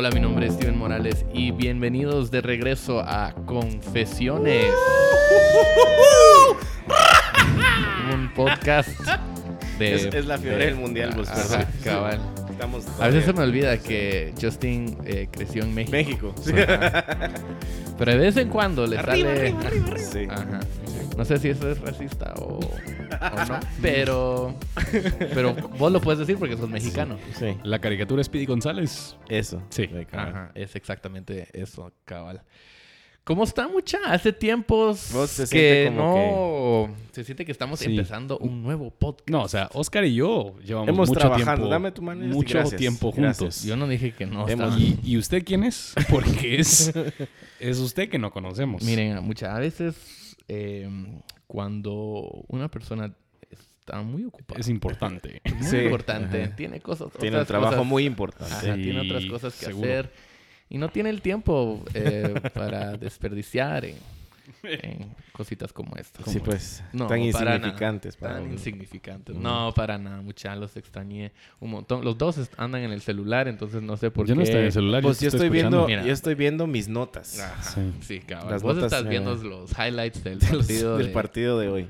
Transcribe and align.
Hola, 0.00 0.10
mi 0.12 0.20
nombre 0.20 0.46
es 0.46 0.54
Steven 0.54 0.78
Morales 0.78 1.26
y 1.34 1.50
bienvenidos 1.50 2.30
de 2.30 2.40
regreso 2.40 3.00
a 3.00 3.34
Confesiones. 3.44 4.72
Un 8.10 8.32
podcast 8.32 8.88
de... 9.78 9.94
Es, 9.96 10.06
es 10.06 10.24
la 10.24 10.38
fiebre 10.38 10.64
del 10.64 10.76
mundial, 10.76 11.10
Ajá, 11.28 11.34
perdón. 11.34 11.66
cabal. 11.84 12.20
Estamos 12.50 12.86
A 12.98 13.08
veces 13.08 13.26
se 13.26 13.34
me 13.34 13.42
olvida 13.42 13.76
que 13.76 14.32
Justin 14.40 14.96
eh, 15.04 15.28
creció 15.30 15.64
en 15.64 15.74
México. 15.74 15.92
México. 15.92 16.34
Sí. 16.42 16.52
Pero 17.98 18.12
de 18.12 18.16
vez 18.16 18.38
en 18.38 18.48
cuando 18.48 18.86
le 18.86 18.96
sale... 18.96 19.54
Sí. 19.98 20.26
Ajá. 20.30 20.60
No 21.18 21.26
sé 21.26 21.36
si 21.36 21.50
eso 21.50 21.70
es 21.70 21.78
racista 21.78 22.32
o, 22.38 22.58
o 23.20 23.44
no, 23.46 23.60
pero, 23.82 24.54
pero 25.34 25.54
vos 25.54 25.92
lo 25.92 26.00
puedes 26.00 26.18
decir 26.20 26.38
porque 26.38 26.56
sos 26.56 26.68
mexicano. 26.68 27.18
Sí. 27.38 27.56
La 27.62 27.78
caricatura 27.78 28.22
Speedy 28.24 28.46
González. 28.46 29.16
Eso. 29.28 29.62
Sí. 29.70 29.88
Ajá, 30.12 30.52
es 30.54 30.74
exactamente 30.76 31.48
eso, 31.52 31.92
cabal. 32.04 32.42
¿Cómo 33.22 33.44
está 33.44 33.68
mucha? 33.68 33.98
Hace 34.06 34.32
tiempos 34.32 35.10
Vos 35.12 35.30
se 35.30 35.42
que 35.44 35.82
siente 35.84 35.96
como 35.96 36.88
no... 36.88 36.94
Se 37.12 37.22
siente 37.22 37.44
que 37.44 37.52
estamos 37.52 37.78
Sí. 37.78 37.84
empezando 37.90 38.38
un 38.38 38.62
nuevo 38.62 38.90
podcast. 38.90 39.28
No, 39.28 39.42
o 39.42 39.48
sea, 39.48 39.68
Oscar 39.74 40.04
y 40.06 40.14
yo 40.14 40.56
llevamos 40.64 40.88
Hemos 40.88 41.08
mucho 41.10 41.20
trabajando. 41.20 41.52
tiempo. 41.54 41.70
Dame 41.70 41.92
tu 41.92 42.02
mano 42.02 42.24
y 42.24 42.28
mucho 42.28 42.58
gracias. 42.58 42.78
tiempo 42.80 43.12
Gracias. 43.12 43.38
juntos. 43.38 43.62
Yo 43.62 43.76
no 43.76 43.86
dije 43.86 44.12
que 44.12 44.24
no 44.26 44.48
Hemos- 44.48 44.76
¿Y, 44.80 44.98
y 45.04 45.18
usted 45.18 45.44
quién 45.44 45.64
es? 45.64 45.94
Porque 46.10 46.58
es, 46.58 46.92
es 47.60 47.78
usted 47.78 48.08
que 48.08 48.18
no 48.18 48.32
conocemos. 48.32 48.82
Miren, 48.82 49.22
muchas 49.22 49.56
veces 49.60 50.36
eh, 50.48 50.88
cuando 51.50 52.44
una 52.46 52.68
persona 52.68 53.12
está 53.50 54.02
muy 54.02 54.24
ocupada, 54.24 54.60
Es 54.60 54.68
importante. 54.68 55.42
muy 55.56 55.66
Sí, 55.66 55.78
importante, 55.78 56.44
ajá. 56.44 56.54
tiene 56.54 56.78
cosas, 56.80 57.08
Tiene 57.18 57.40
un 57.40 57.44
trabajo 57.46 57.72
cosas- 57.72 57.86
muy 57.88 58.04
importante. 58.04 58.54
Ajá, 58.54 58.76
Sí, 58.76 58.82
tiene 58.84 59.00
otras 59.00 59.26
cosas 59.26 59.58
que 59.58 59.66
seguro. 59.66 59.88
hacer 59.88 60.12
y 60.68 60.78
no 60.78 60.90
tiene 60.90 61.10
el 61.10 61.20
tiempo 61.22 61.84
eh, 61.94 62.32
para 62.54 62.96
desperdiciar 62.96 63.84
en, 63.84 63.96
en 64.62 65.14
cositas 65.32 65.72
como 65.72 65.96
estas. 65.96 66.24
Sí, 66.30 66.40
pues. 66.40 66.82
No, 66.92 67.06
tan 67.06 67.18
para 67.32 67.54
insignificantes. 67.56 68.20
nada. 68.20 68.32
para 68.34 68.40
Tan 68.42 68.52
insignificantes. 68.52 69.36
No, 69.36 69.72
para 69.74 69.98
nada. 69.98 70.20
Mucha 70.22 70.54
los 70.56 70.76
extrañé 70.76 71.32
un 71.60 71.70
montón. 71.70 72.04
Los 72.04 72.16
dos 72.18 72.38
andan 72.56 72.82
en 72.82 72.92
el 72.92 73.00
celular, 73.00 73.48
entonces 73.48 73.82
no 73.82 73.96
sé 73.96 74.10
por 74.10 74.26
yo 74.26 74.34
qué. 74.34 74.36
no 74.38 74.42
estoy 74.42 74.60
en 74.60 74.66
el 74.66 74.72
celular. 74.72 75.02
Pues 75.02 75.20
yo 75.20 75.28
estoy 75.28 75.48
viendo. 75.48 75.86
Mira. 75.86 76.04
yo 76.04 76.12
estoy 76.12 76.34
viendo 76.34 76.66
mis 76.66 76.88
notas 76.88 77.38
Ajá. 77.40 77.62
Sí. 77.62 77.92
Sí, 78.00 78.18
cabrón. 78.20 78.50
Las 78.50 78.62
Vos 78.62 78.74
notas, 78.76 78.92
estás 78.92 79.06
eh, 79.06 79.08
viendo 79.10 79.34
los 79.36 79.70
highlights 79.78 80.22
del 80.24 80.38
partido. 80.38 80.96
del 80.98 81.06
de- 81.08 81.12
partido 81.12 81.58
de 81.58 81.68
hoy. 81.68 81.88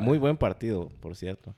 Muy 0.00 0.18
buen 0.18 0.36
partido, 0.36 0.88
por 1.00 1.16
cierto. 1.16 1.54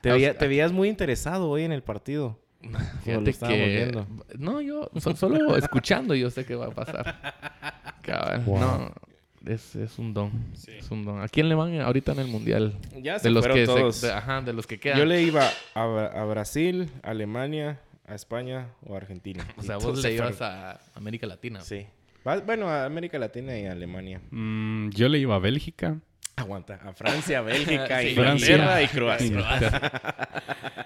Te, 0.00 0.08
Ah, 0.10 0.12
o 0.12 0.16
veía- 0.16 0.30
sea- 0.30 0.38
te 0.38 0.48
veías 0.48 0.72
muy 0.72 0.88
interesado 0.88 1.48
hoy 1.50 1.64
en 1.64 1.72
el 1.72 1.82
partido. 1.82 2.38
Fíjate 3.04 3.32
que... 3.34 4.04
No, 4.38 4.60
yo 4.60 4.88
so- 4.98 5.14
solo 5.16 5.56
escuchando 5.56 6.14
yo 6.14 6.30
sé 6.30 6.44
qué 6.46 6.54
va 6.54 6.66
a 6.66 6.70
pasar. 6.70 7.34
Wow. 8.46 8.58
No, 8.58 8.92
es, 9.46 9.74
es 9.76 9.98
un 9.98 10.14
don. 10.14 10.30
Es 10.66 10.90
un 10.90 11.04
don. 11.04 11.20
¿A 11.20 11.28
quién 11.28 11.48
le 11.48 11.54
van 11.54 11.80
ahorita 11.80 12.12
en 12.12 12.18
el 12.20 12.26
Mundial? 12.28 12.78
Ya 13.00 13.18
se 13.18 13.28
De 13.28 13.34
los 13.34 13.46
que 13.46 13.66
se- 13.66 13.66
todos. 13.66 14.00
de- 14.00 14.12
ajá, 14.12 14.40
de 14.42 14.52
los 14.52 14.66
que 14.66 14.78
quedan. 14.78 14.98
Yo 14.98 15.04
le 15.04 15.22
iba 15.22 15.48
a, 15.74 15.82
a 15.82 16.24
Brasil, 16.24 16.88
Alemania, 17.02 17.80
a 18.06 18.14
España 18.14 18.68
o 18.86 18.94
a 18.94 18.98
Argentina. 18.98 19.46
O 19.56 19.62
sea, 19.62 19.76
vos 19.76 19.96
le 19.96 20.02
se 20.02 20.14
ibas 20.14 20.40
a 20.42 20.80
América 20.94 21.26
Latina. 21.26 21.60
Sí. 21.60 21.86
Bueno, 22.46 22.68
a 22.68 22.84
América 22.84 23.18
Latina 23.18 23.58
y 23.58 23.66
a 23.66 23.72
Alemania. 23.72 24.20
Mm, 24.30 24.90
yo 24.90 25.08
le 25.08 25.18
iba 25.18 25.34
a 25.34 25.38
Bélgica. 25.40 25.98
Aguanta. 26.42 26.78
A 26.84 26.92
Francia, 26.92 27.40
Bélgica, 27.42 28.00
Sí, 28.00 28.08
Inglaterra 28.10 28.82
y 28.82 28.88
Croacia. 28.88 29.92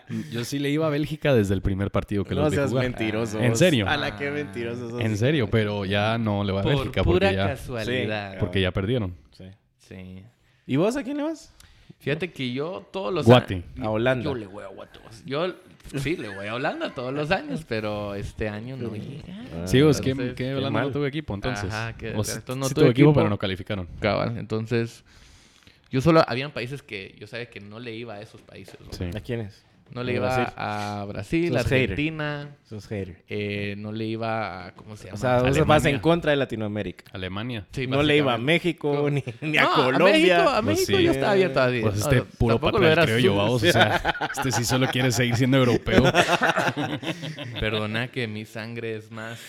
Yo 0.30 0.44
sí 0.44 0.58
le 0.58 0.70
iba 0.70 0.86
a 0.86 0.90
Bélgica 0.90 1.34
desde 1.34 1.54
el 1.54 1.62
primer 1.62 1.90
partido 1.90 2.24
que 2.24 2.34
No 2.34 2.42
los 2.42 2.50
vi 2.50 2.56
seas 2.56 2.70
jugar. 2.70 2.84
mentiroso. 2.84 3.40
¿En 3.40 3.50
vos. 3.50 3.58
serio? 3.58 3.88
A 3.88 3.96
la 3.96 4.16
que 4.16 4.30
mentiroso 4.30 4.90
sos. 4.90 5.00
En 5.00 5.16
serio, 5.16 5.48
pero 5.50 5.84
ya 5.84 6.16
no 6.18 6.44
le 6.44 6.52
voy 6.52 6.60
a 6.60 6.62
Por 6.62 6.72
Bélgica 6.76 7.02
pura 7.02 7.18
porque 7.28 7.36
ya, 7.36 7.46
casualidad. 7.48 8.32
Sí. 8.32 8.36
porque 8.40 8.60
ya 8.60 8.70
perdieron. 8.70 9.14
Sí. 9.32 9.44
Sí. 9.78 10.22
¿Y 10.66 10.76
vos 10.76 10.96
a 10.96 11.02
quién 11.02 11.16
le 11.16 11.22
vas? 11.24 11.52
Fíjate 11.98 12.30
que 12.32 12.52
yo 12.52 12.86
todos 12.92 13.12
los 13.12 13.26
Guate. 13.26 13.54
años- 13.54 13.64
A 13.86 13.90
Holanda. 13.90 14.24
Yo 14.24 14.34
le 14.34 14.46
voy 14.46 14.62
a 14.64 14.68
Guate. 14.68 15.00
Yo 15.24 15.54
sí 15.96 16.16
le 16.16 16.28
voy 16.34 16.46
a 16.46 16.54
Holanda 16.54 16.94
todos 16.94 17.12
los 17.12 17.30
años, 17.32 17.64
pero 17.66 18.14
este 18.14 18.48
año 18.48 18.76
no 18.76 18.94
llega. 18.94 19.22
Ah, 19.28 19.66
Sí, 19.66 19.78
es 19.80 20.00
que, 20.00 20.10
entonces, 20.10 20.34
que 20.34 20.44
qué 20.44 20.50
Holanda 20.54 20.70
mal. 20.70 20.86
no 20.88 20.92
tuvo 20.92 21.06
equipo, 21.06 21.34
entonces. 21.34 21.72
Ajá, 21.72 21.94
que- 21.96 22.14
O 22.14 22.22
sea, 22.22 22.36
entonces 22.36 22.56
no 22.60 22.68
sí 22.68 22.74
tuvo 22.74 22.82
tuvo 22.84 22.90
equipo, 22.92 23.08
equipo. 23.10 23.14
pero 23.20 23.28
no 23.30 23.38
calificaron. 23.38 23.88
Cabal. 23.98 24.36
Entonces, 24.38 25.04
yo 25.96 26.02
solo 26.02 26.22
habían 26.28 26.50
países 26.50 26.82
que 26.82 27.14
yo 27.18 27.26
sabía 27.26 27.46
que 27.48 27.58
no 27.58 27.80
le 27.80 27.94
iba 27.94 28.16
a 28.16 28.20
esos 28.20 28.42
países. 28.42 28.76
¿no? 28.84 28.92
Sí. 28.92 29.04
¿A 29.16 29.20
quiénes? 29.22 29.64
No 29.94 30.02
le 30.02 30.12
¿A 30.12 30.14
iba 30.16 30.26
Brasil? 30.26 30.52
a 30.58 31.04
Brasil, 31.08 31.44
hater. 31.56 31.60
Argentina, 31.60 32.56
Sos 32.68 32.86
hater. 32.88 33.22
eh, 33.28 33.76
no 33.78 33.92
le 33.92 34.04
iba 34.04 34.66
a 34.66 34.74
¿cómo 34.74 34.94
se 34.96 35.04
llama? 35.04 35.14
O 35.14 35.18
sea, 35.18 35.36
Alemania. 35.38 35.64
vas 35.64 35.84
en 35.86 35.98
contra 36.00 36.32
de 36.32 36.36
Latinoamérica. 36.36 37.04
Alemania. 37.12 37.66
Sí, 37.72 37.86
no 37.86 38.02
le 38.02 38.16
iba 38.18 38.34
a. 38.34 38.36
México 38.38 39.08
ni, 39.10 39.24
ni 39.40 39.56
a 39.56 39.62
No, 39.62 39.74
Colombia. 39.74 40.12
México, 40.12 40.34
a 40.50 40.60
Pues 40.62 40.64
México 40.80 40.98
sí. 40.98 41.04
yo 41.04 41.12
estaba 41.12 41.32
abierto 41.32 41.60
a 41.62 41.66
Pues 41.68 41.96
este 41.98 42.16
no, 42.16 42.24
puro 42.60 42.86
era 42.86 43.04
creo 43.04 43.18
yo, 43.20 43.36
vamos. 43.36 43.62
O 43.62 43.72
sea, 43.72 44.28
este 44.36 44.52
sí 44.52 44.64
solo 44.66 44.88
quiere 44.88 45.12
seguir 45.12 45.36
siendo 45.36 45.56
europeo. 45.56 46.02
Perdona 47.58 48.08
que 48.08 48.26
mi 48.26 48.44
sangre 48.44 48.96
es 48.96 49.10
más. 49.10 49.38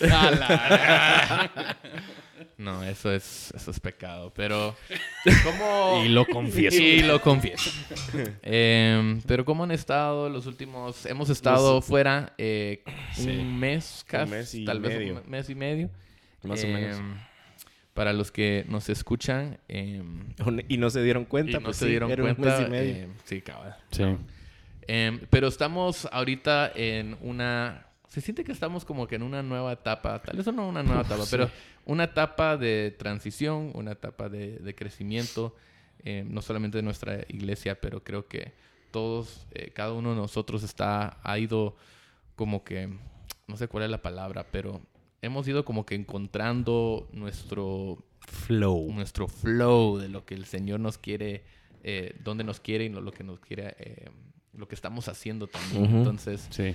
no, 2.58 2.82
eso 2.82 3.12
es, 3.12 3.52
eso 3.54 3.70
es 3.70 3.78
pecado. 3.80 4.32
Pero, 4.34 4.74
¿cómo...? 5.44 6.02
Y 6.04 6.08
lo 6.08 6.26
confieso. 6.26 6.76
Y 6.76 7.02
lo 7.02 7.20
confieso. 7.22 7.70
Em, 8.42 9.22
pero 9.22 9.44
¿cómo 9.44 9.62
han 9.64 9.70
estado 9.70 10.28
los 10.28 10.46
últimos... 10.46 11.06
Hemos 11.06 11.30
estado 11.30 11.80
fuera 11.80 12.34
eh, 12.36 12.82
Sí. 13.14 13.28
un 13.30 13.58
mes 13.58 14.04
casi, 14.06 14.30
mes 14.30 14.54
y 14.54 14.64
tal 14.64 14.80
vez 14.80 15.10
un 15.24 15.30
mes 15.30 15.48
y 15.48 15.54
medio. 15.54 15.88
Más 16.42 16.62
o 16.64 16.66
menos. 16.66 16.98
Em, 16.98 17.14
Para 17.94 18.12
los 18.12 18.30
que 18.32 18.64
nos 18.68 18.88
escuchan 18.88 19.58
em, 19.68 20.34
Y 20.68 20.78
no 20.78 20.90
se 20.90 21.02
dieron 21.02 21.22
y 21.22 21.26
cuenta. 21.26 21.58
no 21.58 21.64
pues 21.66 21.76
se 21.76 21.84
sí, 21.84 21.90
dieron 21.90 22.10
era 22.10 22.24
un 22.24 22.34
cuenta... 22.34 22.58
mes 22.60 22.66
y 22.66 22.70
medio. 22.70 23.08
sí, 23.24 23.40
cabal. 23.40 23.76
Sí. 23.92 24.04
Pero 25.30 25.48
estamos 25.48 26.08
ahorita 26.10 26.72
en 26.74 27.16
una... 27.20 27.84
Se 28.08 28.20
siente 28.22 28.42
que 28.42 28.52
estamos 28.52 28.84
como 28.84 29.06
que 29.06 29.16
en 29.16 29.22
una 29.22 29.42
nueva 29.42 29.70
etapa, 29.72 30.20
tal 30.22 30.36
vez 30.38 30.46
no 30.52 30.66
una 30.68 30.82
nueva 30.82 31.02
etapa, 31.06 31.24
pero 31.30 31.50
una 31.88 32.04
etapa 32.04 32.56
de 32.56 32.94
transición, 32.96 33.72
una 33.74 33.92
etapa 33.92 34.28
de, 34.28 34.58
de 34.58 34.74
crecimiento, 34.74 35.56
eh, 36.04 36.22
no 36.28 36.42
solamente 36.42 36.78
de 36.78 36.82
nuestra 36.82 37.24
iglesia, 37.28 37.80
pero 37.80 38.04
creo 38.04 38.28
que 38.28 38.52
todos, 38.92 39.46
eh, 39.52 39.70
cada 39.74 39.92
uno 39.92 40.10
de 40.10 40.16
nosotros 40.16 40.62
está, 40.62 41.18
ha 41.22 41.38
ido 41.38 41.76
como 42.36 42.62
que, 42.62 42.88
no 43.48 43.56
sé 43.56 43.66
cuál 43.68 43.84
es 43.84 43.90
la 43.90 44.02
palabra, 44.02 44.46
pero 44.52 44.80
hemos 45.22 45.48
ido 45.48 45.64
como 45.64 45.84
que 45.86 45.94
encontrando 45.96 47.08
nuestro 47.12 47.98
Flow. 48.20 48.92
nuestro 48.92 49.26
flow 49.26 49.96
de 49.96 50.08
lo 50.08 50.26
que 50.26 50.34
el 50.34 50.44
Señor 50.44 50.80
nos 50.80 50.98
quiere, 50.98 51.42
eh, 51.82 52.14
dónde 52.22 52.44
nos 52.44 52.60
quiere 52.60 52.84
y 52.84 52.88
lo, 52.90 53.00
lo 53.00 53.12
que 53.12 53.24
nos 53.24 53.40
quiere, 53.40 53.74
eh, 53.78 54.10
lo 54.52 54.68
que 54.68 54.74
estamos 54.74 55.08
haciendo 55.08 55.46
también. 55.46 55.84
Ujú. 55.84 55.96
Entonces, 55.98 56.46
Sí. 56.50 56.74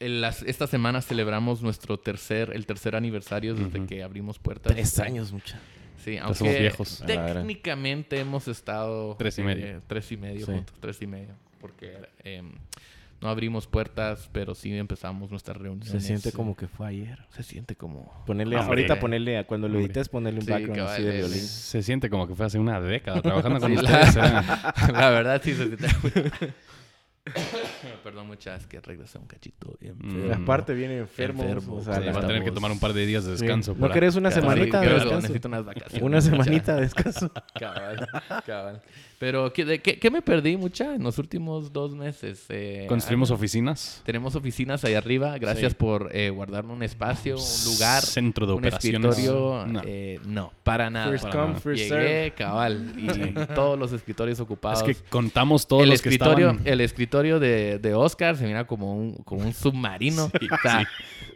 En 0.00 0.20
las- 0.20 0.42
esta 0.42 0.66
semana 0.66 1.00
celebramos 1.02 1.62
nuestro 1.62 1.98
tercer, 1.98 2.50
el 2.54 2.66
tercer 2.66 2.96
aniversario 2.96 3.54
desde 3.54 3.86
que 3.86 4.02
abrimos 4.02 4.38
puertas. 4.38 4.72
Tres 4.72 4.98
años, 4.98 5.32
mucha. 5.32 5.60
Sí, 6.04 6.16
aunque 6.16 6.38
somos 6.38 6.58
viejos. 6.58 7.00
La 7.06 7.34
técnicamente 7.34 8.18
hemos 8.18 8.48
estado... 8.48 9.14
Tres 9.18 9.38
y 9.38 9.42
eh, 9.42 9.44
medio. 9.44 9.80
tres 9.86 10.10
y 10.10 10.16
medio 10.16 10.46
Sí. 10.46 10.52
juntos, 10.52 10.74
tres 10.80 11.00
y 11.02 11.06
medio. 11.06 11.34
Porque 11.60 11.98
em, 12.24 12.52
no 13.20 13.28
abrimos 13.28 13.66
puertas, 13.66 14.30
pero 14.32 14.54
sí 14.54 14.74
empezamos 14.74 15.30
nuestras 15.30 15.58
reuniones. 15.58 15.90
Se 15.90 16.00
siente 16.00 16.32
como 16.32 16.56
que 16.56 16.68
fue 16.68 16.86
ayer. 16.88 17.18
Se 17.28 17.42
siente 17.42 17.76
como... 17.76 18.24
Ponerle, 18.24 18.56
Hombre. 18.56 18.68
ahorita 18.70 18.98
ponerle, 18.98 19.36
a- 19.36 19.46
cuando 19.46 19.68
lo 19.68 19.74
Hombre. 19.74 19.84
edites, 19.92 20.08
ponerle 20.08 20.40
un 20.40 20.46
Sí, 20.46 20.52
background 20.52 20.80
así 20.80 21.02
de 21.02 21.16
violín. 21.18 21.38
Se 21.38 21.82
siente 21.82 22.08
como 22.08 22.26
que 22.26 22.34
fue 22.34 22.46
hace 22.46 22.58
una 22.58 22.80
década 22.80 23.20
trabajando 23.20 23.60
con 23.60 23.70
Sí, 23.70 23.76
ustedes. 23.76 24.16
la- 24.16 24.40
¿eh? 24.88 24.92
La 24.94 25.10
verdad 25.10 25.42
sí 25.44 25.52
se 25.52 25.66
siente 25.66 25.86
Perdón, 28.10 28.26
muchas 28.26 28.66
que 28.66 28.80
regresé 28.80 29.18
un 29.18 29.26
cachito 29.26 29.78
Mm. 29.80 30.32
Aparte 30.42 30.74
viene 30.74 30.98
enfermo. 30.98 31.44
Enfermo, 31.44 31.76
o 31.76 31.82
sea, 31.82 31.94
sí, 31.94 32.00
Va 32.00 32.12
la- 32.12 32.18
a 32.18 32.20
tener 32.22 32.26
que 32.42 32.48
estamos- 32.48 32.54
tomar 32.54 32.70
un 32.72 32.80
par 32.80 32.92
de 32.92 33.06
días 33.06 33.24
de 33.24 33.36
sí. 33.36 33.42
descanso. 33.44 33.72
¿No 33.74 33.80
para- 33.82 33.94
querés 33.94 34.16
una 34.16 34.32
semanita 34.32 34.80
sí, 34.80 34.86
de 34.88 34.92
descanso? 34.94 35.16
Necesito 35.20 35.48
unas 35.48 35.64
vacaciones. 35.64 36.02
Una 36.02 36.20
semanita 36.20 36.74
de 36.74 36.80
descanso. 36.82 37.30
Cabal, 37.60 38.08
cabal. 38.44 38.82
Pero, 39.20 39.52
¿qué, 39.52 39.66
de, 39.66 39.80
qué, 39.82 39.98
qué 39.98 40.10
me 40.10 40.22
perdí 40.22 40.56
mucha 40.56 40.94
en 40.94 41.02
los 41.02 41.18
últimos 41.18 41.74
dos 41.74 41.94
meses? 41.94 42.46
Eh, 42.48 42.86
Construimos 42.88 43.30
ah, 43.30 43.34
oficinas. 43.34 44.00
Tenemos 44.06 44.34
oficinas 44.34 44.82
ahí 44.82 44.94
arriba. 44.94 45.36
Gracias 45.36 45.72
Sí. 45.72 45.76
por 45.78 46.08
eh, 46.16 46.30
guardarme 46.30 46.72
un 46.72 46.82
espacio, 46.82 47.36
un 47.36 47.64
lugar, 47.66 48.02
Centro 48.02 48.46
de 48.46 48.54
un 48.54 48.60
operaciones. 48.60 49.10
escritorio. 49.10 49.66
No. 49.66 49.82
eh, 49.84 50.18
no, 50.24 50.54
para 50.64 50.88
nada. 50.88 51.10
First 51.10 51.24
para 51.24 51.34
come, 51.34 51.48
nada. 51.48 51.60
first 51.60 51.76
Llegué, 51.82 51.88
serve. 51.90 52.32
cabal. 52.34 52.94
Y 52.96 53.54
todos 53.54 53.78
los 53.78 53.92
escritorios 53.92 54.40
ocupados. 54.40 54.88
Es 54.88 54.96
que 54.96 55.04
contamos 55.10 55.66
todos 55.68 55.82
el 55.82 55.90
los 55.90 56.00
que 56.00 56.08
escritorio, 56.08 56.52
estaban. 56.52 56.66
el 56.72 56.80
escritorio 56.80 57.38
de, 57.38 57.78
de 57.78 57.92
Oscar 57.92 58.38
se 58.38 58.46
mira 58.46 58.66
como 58.66 58.96
un, 58.96 59.16
como 59.16 59.42
un 59.42 59.52
submarino. 59.52 60.30
Sí, 60.40 60.46
O 60.50 60.56
sea, 60.62 60.88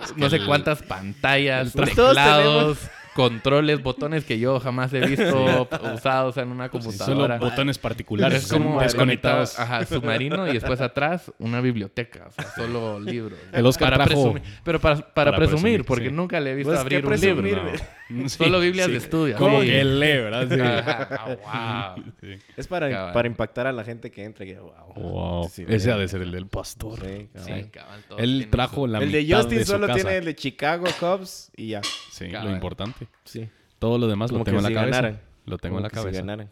sí. 0.07 0.13
no 0.17 0.31
sé 0.31 0.41
cuántas 0.47 0.83
pantallas, 0.83 1.75
todos 1.75 1.91
teclados, 1.91 2.79
controles, 3.15 3.83
botones 3.83 4.25
que 4.25 4.39
yo 4.39 4.61
jamás 4.61 4.93
he 4.93 5.01
visto 5.07 5.69
usados 5.95 6.37
en 6.37 6.49
una 6.49 6.65
Sí, 6.67 6.71
solo 6.73 6.85
computadora. 6.85 7.39
botones 7.39 7.79
particulares. 7.79 8.45
es 8.45 8.53
como 8.53 8.81
desconectados. 8.81 9.59
Ajá, 9.59 9.85
submarino 9.87 10.49
y 10.49 10.55
después 10.55 10.81
atrás 10.81 11.33
una 11.39 11.61
biblioteca, 11.61 12.27
o 12.29 12.33
sea, 12.33 12.51
solo 12.55 12.99
libros. 13.01 13.39
El 13.53 13.65
Oscar 13.67 13.91
para 13.93 14.05
trajo- 14.07 14.33
presumir, 14.33 14.43
pero 14.65 14.81
para, 14.81 14.97
para, 14.97 15.13
para 15.15 15.37
presumir, 15.37 15.63
presumir, 15.63 15.85
porque 15.85 16.09
sí. 16.09 16.13
nunca 16.15 16.41
le 16.41 16.53
he 16.53 16.55
visto 16.55 16.71
Pues, 16.71 16.81
abrir 16.81 17.01
¿qué 17.03 17.07
un 17.07 17.21
libro. 17.21 17.63
presumir? 17.63 17.81
no. 17.81 17.95
Sí, 18.29 18.29
Solo 18.29 18.61
Biblias 18.61 18.85
sí. 18.87 18.93
de 18.93 18.99
estudio. 18.99 19.37
Como 19.39 19.61
que 19.63 19.81
él 19.81 19.99
lee, 19.99 20.07
¿verdad? 20.19 20.47
Sí. 20.47 20.61
Ajá, 20.61 21.95
wow. 21.97 22.05
Sí. 22.21 22.39
Es 22.55 22.67
para, 22.67 23.15
para 23.15 23.27
impactar 23.27 23.67
a 23.67 23.73
la 23.73 23.83
gente 23.83 24.11
que 24.11 24.25
entre. 24.25 24.45
Que, 24.45 24.59
wow. 24.59 24.73
Wow. 24.95 25.49
Sí, 25.49 25.65
Ese 25.67 25.91
ha 25.91 25.97
de 25.97 26.07
ser 26.07 26.21
el 26.21 26.31
del 26.31 26.47
pastor. 26.47 27.01
Sí, 27.01 27.29
cabal. 27.33 27.71
cabal, 27.71 28.05
Él 28.19 28.49
trajo 28.51 28.83
su- 28.83 28.87
la 28.89 28.99
El 28.99 29.11
de 29.11 29.27
Justin 29.35 29.59
de 29.59 29.65
su 29.65 29.73
solo 29.73 29.87
casa. 29.87 30.01
tiene 30.01 30.17
el 30.19 30.25
de 30.27 30.35
Chicago 30.37 30.85
Cubs 31.01 31.51
y 31.57 31.69
ya. 31.69 31.81
Sí, 32.13 32.29
Cabal. 32.29 32.49
lo 32.49 32.55
importante. 32.55 33.04
Sí. 33.25 33.49
Todo 33.79 33.99
lo 33.99 34.07
demás 34.09 34.31
Como 34.31 34.41
lo 34.41 34.45
tengo 34.45 34.59
que 34.59 34.59
en 34.59 34.63
la 34.65 34.69
si 34.69 34.75
cabeza. 34.75 34.97
ganaran. 35.03 35.21
Lo 35.47 35.59
tengo 35.59 35.73
Como 35.75 35.79
en 35.79 35.83
la 35.85 35.91
que 35.91 35.97
si 35.97 36.03
cabeza. 36.03 36.21
ganaran. 36.21 36.51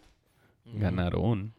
Ganaron. 0.67 1.53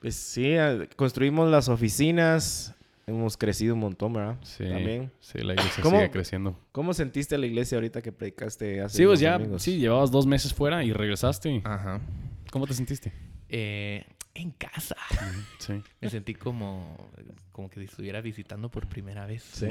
Pues 0.00 0.14
sí, 0.14 0.54
construimos 0.96 1.50
las 1.50 1.68
oficinas. 1.68 2.74
Hemos 3.06 3.36
crecido 3.36 3.74
un 3.74 3.80
montón, 3.80 4.12
¿verdad? 4.14 4.36
Sí. 4.42 4.64
También. 4.64 5.12
Sí, 5.20 5.38
la 5.38 5.52
iglesia 5.54 5.82
¿Cómo? 5.82 5.96
sigue 5.98 6.10
creciendo. 6.10 6.58
¿Cómo 6.72 6.92
sentiste 6.92 7.38
la 7.38 7.46
iglesia 7.46 7.76
ahorita 7.76 8.02
que 8.02 8.10
predicaste 8.10 8.80
hace 8.80 8.96
Sí, 8.98 9.06
pues 9.06 9.20
ya, 9.20 9.34
domingos? 9.38 9.62
sí, 9.62 9.78
llevabas 9.78 10.10
dos 10.10 10.26
meses 10.26 10.52
fuera 10.52 10.82
y 10.82 10.92
regresaste. 10.92 11.62
Ajá. 11.64 12.00
¿Cómo 12.50 12.66
te 12.66 12.74
sentiste? 12.74 13.12
Eh, 13.48 14.04
en 14.34 14.50
casa. 14.50 14.96
Sí. 15.58 15.80
Me 16.00 16.10
sentí 16.10 16.34
como, 16.34 17.08
como 17.52 17.70
que 17.70 17.84
estuviera 17.84 18.20
visitando 18.20 18.68
por 18.70 18.88
primera 18.88 19.24
vez. 19.24 19.44
Sí. 19.44 19.68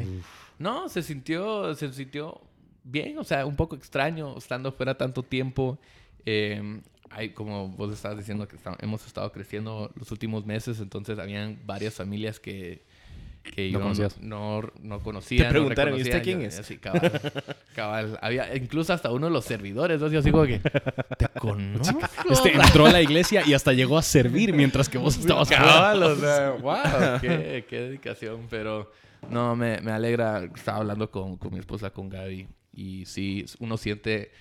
No, 0.57 0.88
se 0.88 1.03
sintió, 1.03 1.75
se 1.75 1.91
sintió 1.91 2.39
bien, 2.86 3.18
o 3.18 3.24
sea, 3.26 3.46
un 3.46 3.56
poco 3.58 3.76
extraño 3.76 4.38
estando 4.38 4.72
fuera 4.72 4.96
tanto 4.96 5.22
tiempo. 5.24 5.78
Eh, 6.26 6.80
hay, 7.10 7.30
como 7.30 7.68
vos 7.70 7.94
estabas 7.94 8.18
diciendo 8.18 8.48
que 8.48 8.56
esta- 8.56 8.78
hemos 8.82 9.06
estado 9.06 9.32
creciendo 9.32 9.92
los 10.00 10.12
últimos 10.12 10.46
meses, 10.46 10.80
entonces 10.80 11.20
habían 11.20 11.60
varias 11.66 11.94
familias 11.96 12.40
que, 12.40 12.84
que 13.44 13.70
No 13.72 13.94
yo 13.94 14.08
no, 14.22 14.62
no, 14.62 14.72
no 14.82 15.00
conocía. 15.04 15.44
Te 15.46 15.50
preguntaron, 15.52 15.92
no 15.94 16.00
¿y 16.00 16.02
usted 16.02 16.24
quién 16.24 16.42
Yo- 16.42 16.48
es? 16.48 16.56
Sí, 16.66 16.78
cabal, 16.78 17.22
cabal. 17.76 18.20
Había 18.22 18.56
incluso 18.56 18.92
hasta 18.92 19.12
uno 19.12 19.28
de 19.28 19.32
los 19.34 19.46
servidores, 19.46 20.02
¿no? 20.02 20.08
Yo 20.08 20.20
así 20.20 20.32
como 20.32 20.46
que, 20.46 20.60
¿te 20.60 21.28
conozco? 21.40 22.00
Este 22.30 22.54
entró 22.54 22.88
a 22.88 22.92
la 22.92 23.02
iglesia 23.04 23.44
y 23.46 23.54
hasta 23.54 23.72
llegó 23.72 23.98
a 24.00 24.02
servir 24.02 24.52
mientras 24.52 24.90
que 24.90 24.98
vos 24.98 25.16
estabas 25.20 25.48
fuera. 25.48 25.64
Cabal, 25.64 26.04
o 26.04 26.16
sea, 26.16 26.50
wow, 26.60 27.20
qué, 27.22 27.66
qué 27.70 27.82
dedicación. 27.82 28.48
Pero 28.50 28.92
no, 29.30 29.56
me, 29.56 29.80
me 29.82 29.92
alegra. 29.92 30.44
Estaba 30.56 30.80
hablando 30.80 31.12
con, 31.12 31.38
con 31.38 31.54
mi 31.54 31.60
esposa, 31.60 31.92
con 31.92 32.10
Gaby. 32.10 32.48
Y 32.75 33.06
sí, 33.06 33.45
uno 33.60 33.77
siente. 33.77 34.31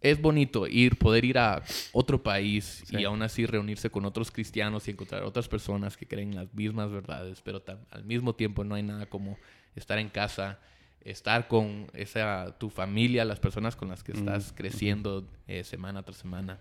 Es 0.00 0.20
bonito 0.20 0.66
ir, 0.66 0.96
poder 0.98 1.24
ir 1.24 1.38
a 1.38 1.62
otro 1.92 2.22
país 2.22 2.82
Sí. 2.86 2.96
y 2.98 3.04
aún 3.04 3.22
así 3.22 3.46
reunirse 3.46 3.88
con 3.88 4.04
otros 4.04 4.30
cristianos 4.30 4.86
y 4.86 4.90
encontrar 4.90 5.22
otras 5.22 5.48
personas 5.48 5.96
que 5.96 6.06
creen 6.06 6.34
las 6.34 6.52
mismas 6.52 6.90
verdades, 6.90 7.40
pero 7.40 7.62
al 7.90 8.04
mismo 8.04 8.34
tiempo 8.34 8.64
no 8.64 8.74
hay 8.74 8.82
nada 8.82 9.06
como 9.06 9.38
estar 9.74 9.98
en 9.98 10.10
casa, 10.10 10.58
estar 11.00 11.48
con 11.48 11.86
esa 11.94 12.54
tu 12.58 12.68
familia, 12.68 13.24
las 13.24 13.40
personas 13.40 13.76
con 13.76 13.88
las 13.88 14.02
que 14.04 14.12
estás 14.12 14.52
creciendo 14.54 15.26
eh, 15.48 15.64
semana 15.64 16.02
tras 16.02 16.18
semana 16.18 16.58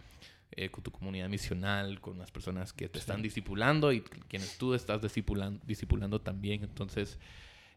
eh, 0.56 0.70
con 0.70 0.82
tu 0.82 0.92
comunidad 0.92 1.28
misional, 1.28 2.00
con 2.00 2.18
las 2.20 2.32
personas 2.32 2.72
que 2.72 2.88
te 2.88 3.00
están 3.00 3.22
discipulando 3.22 3.92
y 3.92 4.02
quienes 4.30 4.58
tú 4.58 4.74
estás 4.74 5.02
discipulan- 5.02 5.60
discipulando 5.66 6.22
también. 6.22 6.64
Entonces, 6.64 7.20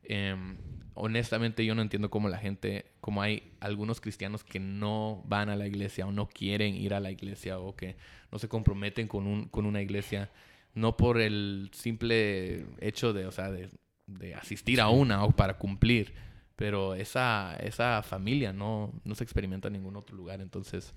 em, 0.08 0.56
honestamente 0.94 1.64
yo 1.64 1.74
no 1.74 1.82
entiendo 1.82 2.10
cómo 2.10 2.28
la 2.28 2.38
gente, 2.38 2.86
cómo 3.00 3.22
hay 3.22 3.52
algunos 3.60 4.00
cristianos 4.00 4.44
que 4.44 4.58
no 4.58 5.22
van 5.26 5.48
a 5.50 5.56
la 5.56 5.66
iglesia 5.66 6.06
o 6.06 6.12
no 6.12 6.28
quieren 6.28 6.74
ir 6.74 6.94
a 6.94 7.00
la 7.00 7.10
iglesia 7.10 7.58
o 7.58 7.76
que 7.76 7.96
no 8.32 8.38
se 8.38 8.48
comprometen 8.48 9.06
con, 9.06 9.26
un, 9.26 9.48
con 9.48 9.66
una 9.66 9.82
iglesia, 9.82 10.30
no 10.74 10.96
por 10.96 11.20
el 11.20 11.70
simple 11.72 12.66
hecho 12.80 13.12
de, 13.12 13.26
o 13.26 13.32
sea, 13.32 13.50
de, 13.50 13.70
de 14.06 14.34
asistir 14.34 14.80
a 14.80 14.88
una 14.88 15.24
o 15.24 15.32
para 15.32 15.58
cumplir, 15.58 16.14
pero 16.56 16.94
esa, 16.94 17.56
esa 17.56 18.02
familia 18.02 18.52
no, 18.52 18.92
no 19.04 19.14
se 19.14 19.24
experimenta 19.24 19.68
en 19.68 19.74
ningún 19.74 19.96
otro 19.96 20.16
lugar. 20.16 20.40
Entonces, 20.40 20.94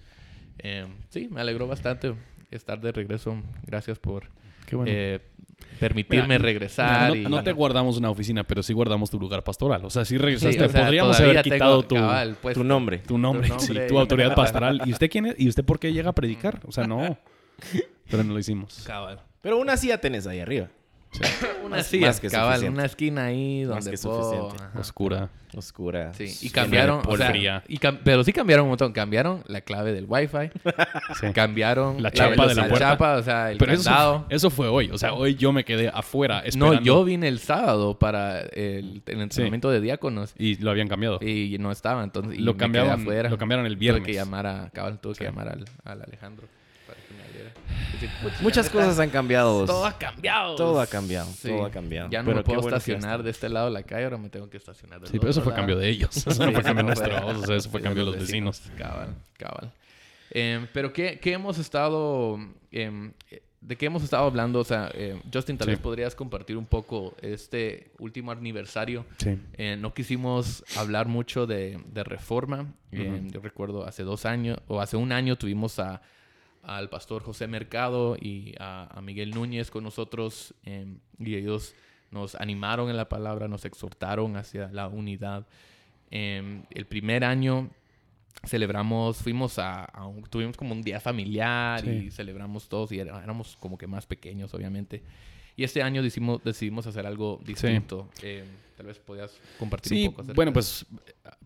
eh, 0.59 0.87
sí, 1.09 1.27
me 1.29 1.41
alegró 1.41 1.67
bastante 1.67 2.15
estar 2.51 2.79
de 2.79 2.91
regreso. 2.91 3.41
Gracias 3.65 3.99
por 3.99 4.29
Qué 4.69 4.75
bueno. 4.75 4.91
eh, 4.93 5.19
permitirme 5.79 6.27
Mira, 6.27 6.37
regresar. 6.39 7.09
No, 7.09 7.15
y- 7.15 7.23
no 7.23 7.41
te 7.43 7.51
guardamos 7.53 7.97
una 7.97 8.09
oficina, 8.09 8.43
pero 8.43 8.61
sí 8.61 8.73
guardamos 8.73 9.09
tu 9.09 9.19
lugar 9.19 9.43
pastoral. 9.43 9.83
O 9.85 9.89
sea, 9.89 10.05
si 10.05 10.15
Sí, 10.15 10.17
regresaste, 10.17 10.63
o 10.63 10.69
sea, 10.69 10.81
podríamos 10.83 11.19
haber 11.19 11.41
quitado 11.41 11.83
tu, 11.83 11.95
cabal, 11.95 12.35
puesto. 12.41 12.59
Tu 12.61 12.63
nombre. 12.67 12.99
tu 12.99 13.17
nombre, 13.17 13.47
Tu 13.47 13.55
nombre 13.55 13.81
sí, 13.81 13.87
tu 13.87 13.97
autoridad 13.99 14.35
pastoral. 14.35 14.81
¿Y 14.85 14.91
usted 14.91 15.09
quién 15.09 15.25
es? 15.27 15.35
¿Y 15.39 15.47
usted 15.49 15.63
por 15.63 15.79
qué 15.79 15.91
llega 15.93 16.09
a 16.09 16.13
predicar? 16.13 16.59
O 16.67 16.71
sea, 16.71 16.85
no. 16.85 17.17
Pero 18.09 18.23
no 18.23 18.33
lo 18.33 18.39
hicimos. 18.39 18.83
Cabal. 18.85 19.19
Pero 19.41 19.57
una 19.57 19.77
sí 19.77 19.87
ya 19.87 19.97
tenés 19.99 20.27
ahí 20.27 20.39
arriba. 20.39 20.67
Una 21.65 21.77
Más- 21.77 21.87
silla, 21.87 22.07
más 22.07 22.19
que 22.19 22.29
cabal, 22.29 22.53
suficiente. 22.55 22.77
una 22.77 22.85
esquina 22.85 23.25
ahí 23.25 23.65
Más 23.65 23.83
donde 23.85 23.91
que 23.91 23.97
puedo... 24.03 24.23
suficiente. 24.31 24.63
ajá. 24.63 24.79
Oscura. 24.79 25.29
Oscura. 25.57 26.13
Sí, 26.13 26.31
y 26.45 26.49
cambiaron, 26.51 26.99
o 26.99 27.01
polvo. 27.01 27.17
sea, 27.17 27.29
fría. 27.31 27.63
y 27.67 27.77
cam- 27.79 27.99
pero 28.03 28.23
sí 28.23 28.31
cambiaron 28.31 28.65
un 28.65 28.69
montón. 28.69 28.93
Cambiaron 28.93 29.43
la 29.47 29.61
clave 29.61 29.91
del 29.91 30.05
wifi, 30.07 30.51
Sí. 31.19 31.31
cambiaron 31.33 32.01
La 32.03 32.11
chapa 32.11 32.45
de 32.47 32.53
la 32.55 32.67
puerta. 32.67 32.89
chapa, 32.91 33.15
o 33.17 33.23
sea, 33.23 33.51
el 33.51 33.57
Pero 33.57 33.73
eso, 33.73 33.83
candado. 33.85 34.25
eso 34.29 34.49
fue 34.51 34.67
hoy. 34.67 34.91
O 34.91 34.97
sea, 34.99 35.13
hoy 35.13 35.33
yo 35.35 35.51
me 35.51 35.65
quedé 35.65 35.89
afuera 35.89 36.43
No, 36.55 36.79
yo 36.81 37.03
vine 37.03 37.27
el 37.27 37.39
sábado 37.39 37.97
para 37.97 38.41
el, 38.41 39.01
el 39.07 39.21
entrenamiento 39.21 39.71
de 39.71 39.81
diáconos 39.81 40.33
Y 40.37 40.55
lo 40.57 40.69
habían 40.69 40.87
cambiado. 40.87 41.19
y 41.21 41.57
no 41.59 41.71
estaba, 41.71 42.03
entonces 42.03 42.37
y 42.37 42.41
Lo 42.43 42.53
me 42.53 42.71
quedé 42.71 42.79
afuera. 42.89 43.29
lo 43.29 43.37
cambiaron 43.39 43.65
el 43.65 43.73
Tuve 43.73 43.79
viernes. 43.79 44.03
que 44.05 44.13
llamar 44.13 44.45
a, 44.45 44.69
cabal, 44.71 44.99
tuve 44.99 45.15
Sí. 45.15 45.19
que 45.19 45.25
llamar 45.25 45.49
al, 45.49 45.65
al 45.83 46.01
Alejandro 46.03 46.45
para 46.85 46.99
que 47.01 47.13
me 47.15 47.23
abriera. 47.23 47.49
Decir, 47.49 47.63
"Pucha, 47.65 47.68
Muchas 48.41 48.65
neta, 48.67 48.77
cosas 48.77 48.99
han 48.99 49.09
cambiado. 49.09 49.65
Todo 49.65 49.85
ha 49.85 49.97
cambiado. 49.97 50.55
Todo 50.55 50.79
ha 50.81 50.87
cambiado, 50.87 51.29
todo 51.41 51.65
ha 51.65 51.71
cambiado. 51.71 52.09
Ya 52.09 52.19
no 52.21 52.27
Pero 52.27 52.37
me 52.37 52.43
puedo 52.43 52.59
estacionar 52.61 53.23
de 53.23 53.31
este 53.31 53.49
lado 53.49 53.65
de 53.67 53.71
la 53.73 53.83
calle, 53.83 54.05
ahora 54.05 54.17
me 54.17 54.29
tengo 54.29 54.49
que 54.49 54.57
estacionar 54.57 54.99
del 55.01 55.09
Sí, 55.09 55.19
pero 55.19 55.31
eso 55.31 55.41
fue 55.41 55.53
cambio 55.53 55.77
de 55.77 55.89
ellos. 55.89 56.15
Eso 56.15 56.45
no 56.45 56.51
fue 56.51 56.63
cambio 56.63 56.83
nuestro. 56.83 57.09
fue- 57.11 57.33
O 57.35 57.45
sea, 57.45 57.55
eso 57.55 57.69
fue 57.69 57.79
sí, 57.81 57.83
cambio 57.83 58.05
de 58.05 58.11
los 58.11 58.19
vecinos. 58.19 58.61
Cabal, 58.77 59.15
cabal. 59.37 59.71
Em, 60.31 60.67
pero 60.73 60.93
¿qué, 60.93 61.19
qué 61.19 61.33
hemos 61.33 61.57
estado... 61.57 62.37
em, 62.71 63.11
eh, 63.31 63.41
¿De 63.61 63.75
qué 63.75 63.87
hemos 63.87 64.03
estado 64.03 64.23
hablando? 64.25 64.59
O 64.59 64.63
sea, 64.63 64.89
eh, 64.93 65.19
Justin, 65.33 65.57
tal 65.57 65.65
Sí. 65.65 65.71
vez 65.71 65.79
podrías 65.81 66.15
compartir 66.15 66.55
un 66.55 66.65
poco 66.65 67.13
este 67.21 67.91
último 67.99 68.31
aniversario. 68.31 69.05
Sí. 69.17 69.37
Eh, 69.57 69.75
no 69.77 69.93
quisimos 69.93 70.63
hablar 70.77 71.09
mucho 71.09 71.45
de, 71.45 71.77
de 71.91 72.03
reforma. 72.05 72.67
Eh, 72.93 73.21
yo 73.25 73.41
recuerdo 73.41 73.85
hace 73.85 74.03
dos 74.03 74.25
años, 74.25 74.59
o 74.69 74.79
hace 74.79 74.95
un 74.95 75.11
año 75.11 75.35
tuvimos 75.35 75.77
a, 75.79 76.01
al 76.63 76.89
pastor 76.89 77.23
José 77.23 77.47
Mercado 77.47 78.15
y 78.19 78.53
a, 78.59 78.89
a 78.97 79.01
Miguel 79.01 79.31
Núñez 79.31 79.71
con 79.71 79.83
nosotros 79.83 80.53
eh, 80.65 80.85
y 81.19 81.35
ellos 81.35 81.73
nos 82.11 82.35
animaron 82.35 82.89
en 82.89 82.97
la 82.97 83.07
palabra, 83.09 83.47
nos 83.47 83.65
exhortaron 83.65 84.35
hacia 84.35 84.69
la 84.71 84.87
unidad. 84.87 85.45
Eh, 86.11 86.63
el 86.71 86.85
primer 86.85 87.23
año 87.23 87.69
celebramos, 88.45 89.17
fuimos 89.17 89.59
a, 89.59 89.83
a 89.85 90.05
un- 90.07 90.23
tuvimos 90.23 90.55
como 90.57 90.73
un 90.73 90.81
día 90.81 90.99
familiar 90.99 91.81
Sí. 91.81 91.89
y 91.89 92.11
celebramos 92.11 92.67
todos 92.69 92.91
y 92.91 92.99
éramos 92.99 93.57
como 93.59 93.77
que 93.77 93.87
más 93.87 94.05
pequeños, 94.05 94.53
obviamente. 94.53 95.01
Y 95.55 95.63
este 95.65 95.83
año 95.83 96.01
decidimos, 96.01 96.41
decidimos 96.43 96.87
hacer 96.87 97.05
algo 97.05 97.39
distinto. 97.45 98.09
Eh, 98.21 98.45
tal 98.77 98.85
vez 98.85 98.97
podías 98.97 99.37
compartir 99.59 99.89
Sí, 99.89 100.03
un 100.05 100.11
poco 100.11 100.21
acerca 100.21 100.35
bueno, 100.35 100.53
pues 100.53 100.85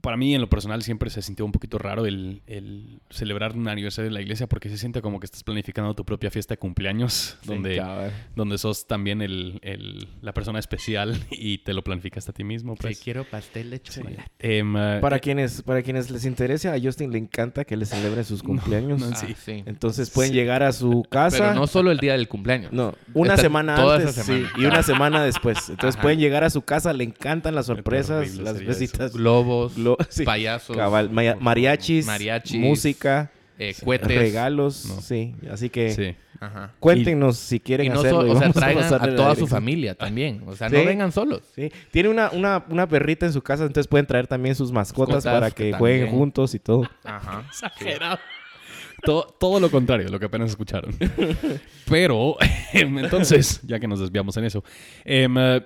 para 0.04 0.18
mí 0.18 0.36
en 0.36 0.42
lo 0.42 0.50
personal 0.50 0.84
siempre 0.84 1.10
se 1.10 1.22
sintió 1.22 1.46
un 1.46 1.54
poquito 1.54 1.78
raro 1.78 2.06
el, 2.06 2.42
el 2.46 3.00
celebrar 3.10 3.56
un 3.56 3.70
aniversario 3.70 4.10
de 4.10 4.14
la 4.14 4.22
iglesia 4.22 4.48
porque 4.48 4.68
se 4.68 4.78
siente 4.78 5.02
como 5.02 5.18
que 5.22 5.26
estás 5.26 5.44
planificando 5.44 5.94
tu 5.96 6.04
propia 6.04 6.30
fiesta 6.30 6.54
de 6.56 6.58
cumpleaños 6.58 7.38
Sí, 7.42 7.48
donde, 7.48 7.82
donde 8.36 8.58
sos 8.58 8.86
también 8.86 9.22
el, 9.22 9.60
el- 9.62 10.10
la 10.22 10.34
persona 10.34 10.60
especial 10.60 11.18
y 11.32 11.60
te 11.60 11.74
lo 11.74 11.84
planificaste 11.86 12.32
a 12.32 12.34
ti 12.34 12.44
mismo. 12.44 12.74
Sí, 12.74 12.80
Pues. 12.82 13.00
quiero 13.00 13.24
pastel 13.24 13.70
de 13.70 13.82
chocolate. 13.82 14.26
Em, 14.40 14.76
eh, 14.76 15.00
Para 15.02 15.20
quienes, 15.20 15.62
para 15.62 15.82
quienes 15.82 16.12
les 16.12 16.26
interese, 16.26 16.68
a 16.68 16.78
Justin 16.82 17.12
le 17.12 17.18
encanta 17.20 17.64
que 17.64 17.78
le 17.78 17.86
celebren 17.86 18.26
sus 18.26 18.44
cumpleaños. 18.44 19.00
no, 19.00 19.08
Ah, 19.08 19.16
sí. 19.16 19.34
sí. 19.42 19.64
Entonces 19.66 20.10
pueden 20.10 20.34
llegar 20.34 20.64
a 20.64 20.74
su 20.74 21.04
casa. 21.10 21.38
Pero 21.38 21.54
no 21.56 21.66
solo 21.66 21.92
el 21.92 22.00
día 22.00 22.12
del 22.14 22.28
cumpleaños. 22.28 22.74
No, 22.74 22.94
una 23.14 23.36
Esta- 23.36 23.44
semana 23.44 23.76
toda 23.76 23.96
antes 23.96 24.10
esa 24.18 24.24
semana. 24.24 24.50
sí, 24.54 24.62
y 24.62 24.66
una 24.66 24.84
semana 24.84 25.24
después. 25.24 25.70
Entonces 25.70 25.96
Ajá. 25.96 26.02
pueden 26.02 26.20
llegar 26.20 26.44
a 26.44 26.50
su 26.50 26.62
casa, 26.64 26.92
le 26.92 27.06
encantan 27.06 27.56
las 27.56 27.68
sorpresas, 27.68 28.36
las 28.36 28.58
sería 28.58 28.70
visitas, 28.70 29.14
Globos, 29.14 29.78
Sí, 30.10 30.24
payasos, 30.24 30.76
cabal, 30.78 31.10
maya- 31.10 31.38
mariachis, 31.40 32.06
Mariachis, 32.06 32.60
música, 32.60 33.32
eh, 33.60 33.74
cohetes. 33.84 34.08
regalos, 34.18 34.86
No. 34.88 35.02
sí. 35.02 35.36
Así 35.52 35.70
que 35.70 35.92
sí. 35.92 36.16
Ajá. 36.40 36.74
cuéntenos 36.82 37.38
si 37.38 37.60
quieren 37.62 37.86
Y 37.86 37.90
no 37.90 38.00
hacerlo. 38.00 38.22
so- 38.22 38.28
y 38.28 38.32
o 38.32 38.36
sea, 38.38 38.50
vamos 38.74 38.92
a 38.92 39.16
toda 39.16 39.34
su 39.36 39.48
familia 39.48 39.96
también. 39.96 40.44
O 40.46 40.56
sea, 40.58 40.70
Sí. 40.70 40.76
no 40.76 40.84
vengan 40.84 41.12
solos. 41.14 41.42
Sí. 41.56 41.72
Tiene 41.92 42.10
una, 42.10 42.32
una, 42.32 42.66
una 42.70 42.86
perrita 42.88 43.26
en 43.26 43.32
su 43.32 43.42
casa, 43.42 43.64
entonces 43.64 43.88
pueden 43.88 44.06
traer 44.06 44.28
también 44.28 44.54
sus 44.56 44.72
mascotas 44.72 45.24
Mascotas 45.24 45.34
para 45.34 45.52
que 45.52 45.72
que 45.72 45.78
jueguen 45.78 46.02
también. 46.02 46.20
juntos 46.20 46.54
y 46.54 46.60
todo. 46.60 46.84
Ajá. 47.06 47.44
Exagerado. 47.50 48.20
Todo, 49.04 49.24
todo 49.40 49.60
lo 49.60 49.70
contrario, 49.70 50.08
lo 50.10 50.18
que 50.20 50.26
apenas 50.26 50.50
escucharon. 50.50 50.96
Pero, 51.90 52.38
em, 52.72 52.98
entonces, 53.00 53.60
ya 53.64 53.80
que 53.80 53.88
nos 53.88 54.00
desviamos 54.00 54.36
en 54.38 54.46
eso, 54.46 54.64
em, 55.04 55.36
eh, 55.38 55.62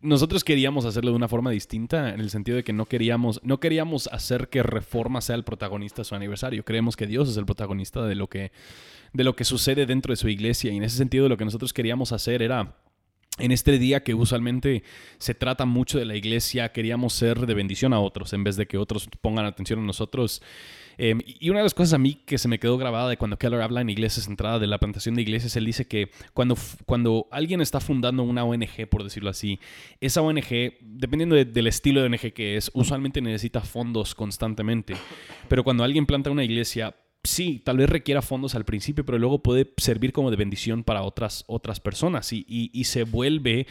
nosotros 0.00 0.44
queríamos 0.44 0.84
hacerlo 0.84 1.10
de 1.10 1.16
una 1.16 1.28
forma 1.28 1.50
distinta, 1.50 2.12
en 2.12 2.20
el 2.20 2.30
sentido 2.30 2.56
de 2.56 2.64
que 2.64 2.72
no 2.72 2.86
queríamos, 2.86 3.40
no 3.42 3.60
queríamos 3.60 4.08
hacer 4.08 4.48
que 4.48 4.62
Reforma 4.62 5.20
sea 5.20 5.36
el 5.36 5.44
protagonista 5.44 6.02
de 6.02 6.04
su 6.04 6.14
aniversario. 6.14 6.64
Creemos 6.64 6.96
que 6.96 7.06
Dios 7.06 7.28
es 7.28 7.36
el 7.36 7.46
protagonista 7.46 8.04
de 8.04 8.14
lo 8.14 8.28
que, 8.28 8.52
de 9.12 9.24
lo 9.24 9.34
que 9.34 9.44
sucede 9.44 9.86
dentro 9.86 10.12
de 10.12 10.16
su 10.16 10.28
iglesia. 10.28 10.72
Y 10.72 10.76
en 10.76 10.82
ese 10.82 10.96
sentido 10.96 11.28
lo 11.28 11.36
que 11.36 11.44
nosotros 11.44 11.72
queríamos 11.72 12.12
hacer 12.12 12.42
era 12.42 12.76
en 13.38 13.52
este 13.52 13.78
día 13.78 14.02
que 14.02 14.14
usualmente 14.14 14.82
se 15.18 15.34
trata 15.34 15.64
mucho 15.66 15.98
de 15.98 16.06
la 16.06 16.16
iglesia, 16.16 16.72
queríamos 16.72 17.12
ser 17.12 17.46
de 17.46 17.54
bendición 17.54 17.92
a 17.92 18.00
otros 18.00 18.32
en 18.32 18.44
vez 18.44 18.56
de 18.56 18.66
que 18.66 18.78
otros 18.78 19.08
pongan 19.20 19.46
atención 19.46 19.80
a 19.80 19.82
nosotros. 19.82 20.42
Em, 20.98 21.20
y 21.24 21.50
una 21.50 21.60
de 21.60 21.64
las 21.64 21.74
cosas 21.74 21.94
a 21.94 21.98
mí 21.98 22.22
que 22.26 22.38
se 22.38 22.48
me 22.48 22.58
quedó 22.58 22.78
grabada 22.78 23.08
de 23.08 23.16
cuando 23.16 23.38
Keller 23.38 23.60
habla 23.60 23.80
en 23.80 23.90
iglesias 23.90 24.26
centrada 24.26 24.58
de 24.58 24.66
la 24.66 24.78
plantación 24.78 25.14
de 25.14 25.22
iglesias, 25.22 25.56
él 25.56 25.66
dice 25.66 25.86
que 25.86 26.10
cuando, 26.32 26.56
cuando 26.86 27.26
alguien 27.30 27.60
está 27.60 27.80
fundando 27.80 28.22
una 28.22 28.44
ONG, 28.44 28.88
por 28.90 29.04
decirlo 29.04 29.30
así, 29.30 29.60
esa 30.00 30.22
ONG, 30.22 30.78
dependiendo 30.80 31.36
del 31.36 31.66
estilo 31.66 32.00
de 32.00 32.06
ONG 32.06 32.32
que 32.32 32.56
es, 32.56 32.70
usualmente 32.74 33.20
necesita 33.20 33.60
fondos 33.60 34.14
constantemente. 34.14 34.94
Pero 35.48 35.64
cuando 35.64 35.84
alguien 35.84 36.06
planta 36.06 36.30
una 36.30 36.44
iglesia, 36.44 36.94
sí, 37.26 37.60
tal 37.64 37.78
vez 37.78 37.88
requiera 37.88 38.22
fondos 38.22 38.54
al 38.54 38.64
principio, 38.64 39.04
pero 39.04 39.18
luego 39.18 39.42
puede 39.42 39.72
servir 39.76 40.12
como 40.12 40.30
de 40.30 40.36
bendición 40.36 40.84
para 40.84 41.02
otras, 41.02 41.44
otras 41.46 41.80
personas 41.80 42.32
y, 42.32 42.44
y, 42.48 42.84
se 42.84 43.04
vuelve 43.04 43.66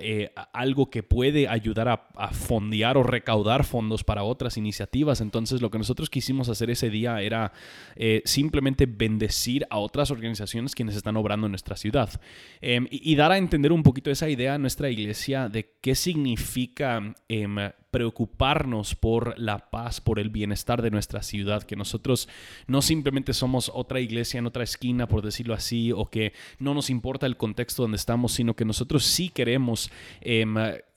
eh, 0.00 0.32
algo 0.52 0.90
que 0.90 1.02
puede 1.02 1.48
ayudar 1.48 1.88
a, 1.88 2.08
a, 2.16 2.32
fondear 2.32 2.96
o 2.96 3.02
recaudar 3.02 3.64
fondos 3.64 4.04
para 4.04 4.22
otras 4.22 4.56
iniciativas. 4.56 5.20
Entonces 5.20 5.60
lo 5.60 5.70
que 5.70 5.78
nosotros 5.78 6.10
quisimos 6.10 6.48
hacer 6.48 6.70
ese 6.70 6.90
día 6.90 7.20
era 7.20 7.52
eh, 7.96 8.22
simplemente 8.24 8.86
bendecir 8.86 9.66
a 9.70 9.78
otras 9.78 10.10
organizaciones 10.10 10.74
quienes 10.74 10.96
están 10.96 11.16
obrando 11.16 11.46
en 11.46 11.52
nuestra 11.52 11.76
ciudad 11.76 12.20
em, 12.60 12.86
y, 12.90 13.14
dar 13.14 13.32
a 13.32 13.38
entender 13.38 13.72
un 13.72 13.82
poquito 13.82 14.10
esa 14.10 14.28
idea 14.28 14.54
a 14.54 14.58
nuestra 14.58 14.90
iglesia 14.90 15.48
de 15.48 15.74
qué 15.80 15.94
significa 15.94 17.14
em, 17.28 17.56
preocuparnos 17.94 18.96
por 18.96 19.38
la 19.38 19.70
paz, 19.70 20.00
por 20.00 20.18
el 20.18 20.28
bienestar 20.28 20.82
de 20.82 20.90
nuestra 20.90 21.22
ciudad, 21.22 21.62
que 21.62 21.76
nosotros 21.76 22.28
no 22.66 22.82
simplemente 22.82 23.32
somos 23.32 23.70
otra 23.72 24.00
iglesia 24.00 24.38
en 24.38 24.46
otra 24.46 24.64
esquina, 24.64 25.06
por 25.06 25.22
decirlo 25.22 25.54
así, 25.54 25.92
o 25.92 26.06
que 26.06 26.32
no 26.58 26.74
nos 26.74 26.90
importa 26.90 27.26
el 27.26 27.36
contexto 27.36 27.82
donde 27.82 27.94
estamos, 27.94 28.32
sino 28.32 28.54
que 28.54 28.64
nosotros 28.64 29.04
sí 29.04 29.28
queremos... 29.28 29.92
Em, 30.20 30.56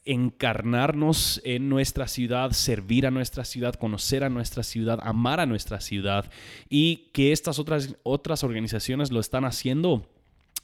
encarnarnos 0.09 1.41
en 1.43 1.67
nuestra 1.67 2.07
ciudad, 2.07 2.51
servir 2.51 3.05
a 3.05 3.11
nuestra 3.11 3.43
ciudad, 3.43 3.75
conocer 3.75 4.23
a 4.23 4.29
nuestra 4.29 4.63
ciudad, 4.63 4.99
amar 5.03 5.41
a 5.41 5.45
nuestra 5.45 5.81
ciudad 5.81 6.31
y 6.69 7.09
que 7.11 7.33
estas 7.33 7.59
otras, 7.59 7.97
otras 8.03 8.45
organizaciones 8.45 9.11
lo 9.11 9.19
están 9.19 9.43
haciendo 9.43 10.07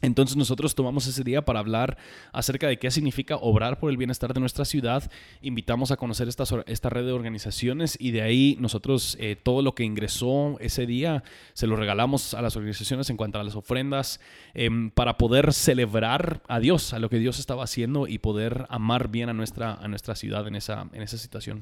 entonces 0.03 0.35
nosotros 0.35 0.75
tomamos 0.75 1.07
ese 1.07 1.23
día 1.23 1.43
para 1.43 1.59
hablar 1.59 1.97
acerca 2.33 2.67
de 2.67 2.77
qué 2.77 2.91
significa 2.91 3.37
obrar 3.37 3.79
por 3.79 3.89
el 3.89 3.97
bienestar 3.97 4.33
de 4.33 4.39
nuestra 4.41 4.65
ciudad. 4.65 5.09
Invitamos 5.41 5.91
a 5.91 5.97
conocer 5.97 6.27
esta, 6.27 6.43
esta 6.67 6.89
red 6.89 7.05
de 7.05 7.13
organizaciones 7.13 7.97
y 7.99 8.11
de 8.11 8.21
ahí 8.21 8.57
nosotros 8.59 9.17
eh, 9.19 9.37
todo 9.41 9.61
lo 9.61 9.75
que 9.75 9.83
ingresó 9.83 10.57
ese 10.59 10.85
día 10.85 11.23
se 11.53 11.67
lo 11.67 11.77
regalamos 11.77 12.33
a 12.33 12.41
las 12.41 12.55
organizaciones 12.57 13.09
en 13.09 13.17
cuanto 13.17 13.39
a 13.39 13.43
las 13.43 13.55
ofrendas 13.55 14.19
em, 14.53 14.91
para 14.91 15.17
poder 15.17 15.53
celebrar 15.53 16.43
a 16.49 16.59
Dios, 16.59 16.93
a 16.93 16.99
lo 16.99 17.09
que 17.09 17.17
Dios 17.17 17.39
estaba 17.39 17.63
haciendo 17.63 18.07
y 18.07 18.17
poder 18.17 18.65
amar 18.69 19.07
bien 19.07 19.29
a 19.29 19.33
nuestra, 19.33 19.75
a 19.75 19.87
nuestra 19.87 20.15
ciudad 20.15 20.45
en 20.47 20.55
esa, 20.55 20.89
en 20.91 21.01
esa 21.01 21.17
situación. 21.17 21.61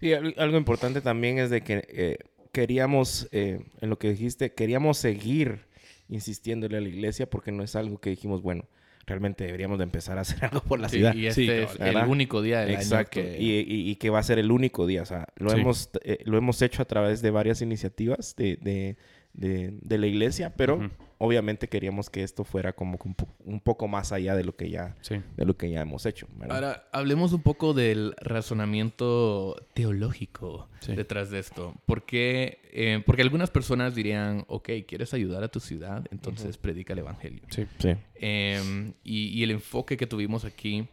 Y 0.00 0.12
algo 0.12 0.56
importante 0.56 1.00
también 1.00 1.38
es 1.38 1.50
de 1.50 1.62
que 1.62 1.84
eh, 1.88 2.18
queríamos, 2.52 3.28
eh, 3.32 3.64
en 3.80 3.90
lo 3.90 3.98
que 3.98 4.10
dijiste, 4.10 4.52
queríamos 4.52 4.98
seguir 4.98 5.69
insistiéndole 6.10 6.76
a 6.76 6.80
la 6.80 6.88
iglesia 6.88 7.28
porque 7.28 7.52
no 7.52 7.62
es 7.62 7.76
algo 7.76 7.98
que 7.98 8.10
dijimos, 8.10 8.42
bueno, 8.42 8.66
realmente 9.06 9.44
deberíamos 9.44 9.78
de 9.78 9.84
empezar 9.84 10.18
a 10.18 10.22
hacer 10.22 10.44
algo 10.44 10.62
por 10.62 10.80
la 10.80 10.88
ciudad. 10.88 11.14
Y 11.14 11.26
este 11.26 11.64
es 11.64 11.80
el 11.80 11.96
único 11.96 12.42
día 12.42 12.60
del 12.60 12.74
Exacto. 12.74 13.20
año 13.20 13.30
que... 13.30 13.40
Y, 13.40 13.90
y, 13.90 13.96
que 13.96 14.10
va 14.10 14.18
a 14.18 14.22
ser 14.22 14.38
el 14.38 14.50
único 14.50 14.86
día. 14.86 15.02
O 15.02 15.06
sea, 15.06 15.28
lo, 15.36 15.52
hemos, 15.52 15.90
eh, 16.04 16.18
lo 16.24 16.38
hemos 16.38 16.60
hecho 16.62 16.82
a 16.82 16.84
través 16.84 17.22
de 17.22 17.30
varias 17.30 17.62
iniciativas 17.62 18.34
de, 18.36 18.56
de, 18.60 18.96
de, 19.32 19.98
la 19.98 20.06
iglesia, 20.06 20.54
pero 20.56 20.90
obviamente 21.18 21.68
queríamos 21.68 22.10
que 22.10 22.22
esto 22.22 22.44
fuera 22.44 22.72
como 22.72 22.98
un, 23.44 23.60
poco 23.60 23.88
más 23.88 24.12
allá 24.12 24.34
de 24.34 24.44
lo 24.44 24.56
que 24.56 24.70
ya, 24.70 24.96
de 25.36 25.44
lo 25.44 25.56
que 25.56 25.70
ya 25.70 25.80
hemos 25.80 26.06
hecho. 26.06 26.26
Ahora, 26.48 26.88
hablemos 26.92 27.32
un 27.32 27.42
poco 27.42 27.74
del 27.74 28.14
razonamiento 28.20 29.56
teológico 29.74 30.68
detrás 30.86 31.30
de 31.30 31.38
esto. 31.38 31.74
Porque, 31.86 32.60
eh, 32.72 33.02
porque 33.04 33.22
algunas 33.22 33.50
personas 33.50 33.94
dirían, 33.94 34.44
ok, 34.48 34.70
¿quieres 34.86 35.14
ayudar 35.14 35.44
a 35.44 35.48
tu 35.48 35.60
ciudad? 35.60 36.06
Entonces 36.10 36.56
predica 36.56 36.92
el 36.92 37.00
Evangelio. 37.00 37.42
Sí. 37.50 37.66
Em, 38.14 38.94
y, 39.04 39.42
el 39.42 39.52
enfoque 39.52 39.96
que 39.96 40.06
tuvimos 40.06 40.44
aquí, 40.44 40.86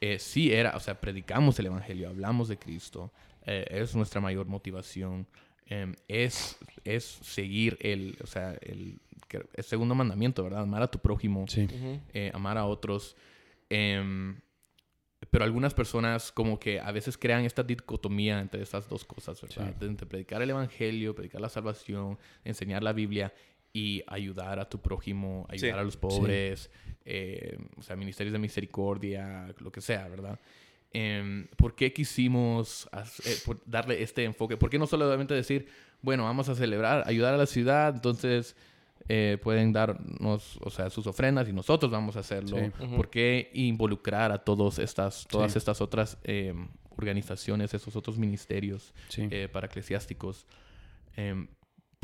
eh, 0.00 0.18
sí 0.18 0.52
era, 0.52 0.76
o 0.76 0.80
sea, 0.80 1.00
predicamos 1.00 1.58
el 1.58 1.66
Evangelio, 1.66 2.08
hablamos 2.08 2.48
de 2.48 2.58
Cristo, 2.58 3.12
eh, 3.46 3.64
es 3.70 3.94
nuestra 3.94 4.20
mayor 4.20 4.46
motivación. 4.46 5.26
Em, 5.68 5.94
es, 6.06 6.56
es 6.84 7.04
seguir 7.04 7.76
el, 7.80 8.16
o 8.22 8.26
sea, 8.26 8.56
el, 8.62 9.00
el, 9.54 9.64
segundo 9.64 9.94
mandamiento, 9.94 10.44
¿verdad? 10.44 10.62
Amar 10.62 10.82
a 10.82 10.90
tu 10.90 11.00
prójimo, 11.00 11.44
eh, 12.14 12.30
amar 12.32 12.56
a 12.56 12.66
otros. 12.66 13.16
Em, 13.68 14.40
pero 15.30 15.44
algunas 15.44 15.74
personas 15.74 16.30
como 16.30 16.60
que 16.60 16.78
a 16.78 16.92
veces 16.92 17.18
crean 17.18 17.44
esta 17.44 17.62
dicotomía 17.64 18.38
entre 18.38 18.62
esas 18.62 18.88
dos 18.88 19.04
cosas, 19.04 19.40
¿verdad? 19.42 19.74
Entre 19.82 20.06
predicar 20.06 20.40
el 20.40 20.50
evangelio, 20.50 21.14
predicar 21.14 21.40
la 21.40 21.48
salvación, 21.48 22.16
enseñar 22.44 22.82
la 22.82 22.92
Biblia 22.92 23.32
y 23.72 24.02
ayudar 24.06 24.60
a 24.60 24.68
tu 24.68 24.80
prójimo, 24.80 25.46
ayudar 25.50 25.80
a 25.80 25.82
los 25.82 25.96
pobres, 25.96 26.70
eh, 27.04 27.58
o 27.76 27.82
sea, 27.82 27.96
ministerios 27.96 28.32
de 28.32 28.38
misericordia, 28.38 29.52
lo 29.58 29.72
que 29.72 29.80
sea, 29.80 30.06
¿verdad? 30.08 30.38
Em, 30.98 31.46
¿Por 31.58 31.74
qué 31.74 31.92
quisimos 31.92 32.88
eh, 33.26 33.54
darle 33.66 34.02
este 34.02 34.24
enfoque? 34.24 34.56
¿Por 34.56 34.70
qué 34.70 34.78
no 34.78 34.86
solamente 34.86 35.34
decir, 35.34 35.68
bueno, 36.00 36.24
vamos 36.24 36.48
a 36.48 36.54
celebrar, 36.54 37.02
ayudar 37.06 37.34
a 37.34 37.36
la 37.36 37.44
ciudad, 37.44 37.94
entonces 37.94 38.56
eh, 39.06 39.36
pueden 39.42 39.74
darnos, 39.74 40.58
o 40.62 40.70
sea, 40.70 40.88
sus 40.88 41.06
ofrendas 41.06 41.50
y 41.50 41.52
nosotros 41.52 41.92
vamos 41.92 42.16
a 42.16 42.20
hacerlo? 42.20 42.56
¿Por 42.96 43.10
qué 43.10 43.50
involucrar 43.52 44.32
a 44.32 44.38
todos 44.38 44.78
estas, 44.78 45.26
todas 45.28 45.54
estas 45.54 45.82
otras 45.82 46.16
em, 46.24 46.66
organizaciones, 46.96 47.74
esos 47.74 47.94
otros 47.94 48.16
ministerios 48.16 48.94
eh, 49.18 49.50
para 49.52 49.66
eclesiásticos? 49.66 50.46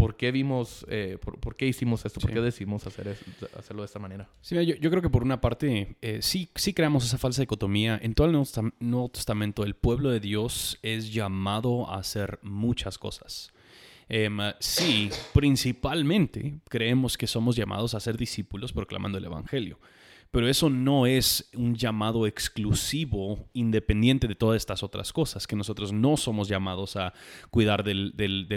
¿Por 0.02 0.16
qué 0.16 0.32
vimos, 0.32 0.84
eh, 0.88 1.16
por, 1.20 1.54
qué 1.54 1.66
hicimos 1.66 2.04
esto? 2.04 2.18
¿Por 2.18 2.32
qué 2.32 2.40
decidimos 2.40 2.84
hacer 2.88 3.16
hacerlo 3.56 3.82
de 3.82 3.86
esta 3.86 4.00
manera? 4.00 4.28
Sí, 4.40 4.56
yo, 4.56 4.74
yo, 4.74 4.90
creo 4.90 5.00
que 5.00 5.08
por 5.08 5.22
una 5.22 5.40
parte 5.40 5.96
eh, 6.02 6.18
sí, 6.22 6.48
sí 6.56 6.74
creamos 6.74 7.04
esa 7.04 7.18
falsa 7.18 7.40
dicotomía. 7.40 8.00
En 8.02 8.14
todo 8.14 8.26
el 8.26 8.32
Nuevo, 8.80 9.08
Testamento, 9.10 9.62
el 9.62 9.74
pueblo 9.74 10.10
de 10.10 10.18
Dios 10.18 10.78
es 10.82 11.12
llamado 11.12 11.88
a 11.88 11.98
hacer 11.98 12.40
muchas 12.42 12.98
cosas. 12.98 13.52
Em, 14.08 14.38
sí, 14.58 15.08
principalmente 15.32 16.58
creemos 16.68 17.16
que 17.16 17.28
somos 17.28 17.54
llamados 17.54 17.94
a 17.94 18.00
ser 18.00 18.16
discípulos 18.16 18.72
proclamando 18.72 19.18
el 19.18 19.24
Evangelio. 19.24 19.78
Pero 20.32 20.48
eso 20.48 20.70
no 20.70 21.04
es 21.04 21.50
un 21.54 21.74
llamado 21.74 22.26
exclusivo, 22.26 23.50
independiente 23.52 24.26
de 24.26 24.34
todas 24.34 24.56
estas 24.56 24.82
otras 24.82 25.12
cosas, 25.12 25.46
que 25.46 25.56
nosotros 25.56 25.92
no 25.92 26.16
somos 26.16 26.48
llamados 26.48 26.96
a 26.96 27.12
cuidar 27.50 27.84
del, 27.84 28.14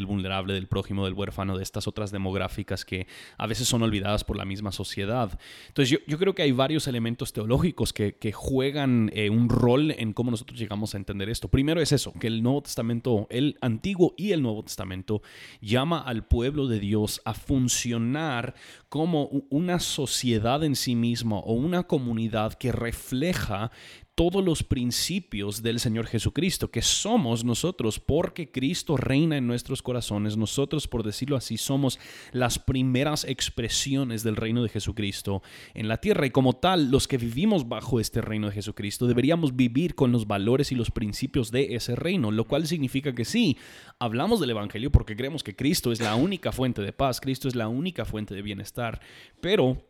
vulnerable, 0.07 0.53
del 0.53 0.67
prójimo, 0.67 1.03
del 1.03 1.13
huérfano, 1.13 1.57
de 1.57 1.63
estas 1.63 1.85
otras 1.85 2.11
demográficas 2.11 2.85
que 2.85 3.07
a 3.37 3.45
veces 3.45 3.67
son 3.67 3.83
olvidadas 3.83 4.23
por 4.23 4.37
la 4.37 4.45
misma 4.45 4.71
sociedad. 4.71 5.37
Entonces 5.67 5.99
yo, 6.07 6.17
creo 6.17 6.33
que 6.33 6.43
hay 6.43 6.53
varios 6.53 6.87
elementos 6.87 7.33
teológicos 7.33 7.91
que, 7.91 8.15
juegan 8.31 9.11
eh, 9.13 9.29
un 9.29 9.49
rol 9.49 9.91
en 9.91 10.13
cómo 10.13 10.31
nosotros 10.31 10.57
llegamos 10.57 10.93
a 10.93 10.97
entender 10.97 11.27
esto. 11.27 11.49
Primero 11.49 11.81
es 11.81 11.91
eso, 11.91 12.13
que 12.13 12.27
el 12.27 12.41
Nuevo 12.41 12.63
Testamento, 12.63 13.27
el 13.29 13.57
Antiguo 13.59 14.13
y 14.15 14.31
el 14.31 14.41
Nuevo 14.41 14.63
Testamento, 14.63 15.21
llama 15.59 15.99
al 15.99 16.25
pueblo 16.25 16.67
de 16.67 16.79
Dios 16.79 17.21
a 17.25 17.33
funcionar 17.33 18.55
como 18.87 19.25
una 19.49 19.79
sociedad 19.79 20.63
en 20.63 20.77
sí 20.77 20.95
misma 20.95 21.39
o 21.39 21.64
una 21.65 21.83
comunidad 21.83 22.53
que 22.53 22.71
refleja 22.71 23.71
todos 24.15 24.43
los 24.43 24.63
principios 24.63 25.61
del 25.61 25.81
Señor 25.81 26.07
Jesucristo, 26.07 26.71
que 26.71 26.81
somos 26.81 27.43
nosotros, 27.43 27.99
porque 27.99 28.49
Cristo 28.49 28.95
reina 28.95 29.35
en 29.35 29.45
nuestros 29.45 29.81
corazones. 29.81 30.37
Nosotros, 30.37 30.87
por 30.87 31.03
decirlo 31.03 31.35
así, 31.35 31.57
somos 31.57 31.99
las 32.31 32.57
primeras 32.57 33.25
expresiones 33.25 34.23
del 34.23 34.37
reino 34.37 34.63
de 34.63 34.69
Jesucristo 34.69 35.43
en 35.73 35.89
la 35.89 35.97
tierra. 35.97 36.25
Y 36.25 36.31
como 36.31 36.53
tal, 36.53 36.89
los 36.89 37.09
que 37.09 37.17
vivimos 37.17 37.67
bajo 37.67 37.99
este 37.99 38.21
reino 38.21 38.47
de 38.47 38.53
Jesucristo 38.53 39.05
deberíamos 39.05 39.57
vivir 39.57 39.95
con 39.95 40.13
los 40.13 40.25
valores 40.27 40.71
y 40.71 40.75
los 40.75 40.91
principios 40.91 41.51
de 41.51 41.75
ese 41.75 41.97
reino, 41.97 42.31
lo 42.31 42.45
cual 42.45 42.65
significa 42.67 43.13
que 43.13 43.25
sí, 43.25 43.57
hablamos 43.99 44.39
del 44.39 44.51
Evangelio 44.51 44.91
porque 44.93 45.17
creemos 45.17 45.43
que 45.43 45.57
Cristo 45.57 45.91
es 45.91 45.99
la 45.99 46.15
única 46.15 46.53
fuente 46.53 46.81
de 46.81 46.93
paz, 46.93 47.19
Cristo 47.19 47.49
es 47.49 47.55
la 47.55 47.67
única 47.67 48.05
fuente 48.05 48.33
de 48.33 48.41
bienestar, 48.41 49.01
pero 49.41 49.83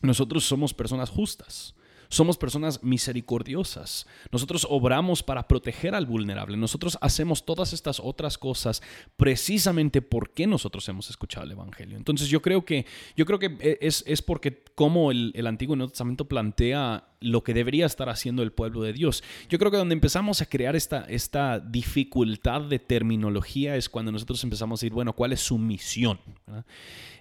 nosotros 0.00 0.44
somos 0.44 0.74
personas 0.74 1.10
justas. 1.10 1.74
Somos 2.10 2.36
personas 2.36 2.82
misericordiosas. 2.82 4.04
Nosotros 4.32 4.66
obramos 4.68 5.22
para 5.22 5.46
proteger 5.46 5.94
al 5.94 6.06
vulnerable. 6.06 6.56
Nosotros 6.56 6.98
hacemos 7.00 7.44
todas 7.46 7.72
estas 7.72 8.00
otras 8.00 8.36
cosas 8.36 8.82
precisamente 9.16 10.02
porque 10.02 10.48
nosotros 10.48 10.88
hemos 10.88 11.08
escuchado 11.08 11.46
el 11.46 11.52
Evangelio. 11.52 11.96
Entonces 11.96 12.26
yo 12.26 12.42
creo 12.42 12.64
que, 12.64 12.84
yo 13.16 13.24
creo 13.26 13.38
que 13.38 13.78
es, 13.80 14.02
es 14.08 14.22
porque 14.22 14.64
como 14.74 15.12
el, 15.12 15.30
el 15.36 15.46
Antiguo 15.46 15.76
Nuevo 15.76 15.90
Testamento 15.90 16.26
plantea 16.26 17.09
lo 17.20 17.44
que 17.44 17.54
debería 17.54 17.86
estar 17.86 18.08
haciendo 18.08 18.42
el 18.42 18.52
pueblo 18.52 18.82
de 18.82 18.92
Dios. 18.92 19.22
Yo 19.48 19.58
creo 19.58 19.70
que 19.70 19.76
donde 19.76 19.92
empezamos 19.92 20.40
a 20.40 20.46
crear 20.46 20.74
esta, 20.74 21.04
esta 21.08 21.60
dificultad 21.60 22.62
de 22.62 22.78
terminología 22.78 23.76
es 23.76 23.88
cuando 23.88 24.10
nosotros 24.10 24.42
empezamos 24.42 24.80
a 24.80 24.80
decir, 24.80 24.94
bueno, 24.94 25.14
¿cuál 25.14 25.32
es 25.32 25.40
su 25.40 25.58
misión? 25.58 26.18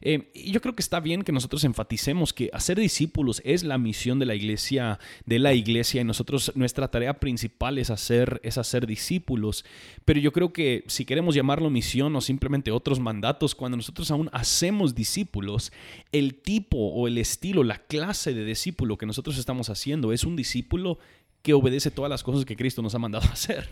Eh, 0.02 0.32
yo 0.34 0.62
creo 0.62 0.76
que 0.76 0.82
está 0.82 1.02
bien 1.02 1.24
que 1.24 1.34
nosotros 1.34 1.66
enfaticemos 1.66 2.32
que 2.32 2.50
hacer 2.54 2.80
discípulos 2.80 3.42
es 3.44 3.64
la 3.64 3.78
misión 3.78 4.20
de 4.20 4.26
la 4.26 4.36
iglesia, 4.36 5.00
de 5.26 5.40
la 5.40 5.54
iglesia, 5.54 6.02
y 6.02 6.06
nosotros, 6.06 6.54
nuestra 6.56 6.90
tarea 6.90 7.20
principal 7.20 7.78
es 7.78 7.90
hacer, 7.90 8.40
es 8.44 8.58
hacer 8.58 8.88
discípulos. 8.88 9.66
Pero 10.06 10.22
yo 10.22 10.32
creo 10.32 10.54
que 10.54 10.86
si 10.88 11.04
queremos 11.04 11.36
llamarlo 11.36 11.70
misión 11.70 12.16
o 12.16 12.22
simplemente 12.22 12.72
otros 12.72 13.02
mandatos, 13.02 13.54
cuando 13.54 13.76
nosotros 13.76 14.10
aún 14.12 14.30
hacemos 14.32 14.96
discípulos, 14.96 15.74
el 16.14 16.36
tipo 16.36 16.78
o 16.78 17.08
el 17.08 17.18
estilo, 17.18 17.66
la 17.66 17.80
clase 17.80 18.34
de 18.34 18.46
discípulo 18.46 18.98
que 18.98 19.06
nosotros 19.06 19.38
estamos 19.38 19.70
haciendo 19.70 19.89
es 20.12 20.24
un 20.24 20.36
discípulo 20.36 21.00
que 21.42 21.54
obedece 21.54 21.90
todas 21.90 22.10
las 22.10 22.22
cosas 22.22 22.44
que 22.44 22.56
Cristo 22.56 22.82
nos 22.82 22.96
ha 22.96 23.00
mandado 23.00 23.26
a 23.28 23.32
hacer. 23.32 23.70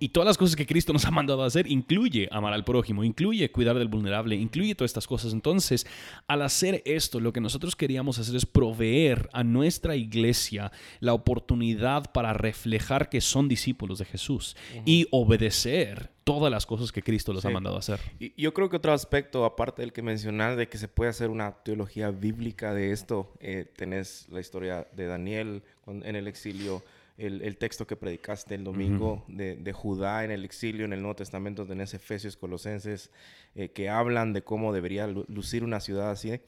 Y 0.00 0.08
todas 0.08 0.26
las 0.26 0.38
cosas 0.38 0.56
que 0.56 0.66
Cristo 0.66 0.92
nos 0.92 1.04
ha 1.04 1.10
mandado 1.10 1.42
a 1.42 1.46
hacer 1.46 1.70
incluye 1.70 2.28
amar 2.32 2.52
al 2.54 2.64
prójimo, 2.64 3.04
incluye 3.04 3.50
cuidar 3.50 3.78
del 3.78 3.88
vulnerable, 3.88 4.34
incluye 4.36 4.74
todas 4.74 4.90
estas 4.90 5.06
cosas. 5.06 5.32
Entonces, 5.32 5.86
al 6.26 6.42
hacer 6.42 6.82
esto, 6.86 7.20
lo 7.20 7.32
que 7.32 7.40
nosotros 7.40 7.76
queríamos 7.76 8.18
hacer 8.18 8.34
es 8.36 8.46
proveer 8.46 9.28
a 9.32 9.44
nuestra 9.44 9.94
iglesia 9.94 10.72
la 11.00 11.12
oportunidad 11.12 12.12
para 12.12 12.32
reflejar 12.32 13.10
que 13.10 13.20
son 13.20 13.48
discípulos 13.48 13.98
de 13.98 14.06
Jesús 14.06 14.56
y 14.86 15.06
obedecer 15.10 16.10
todas 16.24 16.50
las 16.50 16.66
cosas 16.66 16.92
que 16.92 17.02
Cristo 17.02 17.32
los 17.32 17.44
ha 17.44 17.50
mandado 17.50 17.76
a 17.76 17.78
hacer. 17.80 18.00
Y 18.18 18.40
yo 18.40 18.54
creo 18.54 18.68
que 18.68 18.76
otro 18.76 18.92
aspecto, 18.92 19.44
aparte 19.44 19.82
del 19.82 19.92
que 19.92 20.02
mencionar, 20.02 20.56
de 20.56 20.68
que 20.68 20.78
se 20.78 20.88
puede 20.88 21.10
hacer 21.10 21.30
una 21.30 21.52
teología 21.62 22.10
bíblica 22.10 22.74
de 22.74 22.92
esto, 22.92 23.32
eh, 23.40 23.70
tenés 23.76 24.28
la 24.30 24.40
historia 24.40 24.86
de 24.92 25.06
Daniel 25.06 25.62
en 25.86 26.16
el 26.16 26.28
exilio 26.28 26.82
el, 27.18 27.56
texto 27.56 27.86
que 27.86 27.96
predicaste 27.96 28.54
el 28.54 28.64
domingo 28.64 29.24
de, 29.28 29.72
Judá 29.72 30.24
en 30.24 30.30
el 30.30 30.44
exilio, 30.44 30.84
en 30.84 30.92
el 30.92 31.00
Nuevo 31.00 31.16
Testamento 31.16 31.66
tenés 31.66 31.94
Efesios, 31.94 32.36
Colosenses, 32.36 33.10
eh, 33.54 33.70
que 33.70 33.88
hablan 33.88 34.32
de 34.32 34.42
cómo 34.42 34.72
debería 34.72 35.06
lucir 35.06 35.62
una 35.62 35.80
ciudad 35.80 36.10
así. 36.10 36.40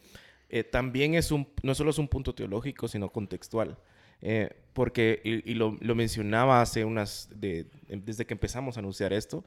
Eh, 0.49 0.65
también 0.65 1.15
es 1.15 1.31
un, 1.31 1.49
no 1.63 1.75
solo 1.75 1.91
es 1.91 1.99
un 1.99 2.09
punto 2.09 2.35
teológico, 2.35 2.89
sino 2.89 3.11
contextual. 3.11 3.77
Eh, 4.21 4.51
porque, 4.73 5.21
y, 5.25 5.55
lo, 5.55 5.73
mencionaba 5.95 6.61
hace 6.61 6.85
unas, 6.85 7.29
desde 7.35 8.27
que 8.27 8.35
empezamos 8.35 8.77
a 8.77 8.81
anunciar 8.81 9.13
esto, 9.13 9.45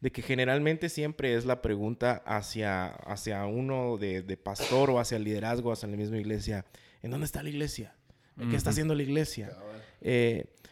de 0.00 0.12
que 0.12 0.22
generalmente 0.22 0.88
siempre 0.88 1.34
es 1.34 1.44
la 1.44 1.60
pregunta 1.62 2.22
hacia, 2.24 2.86
hacia 2.86 3.44
uno 3.46 3.96
de, 3.98 4.36
pastor 4.36 4.90
o 4.90 5.00
hacia 5.00 5.16
el 5.16 5.24
liderazgo, 5.24 5.72
hacia 5.72 5.88
la 5.88 5.96
misma 5.96 6.18
iglesia, 6.18 6.64
¿en 7.02 7.10
dónde 7.10 7.26
está 7.26 7.42
la 7.42 7.48
iglesia? 7.48 7.94
¿Qué 8.50 8.54
está 8.54 8.70
haciendo 8.70 8.94
la 8.94 9.02
iglesia? 9.02 9.50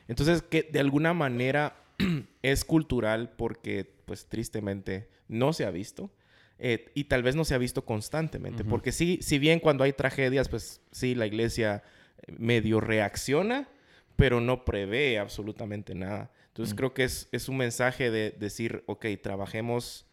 Entonces, 0.06 0.42
que 0.42 0.62
de 0.62 0.78
alguna 0.78 1.12
manera 1.14 1.76
es 2.42 2.64
cultural 2.64 3.30
porque, 3.36 3.90
pues 4.04 4.26
tristemente, 4.26 5.08
no 5.28 5.52
se 5.52 5.64
ha 5.64 5.70
visto. 5.70 6.10
Eh, 6.58 6.90
y 6.94 7.04
tal 7.04 7.22
vez 7.22 7.36
no 7.36 7.44
se 7.44 7.54
ha 7.54 7.58
visto 7.58 7.84
constantemente. 7.84 8.64
Porque 8.64 8.92
sí, 8.92 9.18
si 9.20 9.38
bien 9.38 9.60
cuando 9.60 9.84
hay 9.84 9.92
tragedias, 9.92 10.48
pues 10.48 10.80
sí, 10.90 11.14
la 11.14 11.26
iglesia 11.26 11.82
eh, 11.82 11.90
medio 12.26 12.80
reacciona, 12.80 13.68
pero 14.16 14.40
no 14.40 14.64
prevé 14.64 15.18
absolutamente 15.18 15.94
nada. 15.94 16.30
Entonces 16.48 16.74
creo 16.74 16.94
que 16.94 17.04
es, 17.04 17.28
es, 17.32 17.48
un 17.48 17.58
mensaje 17.58 18.10
de 18.10 18.30
decir, 18.30 18.82
ok, 18.86 19.06
trabajemos 19.22 20.06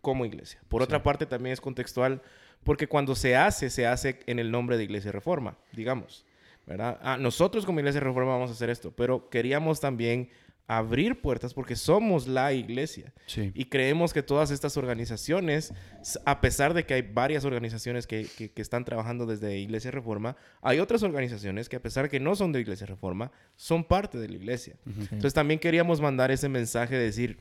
como 0.00 0.24
iglesia. 0.24 0.60
Por 0.68 0.82
otra 0.82 1.02
parte, 1.02 1.26
también 1.26 1.52
es 1.52 1.60
contextual, 1.60 2.22
porque 2.62 2.86
cuando 2.86 3.14
se 3.14 3.36
hace, 3.36 3.70
se 3.70 3.86
hace 3.86 4.20
en 4.26 4.38
el 4.38 4.50
nombre 4.50 4.76
de 4.76 4.84
Iglesia 4.84 5.12
Reforma, 5.12 5.56
digamos. 5.72 6.24
Ah, 6.78 7.16
nosotros 7.18 7.66
como 7.66 7.80
Iglesia 7.80 8.00
Reforma 8.00 8.32
vamos 8.32 8.50
a 8.50 8.52
hacer 8.52 8.70
esto, 8.70 8.92
pero 8.92 9.28
queríamos 9.28 9.80
también 9.80 10.30
abrir 10.70 11.20
puertas 11.20 11.52
porque 11.52 11.74
somos 11.74 12.28
la 12.28 12.52
iglesia. 12.52 13.12
Y 13.54 13.64
creemos 13.64 14.12
que 14.12 14.22
todas 14.22 14.52
estas 14.52 14.76
organizaciones, 14.76 15.74
a 16.24 16.40
pesar 16.40 16.74
de 16.74 16.86
que 16.86 16.94
hay 16.94 17.02
varias 17.02 17.44
organizaciones 17.44 18.06
que, 18.06 18.28
están 18.54 18.84
trabajando 18.84 19.26
desde 19.26 19.58
Iglesia 19.58 19.90
Reforma, 19.90 20.36
hay 20.62 20.78
otras 20.78 21.02
organizaciones 21.02 21.68
que 21.68 21.74
a 21.74 21.82
pesar 21.82 22.04
de 22.04 22.08
que 22.08 22.20
no 22.20 22.36
son 22.36 22.52
de 22.52 22.60
Iglesia 22.60 22.86
Reforma, 22.86 23.32
son 23.56 23.82
parte 23.82 24.16
de 24.18 24.28
la 24.28 24.36
iglesia. 24.36 24.76
Entonces 24.86 25.34
también 25.34 25.58
queríamos 25.58 26.00
mandar 26.00 26.30
ese 26.30 26.48
mensaje 26.48 26.94
de 26.94 27.04
decir, 27.04 27.38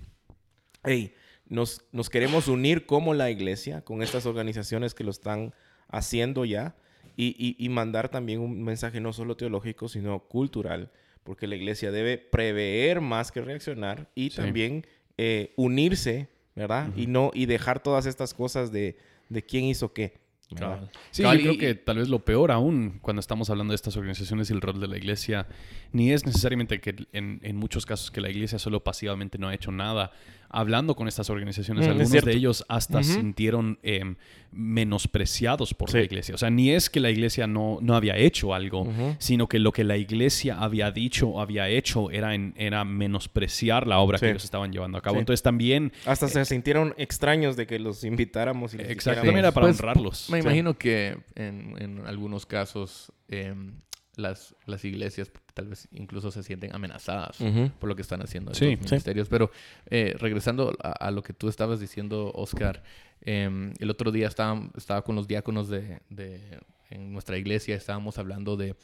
hey, 0.83 1.13
nos, 1.45 1.83
nos 1.91 2.09
queremos 2.09 2.47
unir 2.47 2.87
como 2.87 3.13
la 3.13 3.29
iglesia 3.29 3.81
con 3.81 4.01
estas 4.01 4.25
organizaciones 4.25 4.95
que 4.95 5.03
lo 5.03 5.11
están 5.11 5.53
haciendo 5.87 6.45
ya 6.45 6.75
y, 7.15 7.69
mandar 7.69 8.09
también 8.09 8.39
un 8.39 8.63
mensaje 8.63 8.99
no 9.01 9.13
solo 9.13 9.37
teológico, 9.37 9.87
sino 9.87 10.19
cultural, 10.21 10.89
porque 11.29 11.45
la 11.45 11.55
iglesia 11.55 11.91
debe 11.91 12.17
prever 12.17 13.01
más 13.01 13.31
que 13.31 13.39
reaccionar 13.39 14.09
y 14.15 14.31
también 14.31 14.87
eh, 15.15 15.53
unirse, 15.57 16.27
¿verdad? 16.55 16.89
Y 16.97 17.05
no 17.05 17.29
y 17.35 17.45
dejar 17.45 17.83
todas 17.83 18.07
estas 18.07 18.33
cosas 18.33 18.71
de, 18.71 18.97
de 19.29 19.43
quién 19.43 19.65
hizo 19.65 19.93
qué. 19.93 20.17
Sí, 21.11 21.21
yo 21.21 21.29
creo 21.29 21.57
que 21.59 21.75
tal 21.75 21.99
vez 21.99 22.09
lo 22.09 22.25
peor 22.25 22.49
aún 22.49 22.97
cuando 23.03 23.19
estamos 23.19 23.51
hablando 23.51 23.73
de 23.73 23.75
estas 23.75 23.95
organizaciones 23.95 24.49
y 24.49 24.53
el 24.53 24.61
rol 24.61 24.79
de 24.79 24.87
la 24.87 24.97
iglesia, 24.97 25.45
ni 25.91 26.11
es 26.11 26.25
necesariamente 26.25 26.81
que 26.81 26.95
en, 27.11 27.39
en 27.43 27.55
muchos 27.57 27.85
casos 27.85 28.09
que 28.09 28.21
la 28.21 28.31
iglesia 28.31 28.57
solo 28.57 28.83
pasivamente 28.83 29.37
no 29.37 29.49
ha 29.49 29.53
hecho 29.53 29.71
nada, 29.71 30.11
hablando 30.49 30.95
con 30.95 31.07
estas 31.07 31.29
organizaciones, 31.29 31.85
mm, 31.87 31.89
algunos 31.89 32.11
de 32.11 32.31
ellos 32.31 32.65
hasta 32.67 33.03
sintieron 33.03 33.79
em, 33.83 34.15
menospreciados 34.51 35.73
por 35.73 35.93
la 35.93 36.01
iglesia. 36.01 36.35
O 36.35 36.37
sea, 36.37 36.49
ni 36.49 36.71
es 36.71 36.89
que 36.89 36.99
la 36.99 37.11
iglesia 37.11 37.47
no, 37.47 37.77
no 37.81 37.95
había 37.95 38.17
hecho 38.17 38.53
algo, 38.53 38.87
sino 39.19 39.47
que 39.47 39.59
lo 39.59 39.71
que 39.71 39.83
la 39.83 39.97
iglesia 39.97 40.57
había 40.59 40.91
dicho 40.91 41.29
o 41.29 41.41
había 41.41 41.69
hecho 41.69 42.09
era, 42.11 42.33
en, 42.33 42.53
era 42.57 42.83
menospreciar 42.83 43.87
la 43.87 43.99
obra 43.99 44.17
que 44.17 44.29
ellos 44.29 44.43
estaban 44.43 44.71
llevando 44.71 44.97
a 44.97 45.01
cabo. 45.01 45.19
Entonces 45.19 45.43
también... 45.43 45.93
Hasta 46.05 46.27
se 46.27 46.43
sintieron 46.45 46.95
extraños 46.97 47.55
de 47.55 47.67
que 47.67 47.79
los 47.79 48.03
invitáramos. 48.03 48.73
Y 48.73 48.77
les 48.77 48.89
Exactamente, 48.89 49.39
era 49.39 49.51
para 49.51 49.67
pues, 49.67 49.79
honrarlos. 49.79 50.29
Me 50.29 50.39
imagino 50.39 50.77
que 50.77 51.17
en, 51.35 51.75
en 51.79 52.07
algunos 52.07 52.45
casos... 52.45 53.11
Eh, 53.27 53.53
las, 54.19 54.55
las 54.65 54.85
iglesias 54.85 55.31
tal 55.53 55.67
vez 55.67 55.87
incluso 55.91 56.31
se 56.31 56.43
sienten 56.43 56.75
amenazadas 56.75 57.37
por 57.79 57.89
lo 57.89 57.95
que 57.95 58.01
están 58.01 58.21
haciendo 58.21 58.53
sí, 58.53 58.75
los 58.75 58.91
ministerios. 58.91 59.27
Pero 59.29 59.51
eh, 59.87 60.15
regresando 60.19 60.75
a, 60.81 61.11
lo 61.11 61.23
que 61.23 61.33
tú 61.33 61.49
estabas 61.49 61.79
diciendo, 61.79 62.31
Oscar, 62.35 62.83
em, 63.21 63.73
el 63.79 63.89
otro 63.89 64.11
día 64.11 64.27
estaba, 64.27 64.69
estaba 64.75 65.01
con 65.03 65.15
los 65.15 65.27
diáconos 65.27 65.69
de, 65.69 65.99
de, 66.09 66.59
en 66.89 67.11
nuestra 67.11 67.37
iglesia, 67.37 67.75
estábamos 67.75 68.17
hablando 68.17 68.55
de 68.57 68.75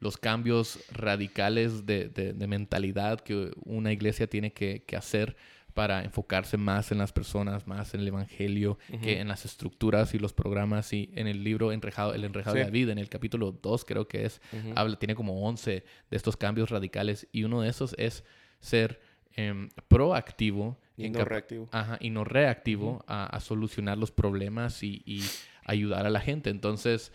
los 0.00 0.16
cambios 0.16 0.80
radicales 0.90 1.86
de, 1.86 2.08
de 2.08 2.46
mentalidad 2.46 3.20
que 3.20 3.50
una 3.64 3.92
iglesia 3.92 4.26
tiene 4.26 4.52
que, 4.52 4.82
que 4.86 4.96
hacer 4.96 5.36
para 5.74 6.04
enfocarse 6.04 6.56
más 6.56 6.92
en 6.92 6.98
las 6.98 7.12
personas, 7.12 7.66
más 7.66 7.94
en 7.94 8.00
el 8.00 8.08
evangelio, 8.08 8.78
que 9.02 9.20
en 9.20 9.26
las 9.26 9.44
estructuras 9.44 10.14
y 10.14 10.18
los 10.20 10.32
programas. 10.32 10.92
Y 10.92 11.10
en 11.14 11.26
el 11.26 11.42
libro 11.42 11.72
Enrejado, 11.72 12.14
El 12.14 12.24
Enrejado 12.24 12.54
de 12.56 12.62
David, 12.62 12.90
en 12.90 12.98
el 12.98 13.08
capítulo 13.08 13.50
2 13.50 13.84
creo 13.84 14.06
que 14.06 14.24
es, 14.24 14.40
habla, 14.76 14.96
tiene 14.96 15.16
como 15.16 15.46
11 15.46 15.84
de 16.10 16.16
estos 16.16 16.36
cambios 16.36 16.70
radicales 16.70 17.26
y 17.32 17.42
uno 17.42 17.60
de 17.60 17.68
esos 17.68 17.94
es 17.98 18.24
ser 18.60 19.00
em, 19.34 19.68
proactivo. 19.88 20.78
Y 20.96 21.10
no 21.10 21.24
reactivo. 21.24 21.68
Ajá, 21.72 21.98
y 22.00 22.10
no 22.10 22.22
reactivo 22.22 23.04
a, 23.08 23.40
solucionar 23.40 23.98
los 23.98 24.12
problemas 24.12 24.82
y, 24.82 25.22
ayudar 25.66 26.06
a 26.06 26.10
la 26.10 26.20
gente. 26.20 26.50
Entonces, 26.50 27.10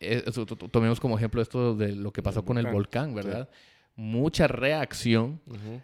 eh, 0.00 0.24
tomemos 0.70 1.00
como 1.00 1.16
ejemplo 1.16 1.40
esto 1.40 1.74
de 1.74 1.94
lo 1.94 2.12
que 2.12 2.22
pasó 2.22 2.44
con 2.44 2.58
el 2.58 2.66
volcán, 2.66 3.14
¿verdad? 3.14 3.48
Mucha 3.96 4.48
reacción, 4.48 5.40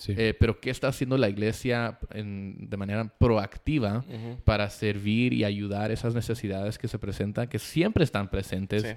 eh, 0.09 0.35
pero 0.39 0.61
¿qué 0.61 0.71
está 0.71 0.89
haciendo 0.89 1.17
la 1.17 1.29
iglesia 1.29 1.99
de 2.13 2.77
manera 2.77 3.05
proactiva 3.19 4.05
para 4.45 4.69
servir 4.71 5.33
y 5.33 5.45
ayudar 5.45 5.91
esas 5.91 6.15
necesidades 6.15 6.79
que 6.79 6.89
se 6.89 6.99
presentan, 6.99 7.49
que 7.49 7.59
siempre 7.59 8.05
están 8.05 8.29
presentes? 8.29 8.97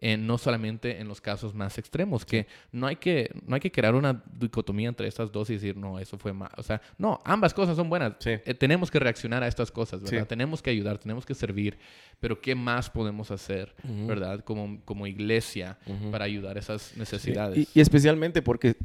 No 0.00 0.38
solamente 0.38 0.98
en 0.98 1.08
los 1.08 1.20
casos 1.20 1.54
más 1.54 1.76
extremos, 1.78 2.24
que 2.24 2.46
no 2.72 2.86
hay 2.86 2.96
que, 2.96 3.30
no 3.46 3.54
hay 3.54 3.60
que 3.60 3.70
crear 3.70 3.94
una 3.94 4.22
dicotomía 4.32 4.88
entre 4.88 5.06
estas 5.06 5.30
dos 5.30 5.50
y 5.50 5.54
decir, 5.54 5.76
no, 5.76 5.98
eso 5.98 6.18
fue 6.18 6.32
mal. 6.32 6.50
O 6.56 6.62
sea, 6.62 6.80
no, 6.98 7.20
ambas 7.24 7.52
cosas 7.52 7.76
son 7.76 7.88
buenas. 7.90 8.14
Eh, 8.24 8.54
tenemos 8.58 8.90
que 8.90 8.98
reaccionar 8.98 9.42
a 9.42 9.48
estas 9.48 9.70
cosas, 9.70 10.02
¿verdad? 10.02 10.26
Tenemos 10.26 10.62
que 10.62 10.70
ayudar, 10.70 10.98
tenemos 10.98 11.26
que 11.26 11.34
servir, 11.34 11.78
pero 12.18 12.40
¿qué 12.40 12.54
más 12.54 12.88
podemos 12.88 13.30
hacer, 13.30 13.74
¿verdad? 13.84 14.40
Como, 14.44 14.80
como 14.84 15.06
iglesia 15.06 15.78
para 16.10 16.24
ayudar 16.24 16.56
esas 16.56 16.96
necesidades. 16.96 17.68
Y, 17.74 17.80
especialmente 17.80 18.42
porque 18.42 18.76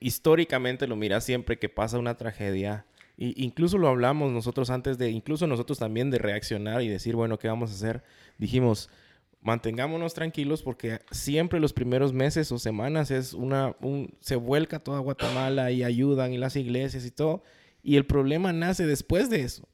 históricamente 0.00 0.86
lo 0.86 0.96
mira 0.96 1.20
siempre 1.20 1.58
que 1.58 1.68
pasa 1.68 1.98
una 1.98 2.16
tragedia. 2.16 2.86
Y 3.16 3.44
incluso 3.44 3.76
lo 3.76 3.88
hablamos 3.88 4.32
nosotros 4.32 4.70
antes 4.70 4.96
de, 4.96 5.10
incluso 5.10 5.46
nosotros 5.46 5.78
también 5.78 6.10
de 6.10 6.18
reaccionar 6.18 6.80
y 6.80 6.88
decir, 6.88 7.14
bueno, 7.14 7.38
¿qué 7.38 7.48
vamos 7.48 7.70
a 7.70 7.74
hacer? 7.74 8.02
Dijimos, 8.38 8.88
mantengámonos 9.42 10.14
tranquilos 10.14 10.62
porque 10.62 11.00
siempre 11.10 11.60
los 11.60 11.72
primeros 11.72 12.12
meses 12.12 12.52
o 12.52 12.58
semanas 12.58 13.10
es 13.10 13.32
una, 13.34 13.74
un, 13.80 14.14
se 14.20 14.36
vuelca 14.36 14.78
toda 14.80 14.98
Guatemala 15.00 15.70
y 15.70 15.82
ayudan 15.82 16.32
y 16.32 16.38
las 16.38 16.56
iglesias 16.56 17.04
y 17.06 17.10
todo. 17.10 17.42
Y 17.82 17.96
el 17.96 18.04
problema 18.04 18.52
nace 18.52 18.86
después 18.86 19.30
de 19.30 19.42
eso. 19.42 19.66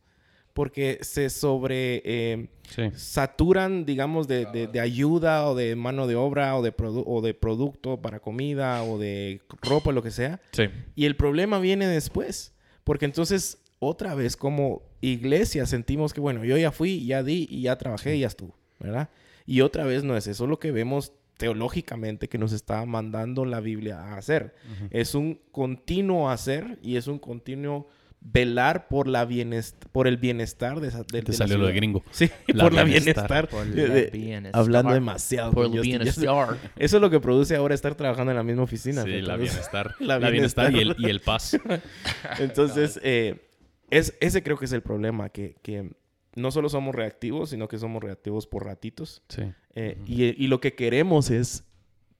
porque 0.53 1.01
se 1.03 1.29
sobre 1.29 2.01
eh, 2.07 2.49
Sí. 2.71 2.85
saturan, 2.95 3.85
digamos, 3.85 4.27
de, 4.27 4.47
de- 4.47 4.67
de 4.67 4.81
ayuda 4.81 5.47
o 5.51 5.55
de 5.55 5.77
mano 5.77 6.07
de 6.07 6.17
obra 6.17 6.57
o 6.57 6.63
de, 6.63 6.73
o 6.79 7.21
de 7.21 7.35
producto 7.35 8.01
para 8.01 8.21
comida 8.21 8.83
o 8.83 8.99
de 8.99 9.43
ropa, 9.61 9.93
lo 9.93 10.03
que 10.03 10.11
sea. 10.11 10.41
Sí. 10.53 10.63
Y 10.95 11.05
el 11.05 11.15
problema 11.15 11.59
viene 11.59 11.87
después, 11.87 12.55
porque 12.85 13.05
entonces 13.05 13.59
otra 13.81 14.15
vez 14.15 14.35
como 14.35 14.81
iglesia 15.03 15.67
sentimos 15.67 16.15
que, 16.15 16.21
bueno, 16.23 16.43
yo 16.43 16.57
ya 16.57 16.73
fui, 16.73 17.05
ya 17.05 17.23
di 17.23 17.47
y 17.51 17.61
ya 17.61 17.77
trabajé 17.77 18.17
y 18.17 18.21
ya 18.21 18.29
estuvo, 18.29 18.57
¿verdad? 18.81 19.11
Y 19.47 19.61
otra 19.61 19.85
vez 19.85 20.03
no 20.05 20.17
es 20.17 20.27
eso 20.27 20.47
lo 20.47 20.59
que 20.59 20.73
vemos 20.73 21.13
teológicamente 21.37 22.29
que 22.29 22.39
nos 22.39 22.53
está 22.53 22.85
mandando 22.87 23.45
la 23.45 23.61
Biblia 23.61 24.01
a 24.01 24.17
hacer. 24.17 24.55
Es 24.91 25.15
un 25.15 25.41
continuo 25.53 26.31
hacer 26.31 26.79
y 26.83 26.97
es 26.97 27.07
un 27.07 27.19
continuo 27.19 27.89
velar 28.21 28.89
por 28.89 29.07
la 29.07 29.29
bienest- 29.29 29.87
por 29.93 30.09
el 30.09 30.17
bienestar 30.17 30.81
de, 30.81 30.89
esa, 30.89 30.99
de, 30.99 31.05
Te 31.05 31.21
de 31.21 31.29
la 31.29 31.35
salió 31.35 31.59
lo 31.59 31.67
de 31.67 31.75
gringo. 31.75 32.03
Sí, 32.11 32.29
La 32.49 32.65
por 32.65 32.73
la 32.73 32.83
bienestar. 32.85 33.49
bienestar. 33.51 33.67
La 33.77 33.95
de- 33.95 34.11
bienestar. 34.11 34.61
hablando 34.61 34.93
demasiado. 34.95 35.53
Por 35.53 35.67
el 35.67 35.81
bienestar. 35.81 36.57
Eso 36.77 36.97
es 36.97 37.01
lo 37.03 37.11
que 37.11 37.21
produce 37.21 37.55
ahora 37.55 37.75
estar 37.75 37.95
trabajando 37.95 38.33
en 38.33 38.37
la 38.39 38.43
misma 38.43 38.63
oficina. 38.65 39.03
Sí, 39.05 39.21
la 39.21 39.37
bienestar. 39.37 39.95
La 40.01 40.19
La, 40.19 40.31
bienestar, 40.31 40.73
y, 40.73 40.79
el, 40.79 40.95
bienestar. 40.95 41.07
y 41.07 41.11
el 41.11 41.21
paz. 41.21 41.57
Entonces, 42.41 42.99
eh, 43.03 43.47
es, 43.91 44.15
ese 44.21 44.43
creo 44.43 44.57
que 44.59 44.65
es 44.65 44.73
el 44.73 44.83
problema, 44.83 45.29
que, 45.29 45.57
que 45.63 45.91
no 46.37 46.51
solo 46.53 46.69
somos 46.69 46.95
reactivos, 46.95 47.51
sino 47.51 47.67
que 47.67 47.79
somos 47.79 48.03
reactivos 48.03 48.47
por 48.47 48.65
ratitos. 48.65 49.23
Sí. 49.29 49.43
Eh, 49.75 49.99
y, 50.07 50.25
y 50.43 50.47
lo 50.47 50.61
que 50.61 50.75
queremos 50.75 51.31
es 51.31 51.65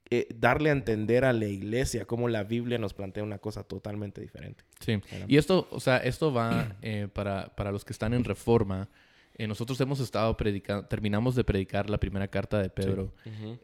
eh, 0.09 0.29
darle 0.39 0.71
a 0.71 0.73
entender 0.73 1.25
a 1.25 1.33
la 1.33 1.47
iglesia 1.47 2.05
cómo 2.05 2.29
la 2.29 2.45
Biblia 2.45 2.79
nos 2.79 2.95
plantea 2.95 3.25
una 3.25 3.39
cosa 3.39 3.65
totalmente 3.65 4.21
diferente. 4.21 4.65
Sí. 4.79 5.01
Y 5.27 5.37
esto, 5.37 5.67
o 5.71 5.81
sea, 5.81 5.99
esto 5.99 6.33
va 6.33 6.77
eh, 6.83 7.09
para, 7.13 7.55
para 7.57 7.73
los 7.73 7.85
que 7.85 7.93
están 7.93 8.15
en 8.15 8.25
reforma. 8.25 8.89
Nosotros 9.39 9.79
hemos 9.83 10.01
estado 10.01 10.35
predicando, 10.35 10.87
terminamos 10.87 11.35
de 11.35 11.45
predicar 11.45 11.91
la 11.91 11.99
primera 11.99 12.27
carta 12.29 12.63
de 12.63 12.71
Pedro. 12.71 13.13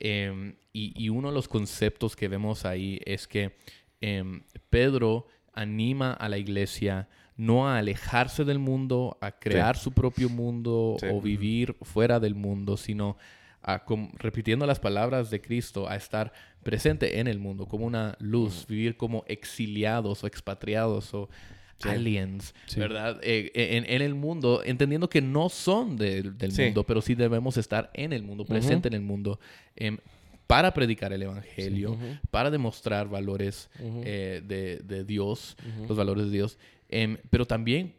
Eh, 0.01 0.55
y, 0.71 0.93
y 1.03 1.09
uno 1.09 1.29
de 1.29 1.35
los 1.35 1.49
conceptos 1.49 2.15
que 2.15 2.29
vemos 2.29 2.67
ahí 2.67 3.01
es 3.07 3.27
que 3.27 3.57
em, 4.03 4.43
Pedro 4.69 5.29
anima 5.55 6.12
a 6.12 6.29
la 6.29 6.37
iglesia 6.37 7.09
no 7.37 7.68
a 7.68 7.79
alejarse 7.79 8.45
del 8.45 8.59
mundo, 8.59 9.16
a 9.21 9.33
crear 9.33 9.77
su 9.77 9.92
propio 9.92 10.29
mundo 10.29 10.97
Sí. 11.01 11.07
o 11.11 11.21
vivir 11.21 11.75
fuera 11.83 12.21
del 12.21 12.35
mundo, 12.35 12.77
sino 12.77 13.16
a, 13.62 13.85
com- 13.85 14.11
repitiendo 14.18 14.66
las 14.66 14.81
palabras 14.81 15.31
de 15.31 15.40
Cristo, 15.40 15.88
a 15.88 15.97
estar 15.97 16.33
presente 16.62 17.21
en 17.21 17.27
el 17.29 17.38
mundo 17.38 17.66
como 17.66 17.87
una 17.87 18.16
luz, 18.21 18.66
vivir 18.68 18.97
como 18.97 19.25
exiliados 19.29 20.23
o 20.25 20.27
expatriados 20.27 21.14
o 21.14 21.29
aliens. 21.85 22.55
¿verdad? 22.77 23.18
Eh, 23.23 23.51
en, 23.55 23.85
en 23.88 24.03
el 24.03 24.14
mundo, 24.14 24.62
entendiendo 24.64 25.09
que 25.09 25.21
no 25.21 25.49
son 25.49 25.97
del- 25.97 26.35
mundo, 26.59 26.85
pero 26.85 27.01
sí 27.03 27.14
debemos 27.14 27.57
estar 27.57 27.90
en 27.95 28.12
el 28.12 28.23
mundo, 28.23 28.45
presente 28.45 28.88
en 28.88 28.95
el 28.95 29.01
mundo, 29.03 29.40
em, 29.77 29.99
para 30.47 30.75
predicar 30.75 31.12
el 31.12 31.23
Evangelio, 31.23 31.97
para 32.31 32.51
demostrar 32.51 33.09
valores 33.09 33.71
eh, 33.81 34.42
de, 34.45 34.79
de 34.85 35.05
Dios, 35.05 35.57
los 35.88 35.97
valores 35.97 36.27
de 36.27 36.31
Dios, 36.33 36.59
em, 36.93 37.17
pero 37.31 37.47
también 37.47 37.95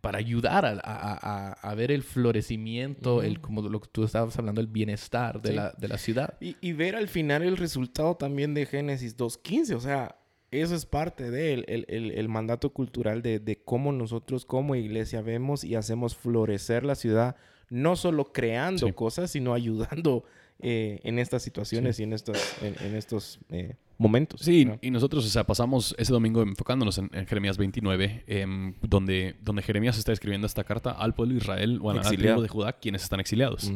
para 0.00 0.18
ayudar 0.18 0.64
a, 0.66 0.70
a- 0.70 0.80
a- 0.82 1.52
a 1.52 1.74
ver 1.76 1.92
el 1.92 2.02
florecimiento, 2.02 3.22
el, 3.22 3.40
como 3.40 3.62
lo 3.62 3.80
que 3.80 3.88
tú 3.90 4.02
estabas 4.04 4.36
hablando, 4.38 4.60
el 4.60 4.66
bienestar 4.66 5.40
de, 5.40 5.50
Sí. 5.50 5.54
la, 5.54 5.72
de 5.78 5.88
la 5.88 5.98
ciudad. 5.98 6.34
Y, 6.40 6.56
y 6.60 6.72
ver 6.72 6.96
al 6.96 7.06
final 7.08 7.42
el 7.42 7.56
resultado 7.56 8.16
también 8.16 8.52
de 8.54 8.66
Génesis 8.66 9.16
2.15, 9.16 9.74
o 9.76 9.80
sea, 9.80 10.16
eso 10.50 10.74
es 10.74 10.86
parte 10.86 11.30
del 11.30 11.64
el, 11.68 11.86
el- 11.88 12.10
el 12.10 12.28
mandato 12.28 12.72
cultural 12.72 13.22
de, 13.22 13.38
de 13.38 13.62
cómo 13.62 13.92
nosotros 13.92 14.44
como 14.44 14.74
iglesia 14.74 15.22
vemos 15.22 15.62
y 15.64 15.76
hacemos 15.76 16.16
florecer 16.16 16.84
la 16.84 16.94
ciudad, 16.96 17.36
no 17.70 17.94
solo 17.96 18.32
creando 18.32 18.86
Sí. 18.88 18.92
cosas, 18.92 19.30
sino 19.30 19.54
ayudando 19.54 20.24
eh, 20.64 21.00
en 21.04 21.18
estas 21.18 21.42
situaciones 21.42 21.98
y 22.00 22.02
en 22.04 22.12
estos, 22.12 22.36
en, 22.62 22.74
en 22.86 22.94
estos 22.96 23.38
eh, 23.50 23.76
momentos. 24.02 24.40
Sí, 24.40 24.64
¿no? 24.64 24.78
y 24.82 24.90
nosotros, 24.90 25.24
o 25.24 25.28
sea, 25.28 25.44
pasamos 25.44 25.94
ese 25.98 26.12
domingo 26.12 26.42
enfocándonos 26.42 26.98
en, 26.98 27.08
en 27.12 27.26
Jeremías 27.26 27.56
29, 27.56 28.24
em, 28.26 28.74
donde, 28.82 29.36
donde 29.42 29.62
Jeremías 29.62 29.96
está 29.96 30.12
escribiendo 30.12 30.46
esta 30.46 30.64
carta 30.64 30.90
al 30.90 31.14
pueblo 31.14 31.34
de 31.34 31.40
Israel, 31.40 31.78
o 31.82 31.90
al 31.90 32.00
pueblo 32.02 32.42
de 32.42 32.48
Judá, 32.48 32.72
quienes 32.74 33.02
están 33.02 33.20
exiliados. 33.20 33.72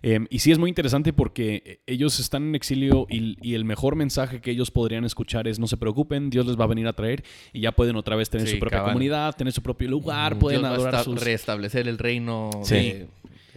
Em, 0.00 0.26
y 0.30 0.38
sí 0.38 0.52
es 0.52 0.58
muy 0.58 0.68
interesante 0.68 1.12
porque 1.12 1.62
eh, 1.66 1.80
ellos 1.86 2.20
están 2.20 2.44
en 2.44 2.54
exilio 2.54 3.08
y, 3.10 3.36
y 3.42 3.54
el 3.54 3.64
mejor 3.64 3.96
mensaje 3.96 4.40
que 4.40 4.52
ellos 4.52 4.70
podrían 4.70 5.04
escuchar 5.04 5.48
es 5.48 5.58
no 5.58 5.66
se 5.66 5.76
preocupen, 5.76 6.30
Dios 6.30 6.46
les 6.46 6.56
va 6.56 6.64
a 6.64 6.68
venir 6.68 6.86
a 6.86 6.92
traer 6.92 7.24
y 7.52 7.62
ya 7.62 7.72
pueden 7.72 7.96
otra 7.96 8.14
vez 8.14 8.30
tener 8.30 8.46
Sí, 8.46 8.54
su 8.54 8.60
propia 8.60 8.78
cabal. 8.78 8.92
comunidad, 8.92 9.34
tener 9.34 9.52
su 9.52 9.60
propio 9.60 9.88
lugar, 9.88 10.38
pueden 10.38 10.60
Dios 10.60 10.70
va 10.70 10.74
a 10.74 10.78
adorar 10.78 11.02
sus... 11.04 11.20
restablecer 11.20 11.88
el 11.88 11.98
reino 11.98 12.50
Sí. 12.62 12.74
de, 12.76 13.08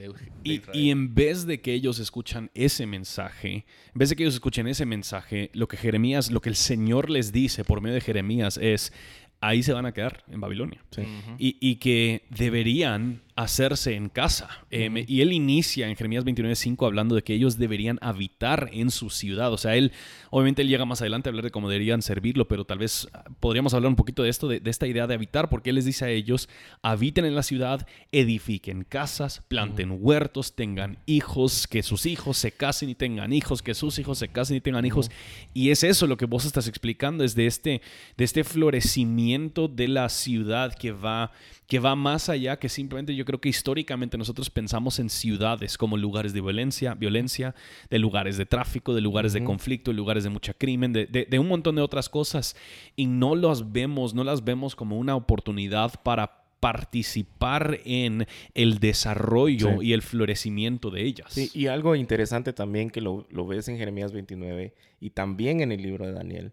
de 0.02 0.32
Y, 0.44 0.62
y 0.74 0.90
en 0.90 1.14
vez 1.14 1.46
de 1.46 1.62
que 1.62 1.74
ellos 1.74 2.00
escuchan 2.00 2.50
ese 2.54 2.86
mensaje, 2.86 3.66
en 3.94 4.00
vez 4.00 4.10
de 4.10 4.16
que 4.16 4.24
ellos 4.24 4.36
escuchen 4.36 4.68
ese 4.68 4.86
mensaje, 4.86 5.50
lo 5.54 5.68
que 5.68 5.78
Jeremías, 5.78 6.32
lo 6.32 6.42
que 6.42 6.50
el 6.50 6.56
Señor 6.56 7.10
les 7.10 7.32
dice 7.32 7.64
por 7.64 7.82
medio 7.82 7.96
de 7.96 8.02
Jeremías 8.02 8.58
es, 8.58 8.94
ahí 9.42 9.64
se 9.64 9.74
van 9.74 9.86
a 9.86 9.94
quedar 9.94 10.24
en 10.30 10.40
Babilonia. 10.40 10.84
Sí. 10.92 11.04
Y, 11.38 11.58
y 11.60 11.76
que 11.76 12.24
deberían 12.30 13.22
hacerse 13.36 13.96
en 13.96 14.10
casa. 14.10 14.50
Eh, 14.70 14.90
me- 14.90 15.06
y 15.08 15.22
él 15.22 15.34
inicia 15.34 15.88
en 15.88 15.96
Jeremías 15.96 16.24
29.5 16.26 16.86
hablando 16.86 17.16
de 17.16 17.24
que 17.24 17.34
ellos 17.34 17.58
deberían 17.58 17.98
habitar 18.02 18.70
en 18.74 18.92
su 18.92 19.10
ciudad. 19.10 19.52
O 19.54 19.58
sea, 19.58 19.76
él, 19.76 19.92
obviamente 20.30 20.62
él 20.62 20.68
llega 20.68 20.86
más 20.86 21.02
adelante 21.02 21.28
a 21.28 21.32
hablar 21.32 21.46
de 21.46 21.52
cómo 21.52 21.70
deberían 21.70 22.02
servirlo, 22.02 22.48
pero 22.48 22.66
tal 22.66 22.78
vez 22.80 23.08
ah, 23.14 23.24
podríamos 23.40 23.74
hablar 23.74 23.90
un 23.90 23.96
poquito 23.96 24.24
de 24.24 24.30
esto, 24.30 24.48
de, 24.48 24.60
de 24.60 24.70
esta 24.70 24.88
idea 24.88 25.08
de 25.08 25.14
habitar, 25.14 25.50
porque 25.50 25.70
él 25.70 25.76
les 25.76 25.86
dice 25.86 26.06
a 26.06 26.10
ellos, 26.10 26.50
habiten 26.82 27.26
en 27.26 27.36
la 27.36 27.44
ciudad, 27.44 27.88
edifiquen 28.12 28.84
casas, 28.84 29.42
planten 29.48 29.98
huertos, 30.00 30.56
tengan 30.56 30.98
hijos, 31.06 31.68
que 31.68 31.84
sus 31.84 32.06
hijos 32.06 32.38
se 32.38 32.52
casen 32.52 32.90
y 32.90 32.96
tengan 32.96 33.34
hijos, 33.34 33.62
que 33.62 33.74
sus 33.74 33.98
hijos 34.00 34.18
se 34.18 34.28
casen 34.28 34.58
y 34.58 34.62
tengan 34.62 34.86
hijos. 34.86 35.10
Y 35.54 35.70
es 35.70 35.84
eso 35.84 36.08
lo 36.08 36.18
que 36.18 36.26
vos 36.26 36.46
estás 36.46 36.68
explicando, 36.68 37.24
es 37.24 37.36
de 37.36 37.48
este, 37.48 37.82
de 38.18 38.24
este 38.24 38.44
florecimiento 38.44 39.68
de 39.68 39.88
la 39.88 40.10
ciudad 40.10 40.74
que 40.74 40.92
va, 40.92 41.32
que 41.72 41.80
va 41.80 41.96
más 41.96 42.28
allá 42.28 42.60
que 42.60 42.68
simplemente 42.68 43.16
yo 43.16 43.24
creo 43.24 43.40
que 43.40 43.48
históricamente 43.48 44.18
nosotros 44.18 44.50
pensamos 44.50 45.00
en 45.00 45.10
ciudades 45.10 45.78
como 45.78 45.96
lugares 45.96 46.34
de 46.34 46.42
violencia, 46.42 46.96
violencia, 46.96 47.56
de 47.90 47.98
lugares 47.98 48.36
de 48.36 48.46
tráfico, 48.46 48.94
de 48.94 49.00
lugares 49.00 49.32
de 49.32 49.42
conflicto, 49.46 49.92
de 49.92 49.96
lugares 49.96 50.26
de 50.26 50.30
mucha 50.32 50.54
crimen, 50.54 50.92
de, 50.92 51.06
de- 51.06 51.24
de 51.30 51.40
un 51.40 51.48
montón 51.48 51.76
de 51.78 51.82
otras 51.82 52.10
cosas 52.10 52.58
y 52.98 53.06
no 53.06 53.36
las 53.38 53.72
vemos, 53.72 54.14
no 54.14 54.26
las 54.26 54.44
vemos 54.44 54.76
como 54.76 54.98
una 55.00 55.16
oportunidad 55.16 55.94
para 56.04 56.44
participar 56.60 57.80
en 57.86 58.28
el 58.54 58.80
desarrollo 58.80 59.80
Sí. 59.80 59.88
y 59.88 59.94
el 59.94 60.02
florecimiento 60.02 60.90
de 60.90 61.04
ellas. 61.04 61.28
Sí, 61.32 61.50
y 61.54 61.68
algo 61.68 61.96
interesante 61.96 62.52
también 62.52 62.90
que 62.90 63.00
lo, 63.00 63.26
lo 63.32 63.48
ves 63.48 63.70
en 63.70 63.78
Jeremías 63.78 64.12
29 64.12 64.74
y 65.00 65.12
también 65.12 65.62
en 65.62 65.72
el 65.72 65.82
libro 65.82 66.06
de 66.06 66.12
Daniel, 66.12 66.52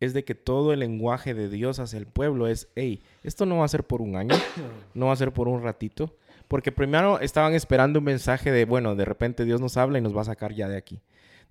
es 0.00 0.12
de 0.14 0.24
que 0.24 0.34
todo 0.34 0.72
el 0.72 0.80
lenguaje 0.80 1.32
de 1.34 1.48
Dios 1.48 1.78
hacia 1.78 1.98
el 1.98 2.06
pueblo 2.06 2.46
es, 2.48 2.68
hey, 2.76 3.00
esto 3.24 3.46
no 3.46 3.58
va 3.58 3.64
a 3.64 3.68
ser 3.68 3.84
por 3.84 4.02
un 4.02 4.16
año, 4.16 4.34
no 4.94 5.06
va 5.06 5.12
a 5.12 5.16
ser 5.16 5.32
por 5.32 5.48
un 5.48 5.62
ratito, 5.62 6.14
porque 6.48 6.70
primero 6.72 7.18
estaban 7.20 7.54
esperando 7.54 7.98
un 8.00 8.04
mensaje 8.04 8.50
de, 8.52 8.64
bueno, 8.66 8.94
de 8.94 9.04
repente 9.04 9.44
Dios 9.44 9.60
nos 9.60 9.76
habla 9.76 9.98
y 9.98 10.02
nos 10.02 10.16
va 10.16 10.20
a 10.22 10.26
sacar 10.26 10.52
ya 10.54 10.68
de 10.68 10.76
aquí. 10.76 11.00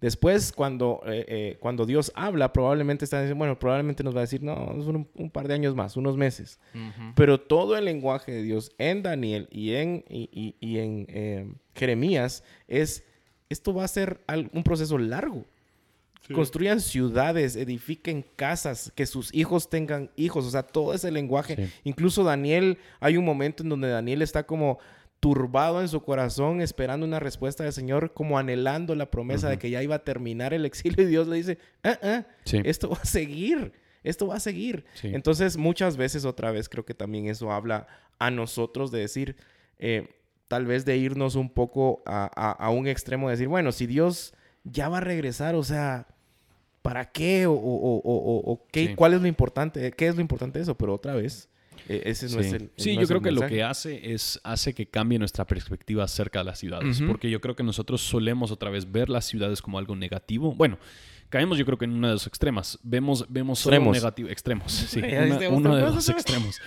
Después, 0.01 0.51
cuando, 0.51 1.01
eh, 1.05 1.25
eh, 1.27 1.57
cuando 1.59 1.85
Dios 1.85 2.11
habla, 2.15 2.51
probablemente 2.51 3.05
están 3.05 3.21
diciendo, 3.21 3.39
bueno, 3.39 3.57
probablemente 3.57 4.03
nos 4.03 4.13
va 4.13 4.19
a 4.19 4.21
decir, 4.21 4.43
no, 4.43 4.53
es 4.77 4.85
un, 4.85 5.07
un 5.15 5.29
par 5.31 5.47
de 5.47 5.53
años 5.53 5.73
más, 5.73 5.95
unos 5.95 6.17
meses. 6.17 6.59
Pero 7.15 7.39
todo 7.39 7.77
el 7.77 7.85
lenguaje 7.85 8.31
de 8.33 8.43
Dios 8.43 8.71
en 8.77 9.03
Daniel 9.03 9.47
y 9.51 9.73
en, 9.75 10.03
y, 10.09 10.29
y- 10.33 10.55
y 10.59 10.79
en 10.79 11.05
eh, 11.09 11.49
Jeremías 11.75 12.43
es, 12.67 13.03
esto 13.49 13.73
va 13.73 13.85
a 13.85 13.87
ser 13.87 14.19
un 14.51 14.63
proceso 14.63 14.97
largo. 14.97 15.45
Construyan 16.33 16.81
ciudades, 16.81 17.55
edifiquen 17.55 18.25
casas, 18.35 18.91
que 18.95 19.05
sus 19.05 19.33
hijos 19.33 19.69
tengan 19.69 20.09
hijos, 20.15 20.45
o 20.45 20.49
sea, 20.49 20.63
todo 20.63 20.93
ese 20.93 21.11
lenguaje. 21.11 21.55
Sí. 21.55 21.71
Incluso 21.83 22.23
Daniel, 22.23 22.77
hay 22.99 23.17
un 23.17 23.25
momento 23.25 23.61
en 23.63 23.69
donde 23.69 23.89
Daniel 23.89 24.21
está 24.21 24.43
como 24.43 24.79
turbado 25.19 25.81
en 25.81 25.87
su 25.87 26.01
corazón, 26.01 26.61
esperando 26.61 27.05
una 27.05 27.19
respuesta 27.19 27.63
del 27.63 27.73
Señor, 27.73 28.13
como 28.13 28.37
anhelando 28.37 28.93
la 28.95 29.09
promesa 29.09 29.49
de 29.49 29.57
que 29.57 29.69
ya 29.69 29.81
iba 29.81 29.95
a 29.95 30.03
terminar 30.03 30.53
el 30.53 30.65
exilio 30.65 31.03
y 31.03 31.07
Dios 31.07 31.27
le 31.27 31.37
dice, 31.37 31.57
ah, 31.83 31.97
ah, 32.03 32.23
Sí. 32.43 32.59
esto 32.63 32.89
va 32.89 32.97
a 33.01 33.05
seguir, 33.05 33.73
esto 34.03 34.27
va 34.27 34.35
a 34.35 34.39
seguir. 34.39 34.85
Entonces, 35.03 35.57
muchas 35.57 35.97
veces 35.97 36.25
otra 36.25 36.51
vez 36.51 36.69
creo 36.69 36.85
que 36.85 36.93
también 36.93 37.27
eso 37.27 37.51
habla 37.51 37.87
a 38.19 38.29
nosotros 38.29 38.91
de 38.91 38.99
decir, 38.99 39.35
eh, 39.79 40.09
tal 40.47 40.65
vez 40.67 40.85
de 40.85 40.97
irnos 40.97 41.35
un 41.35 41.49
poco 41.49 42.03
a, 42.05 42.29
a- 42.35 42.51
a 42.51 42.69
un 42.69 42.87
extremo 42.87 43.27
de 43.27 43.31
decir, 43.33 43.47
bueno, 43.47 43.71
si 43.71 43.87
Dios 43.87 44.33
ya 44.63 44.89
va 44.89 44.97
a 44.97 45.01
regresar, 45.01 45.55
o 45.55 45.63
sea, 45.63 46.07
¿para 46.85 47.11
qué? 47.11 47.45
O, 47.47 47.53
o- 47.53 47.55
o- 47.55 47.99
o- 48.03 48.51
o 48.53 48.65
qué, 48.71 48.87
Sí. 48.87 48.95
¿cuál 48.95 49.13
es 49.13 49.21
lo 49.21 49.27
importante? 49.27 49.91
¿Qué 49.91 50.07
es 50.07 50.15
lo 50.15 50.21
importante 50.21 50.59
de 50.59 50.63
eso? 50.63 50.75
Pero 50.75 50.93
otra 50.93 51.15
vez, 51.15 51.49
E, 51.89 52.01
ese 52.05 52.25
no 52.27 52.31
sí, 52.41 52.47
es 52.47 52.53
el, 52.53 52.71
sí 52.77 52.95
no 52.95 53.01
yo 53.01 53.07
creo 53.07 53.21
que 53.21 53.31
lo 53.31 53.45
que 53.47 53.61
hace 53.61 54.13
es 54.13 54.39
hace 54.43 54.73
que 54.73 54.87
cambie 54.87 55.19
nuestra 55.19 55.45
perspectiva 55.45 56.03
acerca 56.03 56.39
de 56.39 56.45
las 56.45 56.57
ciudades, 56.59 57.01
porque 57.05 57.29
yo 57.29 57.41
creo 57.41 57.55
que 57.55 57.63
nosotros 57.63 58.01
solemos 58.01 58.49
otra 58.51 58.69
vez 58.71 58.91
ver 58.91 59.09
las 59.09 59.25
ciudades 59.25 59.61
como 59.61 59.77
algo 59.77 59.95
negativo. 59.95 60.55
Bueno, 60.55 60.77
caemos 61.29 61.57
yo 61.57 61.65
creo 61.65 61.77
que 61.77 61.85
en 61.85 61.91
una 61.91 62.07
de 62.09 62.13
las 62.15 62.27
extremas. 62.27 62.79
Vemos, 62.83 63.25
vemos 63.29 63.59
solo 63.59 63.75
Extremos. 63.75 63.97
negativo. 63.97 64.29
Extremos, 64.29 64.71
sí. 64.71 64.99
Una- 65.01 65.49
uno 65.49 65.75
de 65.75 65.81
los 65.81 66.09
extremos. 66.09 66.61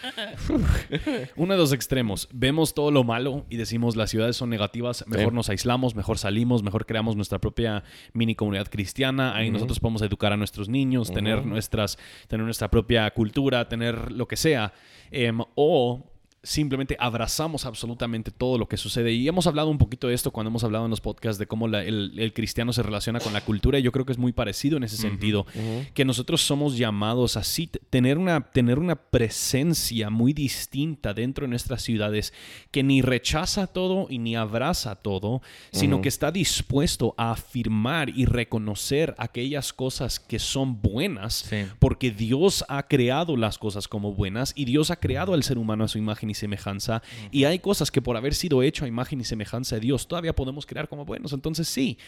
uno 1.36 1.52
de 1.54 1.58
los 1.58 1.72
extremos. 1.72 2.28
Vemos 2.32 2.74
todo 2.74 2.90
lo 2.90 3.04
malo 3.04 3.46
y 3.48 3.56
decimos 3.56 3.96
las 3.96 4.10
ciudades 4.10 4.36
son 4.36 4.50
negativas. 4.50 5.04
Mejor 5.06 5.30
Sí. 5.30 5.34
nos 5.36 5.48
aislamos, 5.48 5.94
mejor 5.94 6.18
salimos, 6.18 6.62
mejor 6.62 6.86
creamos 6.86 7.16
nuestra 7.16 7.38
propia 7.38 7.84
mini 8.12 8.34
comunidad 8.34 8.68
cristiana. 8.68 9.34
Ahí 9.34 9.50
nosotros 9.50 9.80
podemos 9.80 10.02
educar 10.02 10.32
a 10.32 10.36
nuestros 10.36 10.68
niños, 10.68 11.12
tener, 11.12 11.44
nuestras, 11.46 11.98
tener 12.28 12.44
nuestra 12.44 12.70
propia 12.70 13.10
cultura, 13.12 13.68
tener 13.68 14.12
lo 14.12 14.26
que 14.28 14.36
sea. 14.36 14.72
Em, 15.10 15.38
o 15.54 16.12
simplemente 16.42 16.96
abrazamos 17.00 17.66
absolutamente 17.66 18.30
todo 18.30 18.58
lo 18.58 18.68
que 18.68 18.76
sucede. 18.76 19.12
Y 19.12 19.26
hemos 19.28 19.46
hablado 19.46 19.68
un 19.68 19.78
poquito 19.78 20.06
de 20.08 20.14
esto 20.14 20.30
cuando 20.30 20.48
hemos 20.50 20.62
hablado 20.64 20.84
en 20.84 20.90
los 20.90 21.00
podcasts 21.00 21.38
de 21.38 21.46
cómo 21.46 21.66
la- 21.68 21.82
el, 21.84 22.12
el 22.16 22.32
cristiano 22.32 22.72
se 22.72 22.82
relaciona 22.82 23.20
con 23.20 23.32
la 23.32 23.40
cultura. 23.40 23.78
Y 23.78 23.82
yo 23.82 23.92
creo 23.92 24.04
que 24.06 24.12
es 24.12 24.18
muy 24.18 24.32
parecido 24.32 24.76
en 24.76 24.84
ese 24.84 24.96
sentido. 24.96 25.46
Que 25.94 26.04
nosotros 26.04 26.40
somos 26.42 26.76
llamados 26.78 27.36
así, 27.36 27.66
t- 27.66 27.80
tener 27.90 28.18
una, 28.18 28.40
tener 28.40 28.78
una 28.78 28.96
presencia 28.96 30.10
muy 30.10 30.32
distinta 30.32 31.12
dentro 31.14 31.44
de 31.44 31.48
nuestras 31.50 31.82
ciudades 31.82 32.32
que 32.70 32.82
ni 32.82 33.02
rechaza 33.02 33.66
todo 33.66 34.06
y 34.08 34.18
ni 34.18 34.36
abraza 34.36 34.94
todo, 34.96 35.42
sino 35.72 36.00
que 36.00 36.08
está 36.08 36.30
dispuesto 36.32 37.14
a 37.16 37.32
afirmar 37.32 38.08
y 38.10 38.24
reconocer 38.24 39.14
aquellas 39.18 39.72
cosas 39.72 40.18
que 40.20 40.38
son 40.38 40.80
buenas 40.80 41.34
Sí. 41.48 41.64
porque 41.78 42.10
Dios 42.10 42.64
ha 42.68 42.86
creado 42.88 43.36
las 43.36 43.58
cosas 43.58 43.88
como 43.88 44.12
buenas 44.14 44.52
y 44.56 44.64
Dios 44.64 44.90
ha 44.90 44.96
creado 44.96 45.34
al 45.34 45.42
ser 45.42 45.58
humano 45.58 45.84
a 45.84 45.88
su 45.88 45.98
imagen 45.98 46.27
y 46.30 46.34
semejanza 46.34 47.02
y 47.30 47.44
hay 47.44 47.58
cosas 47.58 47.90
que 47.90 48.02
por 48.02 48.16
haber 48.16 48.34
sido 48.34 48.62
hecho 48.62 48.84
a 48.84 48.88
imagen 48.88 49.20
y 49.20 49.24
semejanza 49.24 49.76
de 49.76 49.80
Dios 49.80 50.08
todavía 50.08 50.34
podemos 50.34 50.66
crear 50.66 50.88
como 50.88 51.04
buenos. 51.04 51.32
Entonces 51.32 51.68
sí, 51.68 51.98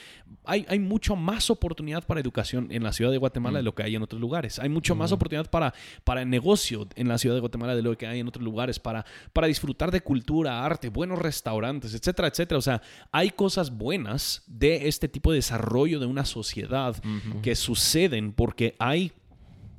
hay, 0.45 0.67
hay 0.69 0.79
mucho 0.79 1.17
más 1.17 1.51
oportunidad 1.51 2.07
para 2.07 2.21
educación 2.21 2.69
en 2.71 2.83
la 2.83 2.93
ciudad 2.93 3.11
de 3.11 3.19
Guatemala 3.19 3.59
de 3.59 3.65
lo 3.65 3.75
que 3.75 3.83
hay 3.83 3.95
en 3.95 4.03
otros 4.03 4.21
lugares. 4.21 4.59
Hay 4.59 4.69
mucho 4.69 4.95
más 4.95 5.13
oportunidad 5.13 5.51
para, 5.51 5.75
para 6.05 6.25
negocio 6.25 6.89
en 6.95 7.09
la 7.09 7.19
ciudad 7.19 7.35
de 7.35 7.41
Guatemala 7.41 7.75
de 7.75 7.83
lo 7.83 7.97
que 7.97 8.07
hay 8.07 8.21
en 8.21 8.29
otros 8.29 8.45
lugares, 8.45 8.79
para, 8.79 9.05
para 9.33 9.47
disfrutar 9.47 9.91
de 9.91 10.01
cultura, 10.01 10.65
arte, 10.65 10.89
buenos 10.89 11.19
restaurantes, 11.19 11.95
etcétera, 11.95 12.29
etcétera. 12.29 12.59
O 12.59 12.63
sea, 12.63 12.83
hay 13.13 13.31
cosas 13.31 13.71
buenas 13.71 14.43
de 14.47 14.89
este 14.89 15.09
tipo 15.09 15.31
de 15.33 15.37
desarrollo 15.37 16.01
de 16.01 16.07
una 16.07 16.25
sociedad 16.25 16.97
que 17.43 17.55
suceden 17.55 18.33
porque 18.33 18.77
hay 18.79 19.13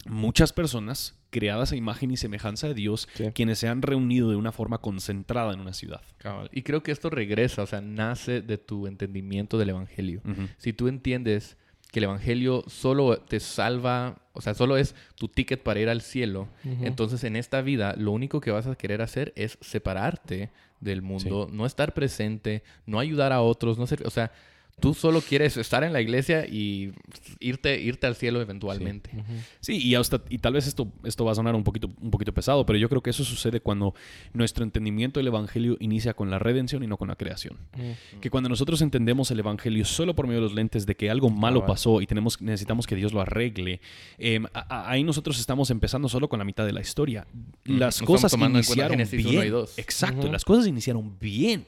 muchas 0.06 0.54
personas 0.54 1.20
creadas 1.32 1.72
a 1.72 1.76
imagen 1.76 2.12
y 2.12 2.17
semejanza 2.17 2.67
de 2.67 2.76
Dios, 2.76 3.10
Sí. 3.15 3.32
quienes 3.34 3.58
se 3.58 3.67
han 3.67 3.82
reunido 3.82 4.30
de 4.30 4.36
una 4.36 4.52
forma 4.52 4.78
concentrada 4.78 5.54
en 5.54 5.60
una 5.60 5.74
ciudad. 5.74 6.02
Cabal. 6.17 6.50
Y 6.54 6.62
creo 6.62 6.84
que 6.84 6.91
esto 6.91 7.10
regresa, 7.10 7.63
o 7.63 7.67
sea, 7.67 7.82
nace 7.82 8.41
de 8.41 8.58
tu 8.60 8.86
entendimiento 8.86 9.58
del 9.58 9.70
Evangelio. 9.70 10.22
Si 10.58 10.74
tú 10.74 10.88
entiendes 10.88 11.58
que 11.91 12.00
el 12.00 12.06
Evangelio 12.06 12.63
solo 12.67 13.17
te 13.17 13.39
salva, 13.41 14.20
o 14.34 14.39
sea, 14.41 14.54
solo 14.54 14.78
es 14.78 14.96
tu 15.15 15.28
ticket 15.28 15.62
para 15.62 15.80
ir 15.82 15.89
al 15.89 16.02
cielo, 16.02 16.48
entonces 16.63 17.24
en 17.26 17.36
esta 17.36 17.62
vida 17.62 17.96
lo 17.98 18.12
único 18.12 18.39
que 18.39 18.52
vas 18.52 18.67
a 18.67 18.76
querer 18.76 19.02
hacer 19.02 19.34
es 19.36 19.58
separarte 19.62 20.52
del 20.80 21.02
mundo, 21.02 21.48
no 21.52 21.65
estar 21.65 21.94
presente, 21.94 22.63
no 22.86 23.00
ayudar 23.00 23.32
a 23.34 23.41
otros, 23.41 23.78
no 23.78 23.88
ser, 23.88 24.06
o 24.06 24.10
sea, 24.10 24.32
tú 24.82 24.94
solo 24.94 25.22
quieres 25.22 25.56
estar 25.58 25.84
en 25.84 25.94
la 25.94 26.02
iglesia 26.02 26.46
y 26.46 26.91
irte, 27.39 27.80
irte 27.82 28.08
al 28.08 28.15
cielo 28.15 28.41
eventualmente. 28.41 29.10
Sí, 29.62 29.78
y, 29.78 29.96
hasta, 29.96 30.22
y 30.30 30.39
tal 30.39 30.54
vez 30.54 30.67
esto, 30.67 30.91
esto 31.04 31.24
va 31.26 31.32
a 31.32 31.36
sonar 31.36 31.56
un 31.56 31.63
poquito, 31.63 31.89
un 32.02 32.12
poquito 32.12 32.34
pesado, 32.34 32.65
pero 32.65 32.78
yo 32.80 32.89
creo 32.89 33.02
que 33.02 33.10
eso 33.12 33.24
sucede 33.24 33.62
cuando 33.62 33.94
nuestro 34.34 34.63
entendimiento 34.63 35.20
del 35.20 35.28
Evangelio 35.28 35.78
inicia 35.80 36.13
con 36.13 36.30
la 36.30 36.39
redención 36.39 36.84
y 36.84 36.88
no 36.88 36.98
con 36.98 37.08
la 37.08 37.15
creación. 37.15 37.58
Que 38.20 38.30
cuando 38.30 38.50
nosotros 38.50 38.82
entendemos 38.82 39.32
el 39.32 39.39
Evangelio 39.39 39.86
solo 39.86 40.15
por 40.15 40.28
medio 40.28 40.39
de 40.41 40.46
los 40.48 40.54
lentes 40.54 40.86
de 40.86 40.96
que 40.96 41.10
algo 41.10 41.30
malo 41.30 41.62
Cabal. 41.62 41.74
pasó 41.76 42.02
y 42.02 42.08
tenemos, 42.08 42.41
necesitamos 42.41 42.88
que 42.88 42.96
Dios 42.96 43.13
lo 43.13 43.22
arregle, 43.22 43.80
em, 44.17 44.46
a- 44.54 44.60
a- 44.76 44.91
ahí 44.91 45.04
nosotros 45.04 45.39
estamos 45.39 45.70
empezando 45.70 46.10
solo 46.10 46.28
con 46.28 46.39
la 46.39 46.46
mitad 46.46 46.65
de 46.65 46.74
la 46.74 46.82
historia. 46.82 47.26
Las 47.65 48.02
cosas 48.02 48.34
iniciaron 48.34 48.91
Génesis 48.98 49.24
bien. 49.24 49.36
uno 49.36 49.44
y 49.46 49.50
dos. 49.50 49.78
Exacto, 49.78 50.32
las 50.32 50.44
cosas 50.46 50.67
iniciaron 50.67 51.17
bien. 51.20 51.65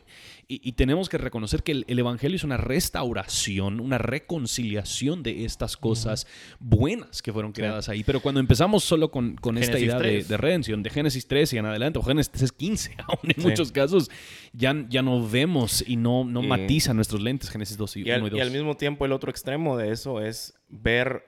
Y, 0.48 0.62
y 0.68 0.74
tenemos 0.74 1.10
que 1.10 1.18
reconocer 1.18 1.64
que 1.64 1.72
el, 1.72 1.86
el 1.88 2.00
Evangelio 2.00 2.36
es 2.36 2.44
una 2.44 2.58
restauración, 2.58 3.80
una 3.80 3.98
reconciliación 3.98 5.24
de 5.24 5.46
estas 5.46 5.78
cosas 5.78 6.28
buenas 6.60 7.22
que 7.22 7.32
fueron 7.32 7.52
creadas 7.54 7.90
ahí. 7.90 8.04
Pero 8.04 8.20
cuando 8.20 8.40
empezamos 8.40 8.84
solo 8.84 9.10
con, 9.12 9.36
con 9.36 9.58
esta 9.58 9.80
idea 9.80 9.96
de, 9.98 10.10
3. 10.18 10.28
de 10.28 10.38
redención, 10.38 10.84
de 10.84 10.90
Génesis 10.90 11.28
13 11.28 11.56
y 11.56 11.60
en 11.60 11.66
adelante, 11.66 12.00
o 12.00 12.04
Génesis 12.04 12.52
15, 12.52 12.96
aún 13.08 13.32
en 13.32 13.42
Sí. 13.42 13.48
muchos 13.48 13.72
casos, 13.72 14.10
ya, 14.54 14.76
ya 14.90 15.02
no 15.02 15.28
vemos 15.28 15.84
y 15.88 15.96
no, 15.96 16.24
no 16.26 16.44
Y- 16.44 16.48
matiza 16.48 16.94
nuestros 16.94 17.22
lentes, 17.22 17.50
Génesis 17.50 17.78
2 17.78 17.98
y, 17.98 18.00
Y 18.02 18.04
1 18.04 18.14
al, 18.16 18.22
y 18.22 18.30
2. 18.32 18.38
y 18.38 18.42
al 18.42 18.52
mismo 18.52 18.76
tiempo 18.78 19.06
el 19.06 19.12
otro 19.12 19.32
extremo 19.32 19.78
de 19.78 19.92
eso 19.92 20.22
es 20.22 20.54
ver 20.70 21.24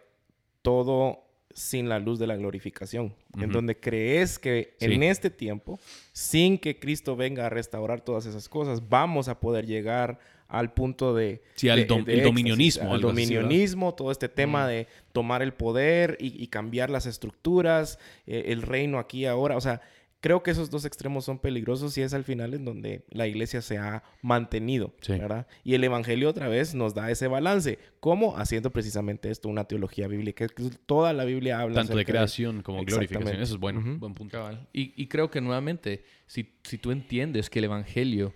todo 0.62 1.25
sin 1.56 1.88
la 1.88 2.00
luz 2.00 2.20
de 2.20 2.28
la 2.28 2.36
glorificación, 2.36 3.16
en 3.38 3.46
Ujú. 3.46 3.54
donde 3.54 3.80
crees 3.80 4.38
que 4.38 4.76
en 4.82 4.92
Sí. 5.02 5.08
este 5.08 5.30
tiempo, 5.30 5.80
sin 6.12 6.58
que 6.58 6.78
Cristo 6.78 7.16
venga 7.16 7.46
a 7.46 7.50
restaurar 7.50 8.02
todas 8.02 8.26
esas 8.26 8.50
cosas, 8.50 8.90
vamos 8.90 9.30
a 9.30 9.40
poder 9.40 9.66
llegar 9.66 10.20
al 10.50 10.74
punto 10.74 11.16
de... 11.16 11.42
Sí, 11.56 11.70
al 11.70 11.88
dom- 11.88 12.04
de 12.04 12.16
el 12.16 12.24
dominionismo, 12.24 12.84
Al 12.90 12.96
algo 12.98 13.10
así, 13.10 13.22
dominionismo, 13.24 13.96
todo 13.96 14.12
este 14.12 14.28
tema 14.28 14.68
de 14.68 14.88
tomar 15.14 15.42
el 15.42 15.54
poder 15.54 16.18
y, 16.20 16.44
y 16.44 16.48
cambiar 16.48 16.90
las 16.90 17.06
estructuras, 17.06 18.00
eh, 18.28 18.44
el 18.48 18.62
reino 18.62 19.00
aquí 19.00 19.26
ahora, 19.26 19.56
o 19.56 19.62
sea... 19.62 19.82
Creo 20.26 20.42
que 20.42 20.50
esos 20.50 20.72
dos 20.72 20.86
extremos 20.86 21.24
son 21.24 21.38
peligrosos 21.38 21.96
y 22.00 22.02
es 22.02 22.16
al 22.16 22.24
final 22.24 22.56
en 22.56 22.66
donde 22.66 23.06
la 23.12 23.28
iglesia 23.28 23.62
se 23.62 23.78
ha 23.78 24.02
mantenido, 24.24 24.96
Sí. 25.02 25.12
¿verdad? 25.12 25.46
Y 25.64 25.76
el 25.76 25.84
Evangelio 25.84 26.28
otra 26.28 26.48
vez 26.48 26.74
nos 26.74 26.96
da 26.96 27.12
ese 27.12 27.28
balance. 27.28 27.78
¿Cómo? 28.00 28.36
Haciendo 28.36 28.72
precisamente 28.72 29.30
esto, 29.30 29.50
una 29.50 29.66
teología 29.66 30.08
bíblica. 30.08 30.48
que 30.48 30.64
Toda 30.88 31.14
la 31.14 31.26
Biblia 31.26 31.60
habla 31.60 31.76
Tanto 31.76 31.96
de 31.96 32.06
creación 32.06 32.64
como 32.64 32.84
glorificación. 32.84 33.40
Eso 33.40 33.54
es 33.54 33.60
bueno, 33.60 33.82
buen 34.00 34.16
punto. 34.16 34.36
Cabal. 34.36 34.68
Y, 34.74 34.94
y 35.00 35.06
creo 35.06 35.30
que 35.30 35.42
nuevamente, 35.42 36.04
si, 36.26 36.56
si 36.64 36.80
tú 36.80 36.90
entiendes 36.92 37.52
que 37.52 37.60
el 37.60 37.66
Evangelio, 37.66 38.34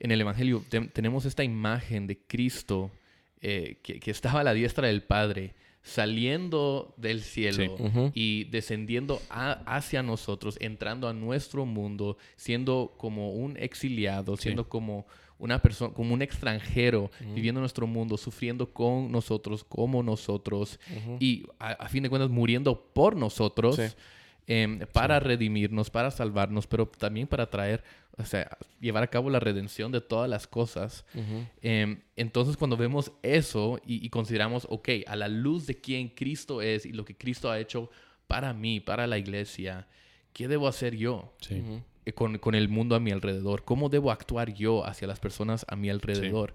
en 0.00 0.10
el 0.10 0.20
Evangelio 0.20 0.64
te- 0.68 0.88
tenemos 0.88 1.24
esta 1.24 1.44
imagen 1.44 2.08
de 2.08 2.18
Cristo 2.18 2.90
eh, 3.40 3.78
que, 3.84 4.00
que 4.00 4.10
estaba 4.10 4.40
a 4.40 4.42
la 4.44 4.54
diestra 4.54 4.88
del 4.88 5.04
Padre, 5.04 5.54
saliendo 5.82 6.94
del 6.96 7.22
cielo 7.22 7.76
Sí. 7.76 7.82
Y 8.14 8.44
descendiendo 8.44 9.20
a- 9.30 9.62
hacia 9.66 10.02
nosotros, 10.02 10.56
entrando 10.60 11.08
a 11.08 11.12
nuestro 11.12 11.66
mundo, 11.66 12.16
siendo 12.36 12.94
como 12.98 13.32
un 13.32 13.56
exiliado, 13.56 14.36
siendo 14.36 14.68
como 14.68 15.06
una 15.38 15.60
persona, 15.60 15.92
como 15.92 16.14
un 16.14 16.22
extranjero, 16.22 17.10
viviendo 17.34 17.58
en 17.58 17.62
nuestro 17.62 17.86
mundo, 17.86 18.16
sufriendo 18.16 18.72
con 18.72 19.10
nosotros, 19.10 19.64
como 19.64 20.02
nosotros, 20.02 20.78
y 21.18 21.44
a, 21.58 21.70
a 21.72 21.88
fin 21.88 22.02
de 22.04 22.08
cuentas 22.10 22.30
muriendo 22.30 22.80
por 22.92 23.16
nosotros 23.16 23.76
Sí. 23.76 23.82
Em, 24.46 24.80
para 24.92 25.20
redimirnos, 25.20 25.90
para 25.90 26.10
salvarnos, 26.10 26.66
pero 26.66 26.86
también 26.86 27.26
para 27.26 27.48
traer, 27.48 27.84
o 28.18 28.24
sea, 28.24 28.56
llevar 28.80 29.02
a 29.02 29.06
cabo 29.08 29.30
la 29.30 29.40
redención 29.40 29.92
de 29.92 30.00
todas 30.00 30.28
las 30.28 30.46
cosas. 30.46 31.04
Em, 31.60 32.00
entonces, 32.16 32.56
cuando 32.56 32.76
vemos 32.76 33.12
eso 33.22 33.80
y, 33.86 34.04
y 34.04 34.08
consideramos, 34.10 34.66
ok, 34.68 34.88
a 35.06 35.16
la 35.16 35.28
luz 35.28 35.66
de 35.66 35.80
quién 35.80 36.08
Cristo 36.08 36.60
es 36.62 36.84
y 36.86 36.92
lo 36.92 37.04
que 37.04 37.16
Cristo 37.16 37.50
ha 37.50 37.58
hecho 37.60 37.90
para 38.26 38.52
mí, 38.52 38.80
para 38.80 39.06
la 39.06 39.18
iglesia, 39.18 39.86
¿qué 40.32 40.48
debo 40.48 40.66
hacer 40.68 40.96
yo? 40.96 41.34
Sí. 41.40 41.62
eh, 42.04 42.12
con, 42.14 42.38
con 42.38 42.54
el 42.56 42.68
mundo 42.68 42.96
a 42.96 43.00
mi 43.00 43.12
alrededor? 43.12 43.64
¿Cómo 43.64 43.88
debo 43.88 44.10
actuar 44.10 44.52
yo 44.52 44.84
hacia 44.84 45.06
las 45.06 45.20
personas 45.20 45.64
a 45.68 45.76
mi 45.76 45.88
alrededor? 45.88 46.52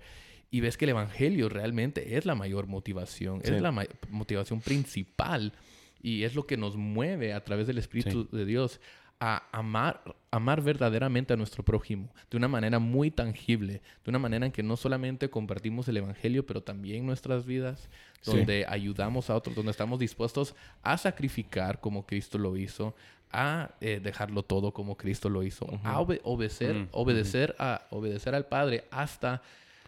Y 0.52 0.60
ves 0.60 0.76
que 0.78 0.86
el 0.86 0.89
Evangelio 0.89 1.47
realmente 1.50 2.17
es 2.17 2.26
la 2.26 2.36
mayor 2.36 2.67
motivación, 2.67 3.41
Sí. 3.43 3.54
es 3.54 3.62
la 3.62 3.71
ma- 3.71 3.86
motivación 4.10 4.60
principal 4.62 5.54
y 6.01 6.23
es 6.23 6.36
lo 6.36 6.45
que 6.47 6.57
nos 6.57 6.75
mueve 6.75 7.33
a 7.33 7.43
través 7.43 7.67
del 7.67 7.77
Espíritu 7.77 8.27
de 8.31 8.45
Dios 8.45 8.79
a 9.19 9.47
amar, 9.51 10.03
amar 10.29 10.62
verdaderamente 10.62 11.33
a 11.33 11.38
nuestro 11.38 11.63
prójimo 11.63 12.13
de 12.29 12.38
una 12.38 12.47
manera 12.47 12.77
muy 12.77 13.10
tangible, 13.10 13.81
de 14.05 14.10
una 14.12 14.19
manera 14.19 14.45
en 14.45 14.51
que 14.51 14.62
no 14.62 14.77
solamente 14.77 15.29
compartimos 15.31 15.88
el 15.88 15.97
Evangelio, 15.97 16.45
pero 16.45 16.62
también 16.62 17.03
nuestras 17.05 17.45
vidas, 17.47 17.89
Sí. 18.21 18.31
donde 18.36 18.65
ayudamos 18.67 19.29
a 19.31 19.36
otros, 19.36 19.55
donde 19.55 19.71
estamos 19.71 19.97
dispuestos 19.99 20.53
a 20.83 20.97
sacrificar 20.99 21.79
como 21.79 22.05
Cristo 22.05 22.38
lo 22.38 22.57
hizo, 22.57 22.95
a 23.31 23.71
eh, 23.81 23.99
dejarlo 24.01 24.43
todo 24.43 24.71
como 24.71 24.95
Cristo 24.97 25.29
lo 25.29 25.41
hizo, 25.43 25.67
a 25.83 25.99
obe- 25.99 26.21
obedecer, 26.23 26.75
Mm, 26.75 26.88
obedecer, 26.91 27.55
a, 27.57 27.88
obedecer 27.89 28.36
al 28.36 28.45
Padre 28.45 28.86
hasta 28.91 29.41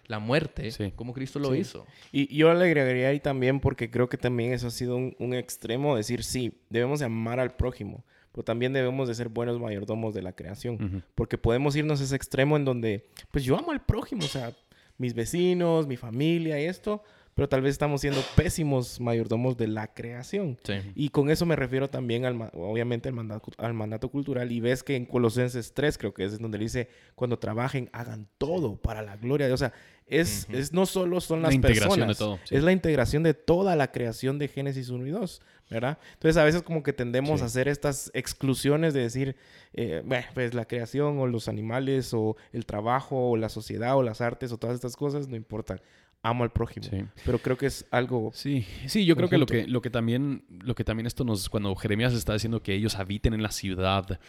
la 0.10 0.20
muerte 0.20 0.70
Sí. 0.72 0.92
como 0.96 1.14
Cristo 1.14 1.40
lo 1.40 1.54
Sí. 1.54 1.60
hizo. 1.60 1.86
Y 2.12 2.36
yo 2.36 2.54
le 2.54 2.66
agregaría 2.66 3.08
ahí 3.08 3.22
también 3.22 3.62
porque 3.62 3.90
creo 3.90 4.10
que 4.10 4.18
también 4.18 4.52
eso 4.52 4.68
ha 4.68 4.72
sido 4.72 4.98
un, 4.98 5.16
un 5.20 5.34
extremo, 5.34 5.96
decir, 5.96 6.24
sí, 6.26 6.60
debemos 6.70 7.00
de 7.00 7.06
amar 7.06 7.40
al 7.40 7.56
prójimo, 7.56 8.04
pero 8.34 8.44
también 8.44 8.74
debemos 8.74 9.08
de 9.08 9.14
ser 9.14 9.30
buenos 9.30 9.60
mayordomos 9.60 10.14
de 10.14 10.22
la 10.24 10.34
creación. 10.34 11.04
Porque 11.16 11.38
podemos 11.38 11.76
irnos 11.76 12.02
a 12.02 12.04
ese 12.04 12.16
extremo 12.16 12.58
en 12.58 12.66
donde, 12.66 13.06
pues 13.32 13.44
yo 13.46 13.58
amo 13.58 13.72
al 13.72 13.86
prójimo, 13.86 14.26
o 14.26 14.28
sea, 14.28 14.52
mis 14.98 15.14
vecinos, 15.14 15.88
mi 15.88 15.96
familia 15.96 16.60
y 16.60 16.66
esto, 16.66 17.04
pero 17.40 17.48
tal 17.48 17.62
vez 17.62 17.72
estamos 17.72 18.02
siendo 18.02 18.22
pésimos 18.36 19.00
mayordomos 19.00 19.56
de 19.56 19.68
la 19.68 19.94
creación. 19.94 20.58
Y 20.94 21.08
con 21.08 21.30
eso 21.30 21.46
me 21.46 21.56
refiero 21.56 21.90
también, 21.90 22.26
al, 22.26 22.52
obviamente, 22.54 23.08
al 23.08 23.16
mandato, 23.16 23.50
al 23.58 23.74
mandato 23.74 24.10
cultural. 24.10 24.52
Y 24.52 24.60
ves 24.60 24.84
que 24.84 24.98
en 24.98 25.06
Colosenses 25.06 25.74
3, 25.74 25.98
creo 25.98 26.14
que 26.14 26.26
es 26.26 26.38
donde 26.38 26.58
dice, 26.58 26.90
cuando 27.16 27.40
trabajen, 27.40 27.90
hagan 27.94 28.28
todo 28.38 28.76
para 28.76 29.02
la 29.02 29.16
gloria 29.16 29.46
de 29.46 29.52
Dios. 29.52 29.62
O 29.62 29.66
sea, 29.66 29.74
es, 30.06 30.48
es 30.52 30.74
no 30.74 30.86
solo 30.86 31.22
son 31.22 31.42
las 31.42 31.58
personas, 31.60 32.20
es 32.50 32.62
la 32.62 32.74
integración 32.74 33.24
de 33.24 33.34
toda 33.34 33.78
la 33.78 33.90
creación 33.94 34.38
de 34.38 34.50
Génesis 34.50 34.90
1 34.90 35.08
y 35.08 35.12
2. 35.12 35.42
¿verdad? 35.70 36.00
Entonces 36.14 36.36
a 36.38 36.44
veces 36.44 36.64
como 36.64 36.82
que 36.82 36.94
tendemos 36.94 37.42
a 37.42 37.46
hacer 37.46 37.68
estas 37.68 38.10
exclusiones 38.16 38.94
de 38.94 39.02
decir, 39.02 39.36
eh, 39.74 40.02
bueno, 40.04 40.26
pues 40.34 40.54
la 40.56 40.66
creación 40.66 41.20
o 41.20 41.28
los 41.28 41.48
animales 41.48 42.14
o 42.14 42.38
el 42.52 42.66
trabajo 42.66 43.30
o 43.30 43.38
la 43.38 43.50
sociedad 43.50 43.96
o 43.96 44.02
las 44.02 44.20
artes 44.20 44.52
o 44.52 44.58
todas 44.58 44.76
estas 44.76 44.96
cosas 44.96 45.28
no 45.28 45.36
importan. 45.36 45.80
Amo 46.22 46.44
al 46.44 46.52
prójimo. 46.52 46.86
Pero 47.26 47.40
creo 47.40 47.58
que 47.58 47.66
es 47.66 47.86
algo. 47.92 48.32
Sí, 48.34 48.66
sí, 48.88 49.06
yo 49.06 49.16
creo 49.16 49.30
que 49.30 49.38
lo 49.38 49.46
que, 49.46 49.68
lo 49.68 49.82
que 49.82 49.90
también, 49.90 50.44
lo 50.50 50.76
que 50.76 50.84
también 50.84 51.08
esto 51.08 51.24
nos, 51.24 51.48
cuando 51.48 51.74
Jeremías 51.76 52.14
está 52.14 52.34
diciendo 52.34 52.62
que 52.62 52.74
ellos 52.74 52.96
habiten 52.96 53.34
en 53.34 53.42
la 53.42 53.52
ciudad, 53.52 54.20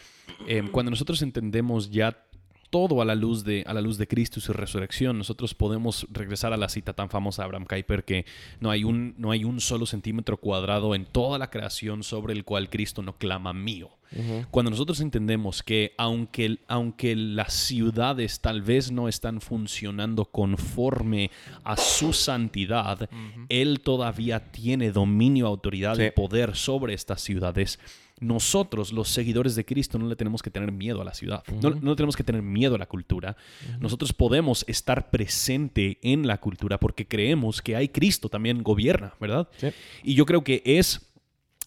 eh, 0.47 0.63
cuando 0.71 0.89
nosotros 0.89 1.21
entendemos 1.21 1.91
ya 1.91 2.25
todo 2.71 3.01
a 3.01 3.05
la 3.05 3.15
luz 3.15 3.43
de, 3.43 3.63
a 3.67 3.73
la 3.73 3.81
luz 3.81 3.97
de 3.99 4.07
Cristo 4.07 4.39
y 4.39 4.41
su 4.41 4.53
resurrección. 4.53 5.17
Nosotros 5.17 5.53
podemos 5.53 6.07
regresar 6.09 6.53
a 6.53 6.57
la 6.57 6.69
cita 6.69 6.93
tan 6.93 7.09
famosa 7.09 7.43
de 7.43 7.45
Abraham 7.45 7.65
Kuyper 7.65 8.03
que 8.03 8.25
no 8.59 8.71
hay, 8.71 8.83
un, 8.83 9.13
no 9.17 9.29
hay 9.29 9.43
un 9.43 9.59
solo 9.59 9.85
centímetro 9.85 10.37
cuadrado 10.37 10.95
en 10.95 11.05
toda 11.05 11.37
la 11.37 11.49
creación 11.49 12.01
sobre 12.01 12.33
el 12.33 12.45
cual 12.45 12.69
Cristo 12.69 13.03
no 13.03 13.17
clama 13.17 13.53
mío. 13.53 13.91
Cuando 14.51 14.71
nosotros 14.71 14.99
entendemos 14.99 15.63
que 15.63 15.93
aunque, 15.97 16.59
aunque 16.67 17.15
las 17.15 17.53
ciudades 17.53 18.41
tal 18.41 18.61
vez 18.61 18.91
no 18.91 19.07
están 19.07 19.39
funcionando 19.39 20.25
conforme 20.25 21.31
a 21.63 21.77
su 21.77 22.11
santidad, 22.11 23.09
Él 23.47 23.79
todavía 23.79 24.51
tiene 24.51 24.91
dominio, 24.91 25.47
autoridad 25.47 25.97
y 25.97 26.11
poder 26.11 26.57
sobre 26.57 26.93
estas 26.93 27.21
ciudades 27.21 27.79
nosotros, 28.21 28.93
los 28.93 29.09
seguidores 29.09 29.55
de 29.55 29.65
Cristo, 29.65 29.97
no 29.97 30.07
le 30.07 30.15
tenemos 30.15 30.41
que 30.41 30.49
tener 30.49 30.71
miedo 30.71 31.01
a 31.01 31.03
la 31.03 31.13
ciudad, 31.13 31.43
no, 31.61 31.71
no, 31.71 31.95
tenemos 31.95 32.15
que 32.15 32.23
tener 32.23 32.41
miedo 32.41 32.75
a 32.75 32.77
la 32.77 32.85
cultura. 32.85 33.35
Nosotros 33.79 34.13
podemos 34.13 34.63
estar 34.67 35.09
presente 35.09 35.97
en 36.03 36.27
la 36.27 36.39
cultura 36.39 36.79
porque 36.79 37.07
creemos 37.07 37.61
que 37.61 37.75
hay 37.75 37.89
Cristo 37.89 38.29
también 38.29 38.63
gobierna, 38.63 39.15
¿verdad? 39.19 39.49
Y 40.03 40.13
yo 40.13 40.25
creo 40.25 40.43
que 40.43 40.61
es 40.63 41.10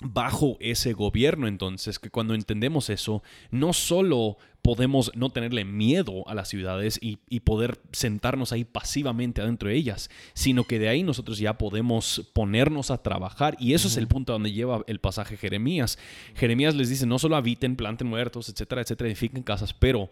bajo 0.05 0.57
ese 0.61 0.93
gobierno. 0.93 1.49
Entonces 1.49 1.99
que 1.99 2.11
cuando 2.11 2.35
entendemos 2.35 2.91
eso, 2.91 3.23
no 3.51 3.73
solo 3.73 4.37
podemos 4.63 5.11
no 5.15 5.29
tenerle 5.31 5.65
miedo 5.65 6.27
a 6.27 6.35
las 6.35 6.49
ciudades 6.49 6.99
y, 7.03 7.19
poder 7.41 7.79
sentarnos 7.93 8.53
ahí 8.53 8.65
pasivamente 8.65 9.43
adentro 9.43 9.69
de 9.69 9.77
ellas, 9.77 10.09
sino 10.33 10.65
que 10.65 10.79
de 10.79 10.89
ahí 10.89 11.03
nosotros 11.03 11.39
ya 11.39 11.59
podemos 11.59 12.31
ponernos 12.33 12.91
a 12.91 13.03
trabajar. 13.03 13.57
Y 13.61 13.75
eso 13.75 13.89
es 13.89 13.99
el 13.99 14.09
punto 14.09 14.33
donde 14.33 14.53
lleva 14.53 14.83
el 14.87 15.01
pasaje 15.01 15.37
Jeremías. 15.37 15.99
Jeremías 16.35 16.75
les 16.75 16.89
dice, 16.89 17.05
no 17.05 17.19
solo 17.19 17.37
habiten, 17.37 17.77
planten 17.77 18.09
muertos, 18.09 18.49
etcétera, 18.49 18.81
etcétera, 18.81 19.09
edifiquen 19.09 19.43
casas, 19.43 19.75
pero 19.75 20.11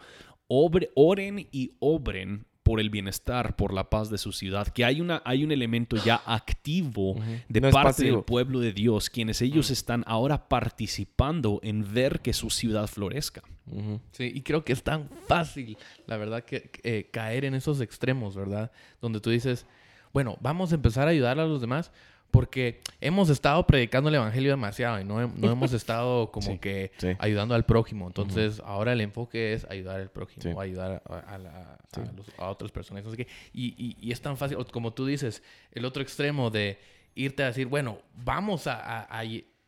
oren 0.95 1.49
y 1.51 1.73
obren 1.79 2.45
por 2.63 2.81
el 2.81 2.91
bienestar, 2.91 3.57
por 3.57 3.73
la 3.73 3.91
paz 3.91 4.11
de 4.11 4.19
su 4.19 4.33
ciudad, 4.33 4.69
que 4.69 4.85
hay, 4.85 5.01
una, 5.01 5.23
hay 5.25 5.45
un 5.45 5.53
elemento 5.53 5.97
ya 5.97 6.23
activo 6.27 7.17
de 7.49 7.61
parte 7.71 8.05
del 8.05 8.23
pueblo 8.23 8.61
de 8.61 8.73
Dios, 8.73 9.11
quienes 9.11 9.43
ellos 9.43 9.71
están 9.71 10.05
ahora 10.07 10.49
participando 10.49 11.61
en 11.63 11.93
ver 11.93 12.21
que 12.21 12.33
su 12.33 12.51
ciudad 12.51 12.87
florezca. 12.87 13.43
Sí, 14.13 14.31
y 14.35 14.43
creo 14.43 14.65
que 14.65 14.73
es 14.73 14.83
tan 14.83 15.09
fácil, 15.29 15.77
la 16.07 16.17
verdad, 16.17 16.45
que 16.45 16.71
eh, 16.83 17.09
caer 17.11 17.45
en 17.45 17.55
esos 17.55 17.81
extremos, 17.81 18.37
¿verdad? 18.37 18.71
Donde 19.01 19.21
tú 19.21 19.31
dices, 19.31 19.67
bueno, 20.13 20.37
vamos 20.41 20.73
a 20.73 20.75
empezar 20.75 21.09
a 21.09 21.11
ayudar 21.11 21.39
a 21.39 21.47
los 21.47 21.61
demás, 21.61 21.93
porque 22.33 22.81
hemos 23.01 23.29
estado 23.29 23.65
predicando 23.67 24.09
el 24.09 24.17
evangelio 24.17 24.51
demasiado 24.51 24.99
y 24.99 25.05
no, 25.05 25.21
hemos 25.21 25.73
estado 25.75 26.33
como 26.33 26.59
que 26.59 26.91
ayudando 27.19 27.55
al 27.55 27.65
prójimo. 27.65 28.09
Entonces, 28.09 28.61
ahora 28.65 28.95
el 28.95 29.03
enfoque 29.03 29.53
es 29.53 29.67
ayudar 29.71 30.01
al 30.01 30.11
prójimo, 30.11 30.61
ayudar 30.61 31.03
a, 31.07 32.49
otras 32.49 32.73
personas. 32.73 33.05
y, 33.53 34.11
es 34.11 34.21
tan 34.21 34.37
fácil, 34.37 34.57
como 34.73 34.93
tú 34.93 35.07
dices, 35.07 35.43
el 35.71 35.85
otro 35.85 36.03
extremo 36.03 36.51
de 36.51 36.79
irte 37.15 37.43
a 37.43 37.47
decir, 37.47 37.67
bueno, 37.67 37.99
vamos 38.15 38.67
a, 38.67 39.07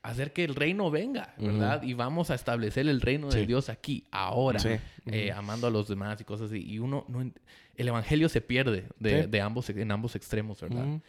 hacer 0.03 0.33
que 0.33 0.45
el 0.45 0.55
reino 0.55 0.91
venga, 0.91 1.35
¿verdad? 1.39 1.83
Y 1.83 1.93
vamos 1.93 2.31
a 2.31 2.35
establecer 2.35 2.89
el 2.89 3.01
reino 3.01 3.29
de 3.29 3.47
Dios 3.47 3.69
aquí, 3.69 4.07
ahora, 4.11 4.61
eh, 5.07 5.33
amando 5.33 5.67
a 5.67 5.71
los 5.71 5.87
demás 5.87 6.21
y 6.21 6.25
cosas 6.25 6.51
así. 6.51 6.65
Y 6.67 6.79
uno 6.79 7.05
no 7.09 7.31
el 7.77 7.89
evangelio 7.89 8.29
se 8.29 8.41
pierde 8.41 8.89
de, 8.99 9.41
ambos, 9.41 9.71
en 9.71 9.91
ambos 9.91 10.17
extremos, 10.17 10.61
¿verdad? 10.61 11.01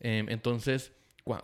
Em, 0.00 0.28
entonces, 0.28 0.92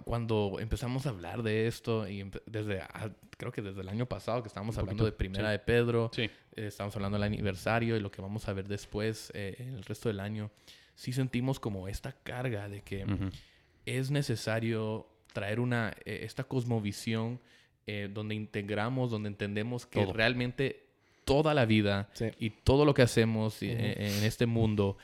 cuando 0.05 0.59
empezamos 0.61 1.07
a 1.07 1.09
hablar 1.09 1.43
de 1.43 1.67
esto, 1.67 2.07
y 2.07 2.31
desde, 2.45 2.83
ah, 2.83 3.11
creo 3.39 3.51
que 3.51 3.63
desde 3.63 3.81
el 3.81 3.89
año 3.89 4.07
pasado 4.07 4.43
que 4.43 4.49
estábamos 4.49 4.77
hablando 4.77 5.07
de 5.07 5.13
Primera 5.13 5.51
de 5.51 5.59
Pedro, 5.59 6.11
eh, 6.17 6.31
estamos 6.55 6.95
hablando 6.97 7.17
del 7.17 7.25
aniversario 7.25 7.97
y 7.97 8.01
lo 8.01 8.11
que 8.11 8.21
vamos 8.21 8.47
a 8.47 8.53
ver 8.53 8.69
después, 8.69 9.33
eh, 9.35 9.57
en 9.59 9.75
el 9.77 9.85
resto 9.85 10.11
del 10.11 10.21
año, 10.21 10.51
sí 10.95 11.13
sentimos 11.15 11.59
como 11.59 11.89
esta 11.89 12.13
carga 12.13 12.69
de 12.69 12.83
que 12.83 13.07
es 13.87 14.11
necesario 14.11 15.09
traer 15.33 15.61
una, 15.61 15.95
eh, 16.05 16.21
esta 16.25 16.45
cosmovisión 16.45 17.41
donde 18.13 18.37
integramos, 18.37 19.11
donde 19.11 19.29
entendemos 19.29 19.85
que 19.85 20.07
realmente 20.07 20.90
toda 21.25 21.55
la 21.55 21.65
vida 21.65 22.09
y 22.39 22.51
todo 22.51 22.85
lo 22.85 22.95
que 22.95 23.03
hacemos 23.03 23.63
eh, 23.63 23.95
en, 23.99 24.25
este 24.25 24.47
mundo 24.47 24.97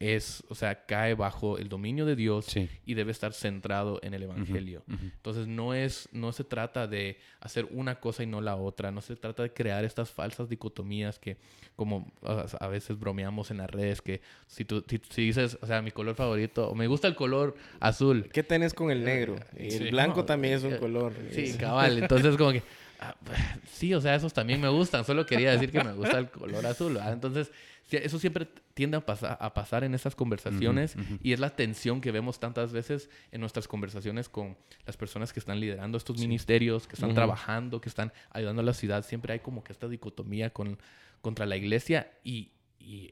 es, 0.00 0.44
o 0.48 0.54
sea, 0.54 0.86
cae 0.86 1.14
bajo 1.14 1.58
el 1.58 1.68
dominio 1.68 2.06
de 2.06 2.14
Dios 2.14 2.54
y 2.86 2.94
debe 2.94 3.10
estar 3.10 3.32
centrado 3.32 3.98
en 4.02 4.14
el 4.14 4.22
Evangelio. 4.22 4.84
Entonces 4.88 5.48
no 5.48 5.74
es, 5.74 6.08
no 6.12 6.32
se 6.32 6.44
trata 6.44 6.86
de 6.86 7.18
hacer 7.40 7.66
una 7.70 7.98
cosa 7.98 8.22
y 8.22 8.26
no 8.26 8.40
la 8.40 8.56
otra, 8.56 8.92
no 8.92 9.00
se 9.00 9.16
trata 9.16 9.42
de 9.42 9.52
crear 9.52 9.84
estas 9.84 10.10
falsas 10.10 10.48
dicotomías 10.48 11.18
que 11.18 11.36
como 11.74 12.12
a 12.60 12.68
veces 12.68 12.98
bromeamos 12.98 13.50
en 13.50 13.58
las 13.58 13.70
redes, 13.70 14.00
que 14.00 14.20
si 14.46 14.64
tú 14.64 14.84
si, 14.88 15.22
dices, 15.22 15.58
o 15.60 15.66
sea, 15.66 15.82
mi 15.82 15.90
color 15.90 16.14
favorito, 16.14 16.68
o 16.68 16.74
me 16.74 16.86
gusta 16.86 17.08
el 17.08 17.14
color 17.14 17.56
azul. 17.80 18.28
¿Qué 18.32 18.42
tenés 18.42 18.74
con 18.74 18.90
el 18.90 19.04
negro? 19.04 19.36
Eh, 19.56 19.78
el 19.80 19.90
blanco 19.90 20.24
también 20.24 20.54
es 20.54 20.64
un 20.64 20.74
eh, 20.74 20.78
color. 20.78 21.12
Sí, 21.32 21.54
cabal. 21.58 21.98
Entonces 21.98 22.36
como 22.36 22.52
que 22.52 22.62
Ah, 22.98 23.14
sí, 23.70 23.94
o 23.94 24.00
sea, 24.00 24.14
esos 24.14 24.32
también 24.32 24.60
me 24.60 24.68
gustan. 24.68 25.04
Solo 25.04 25.24
quería 25.26 25.52
decir 25.52 25.70
que 25.70 25.82
me 25.82 25.92
gusta 25.92 26.18
el 26.18 26.30
color 26.30 26.66
azul. 26.66 26.98
Entonces, 27.06 27.50
eso 27.90 28.18
siempre 28.18 28.46
tiende 28.74 28.96
a, 28.96 29.00
pasar, 29.00 29.38
a 29.40 29.54
pasar 29.54 29.84
en 29.84 29.94
esas 29.94 30.14
conversaciones 30.14 30.94
y 31.22 31.32
es 31.32 31.40
la 31.40 31.56
tensión 31.56 32.00
que 32.00 32.12
vemos 32.12 32.38
tantas 32.38 32.72
veces 32.72 33.08
en 33.32 33.40
nuestras 33.40 33.66
conversaciones 33.66 34.28
con 34.28 34.56
las 34.84 34.96
personas 34.96 35.32
que 35.32 35.40
están 35.40 35.58
liderando 35.58 35.96
estos 35.96 36.18
ministerios, 36.18 36.86
que 36.86 36.94
están 36.94 37.14
trabajando, 37.14 37.80
que 37.80 37.88
están 37.88 38.12
ayudando 38.30 38.60
a 38.60 38.64
la 38.64 38.74
ciudad. 38.74 39.04
Siempre 39.04 39.32
hay 39.32 39.38
como 39.40 39.64
que 39.64 39.72
esta 39.72 39.88
dicotomía 39.88 40.50
con, 40.50 40.78
contra 41.22 41.46
la 41.46 41.56
iglesia 41.56 42.10
y, 42.24 42.50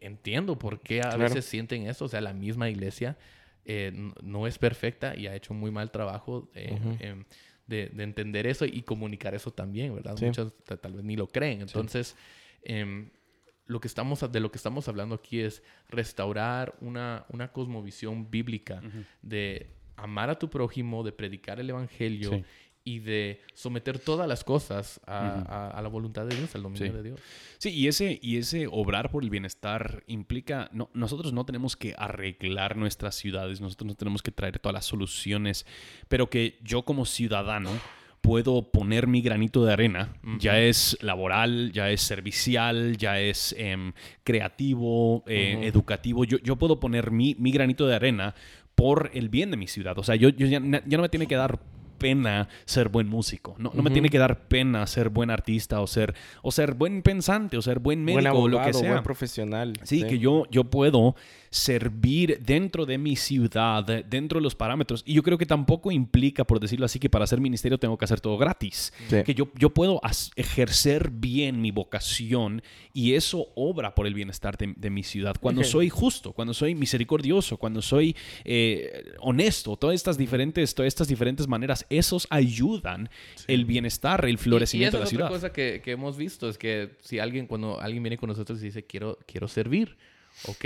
entiendo 0.01 0.59
por 0.59 0.81
qué 0.81 1.03
a 1.03 1.17
veces 1.17 1.45
sienten 1.45 1.87
eso. 1.87 2.07
O 2.07 2.09
sea, 2.09 2.23
la 2.23 2.33
misma 2.33 2.71
iglesia 2.71 3.19
eh, 3.67 3.93
no 4.23 4.47
es 4.47 4.59
perfecta 4.59 5.15
y 5.17 5.27
ha 5.27 5.35
hecho 5.35 5.53
muy 5.53 5.71
mal 5.71 5.91
trabajo. 5.91 6.51
Eh, 6.55 7.25
de, 7.67 7.91
entender 7.99 8.47
eso 8.47 8.65
y 8.65 8.83
comunicar 8.83 9.35
eso 9.35 9.51
también, 9.51 9.95
¿verdad? 9.95 10.17
Muchos 10.21 10.53
tal 10.65 10.93
vez 10.95 11.05
ni 11.05 11.17
lo 11.17 11.27
creen. 11.27 11.61
Entonces, 11.61 12.17
em, 12.63 13.11
lo 13.67 13.81
que 13.81 13.89
estamos, 13.89 14.31
de 14.31 14.41
lo 14.41 14.51
que 14.51 14.59
estamos 14.59 14.89
hablando 14.89 15.17
aquí 15.17 15.41
es 15.41 15.63
restaurar 15.89 16.77
una, 16.81 17.27
una 17.29 17.53
cosmovisión 17.53 18.31
bíblica 18.31 18.81
de 19.23 19.71
amar 19.97 20.31
a 20.31 20.39
tu 20.39 20.49
prójimo, 20.49 21.03
de 21.03 21.13
predicar 21.13 21.59
el 21.59 21.71
evangelio 21.71 22.45
y 22.87 23.01
de 23.01 23.41
someter 23.53 23.99
todas 23.99 24.29
las 24.29 24.45
cosas 24.45 25.01
a, 25.09 25.77
la 25.83 25.89
voluntad 25.89 26.25
de 26.25 26.37
Dios, 26.37 26.55
al 26.55 26.63
dominio 26.63 26.93
de 26.93 27.03
Dios. 27.03 27.21
Sí, 27.59 27.71
y 27.71 27.89
ese, 27.89 28.21
y 28.23 28.37
ese 28.37 28.69
obrar 28.71 29.11
por 29.11 29.25
el 29.25 29.29
bienestar 29.29 30.05
implica, 30.07 30.71
no, 30.73 30.89
nosotros 30.95 31.33
no 31.33 31.45
tenemos 31.45 31.77
que 31.77 31.97
arreglar 31.99 32.77
nuestras 32.77 33.17
ciudades, 33.17 33.61
nosotros 33.61 33.89
no 33.89 33.95
tenemos 33.97 34.23
que 34.23 34.31
traer 34.31 34.61
todas 34.61 34.75
las 34.75 34.85
soluciones, 34.85 35.67
pero 36.07 36.31
que 36.31 36.61
yo 36.63 36.85
como 36.85 37.07
ciudadano 37.07 37.71
puedo 38.21 38.71
poner 38.71 39.09
mi 39.09 39.21
granito 39.21 39.65
de 39.65 39.73
arena, 39.73 40.15
ya 40.39 40.61
es 40.61 40.97
laboral, 41.01 41.73
ya 41.73 41.91
es 41.91 42.03
servicial, 42.03 42.97
ya 42.99 43.19
es 43.19 43.53
em, 43.59 43.95
creativo, 44.23 45.25
eh, 45.27 45.63
educativo, 45.65 46.25
yo, 46.25 46.39
yo 46.39 46.55
puedo 46.55 46.79
poner 46.79 47.11
mi, 47.11 47.35
mi, 47.37 47.51
granito 47.51 47.85
de 47.89 47.97
arena 47.97 48.37
por 48.77 49.11
el 49.13 49.29
bien 49.29 49.51
de 49.51 49.57
mi 49.57 49.67
ciudad. 49.67 49.99
O 49.99 50.05
sea, 50.05 50.15
yo, 50.15 50.29
yo 50.29 50.47
ya, 50.47 50.61
ya 50.61 50.97
no 50.97 51.03
me 51.03 51.09
tiene 51.09 51.27
que 51.27 51.35
dar 51.35 51.59
pena 51.99 52.49
ser 52.65 52.89
buen 52.89 53.09
músico. 53.09 53.55
No, 53.59 53.73
no 53.75 53.83
me 53.83 53.91
tiene 53.91 54.09
que 54.09 54.19
dar 54.19 54.49
pena 54.49 54.87
ser 54.87 55.09
buen 55.09 55.31
artista 55.31 55.81
o 55.81 55.87
ser, 55.87 56.15
o 56.43 56.53
ser 56.53 56.75
buen 56.75 57.03
pensante 57.03 57.57
o 57.57 57.63
ser 57.63 57.79
buen 57.79 58.05
médico 58.05 58.39
o 58.39 58.49
lo 58.49 58.63
que 58.63 58.73
sea. 58.73 58.93
Buen 58.93 59.03
profesional. 59.03 59.75
Sí, 59.83 60.05
que 60.05 60.19
yo, 60.19 60.45
yo 60.51 60.65
puedo 60.65 61.17
servir 61.51 62.41
dentro 62.45 62.87
de 62.87 62.99
mi 62.99 63.17
ciudad, 63.17 63.85
dentro 63.85 64.39
de 64.39 64.43
los 64.43 64.55
parámetros. 64.55 65.03
Y 65.07 65.15
yo 65.15 65.23
creo 65.23 65.39
que 65.39 65.47
tampoco 65.47 65.91
implica, 65.91 66.45
por 66.45 66.61
decirlo 66.61 66.87
así, 66.87 66.99
que 66.99 67.11
para 67.11 67.25
hacer 67.25 67.41
ministerio 67.41 67.79
tengo 67.79 67.97
que 67.97 68.05
hacer 68.05 68.21
todo 68.21 68.37
gratis. 68.39 68.93
Que 69.09 69.35
yo, 69.35 69.49
yo 69.55 69.71
puedo 69.71 70.01
ejercer 70.37 71.11
bien 71.11 71.61
mi 71.61 71.71
vocación 71.71 72.63
y 72.93 73.15
eso 73.15 73.49
obra 73.55 73.95
por 73.95 74.07
el 74.07 74.15
bienestar 74.15 74.57
de, 74.57 74.91
mi 74.91 75.03
ciudad. 75.03 75.37
Cuando 75.41 75.65
soy 75.65 75.89
justo, 75.89 76.33
cuando 76.33 76.55
soy 76.55 76.75
misericordioso, 76.75 77.57
cuando 77.57 77.83
soy 77.83 78.17
eh, 78.45 79.15
honesto, 79.21 79.77
todas 79.77 79.95
estas 79.95 80.17
diferentes, 80.17 80.75
todas 80.75 80.89
estas 80.89 81.09
diferentes 81.09 81.47
maneras, 81.49 81.87
esos 81.91 82.27
ayudan 82.31 83.09
el 83.47 83.65
bienestar, 83.65 84.25
el 84.25 84.39
florecimiento 84.39 84.99
de 84.99 85.05
la 85.05 85.11
ciudad. 85.11 85.27
Otra 85.27 85.37
cosa 85.37 85.53
que, 85.53 85.81
que, 85.83 85.93
hemos 85.93 86.17
visto 86.17 86.49
es 86.49 86.59
que 86.59 86.97
si 87.01 87.19
alguien, 87.19 87.47
cuando 87.47 87.81
alguien 87.81 88.03
viene 88.03 88.17
con 88.17 88.29
nosotros 88.29 88.61
y 88.63 88.67
dice, 88.67 88.85
quiero, 88.85 89.19
quiero 89.27 89.49
servir, 89.49 89.97
ok, 90.47 90.65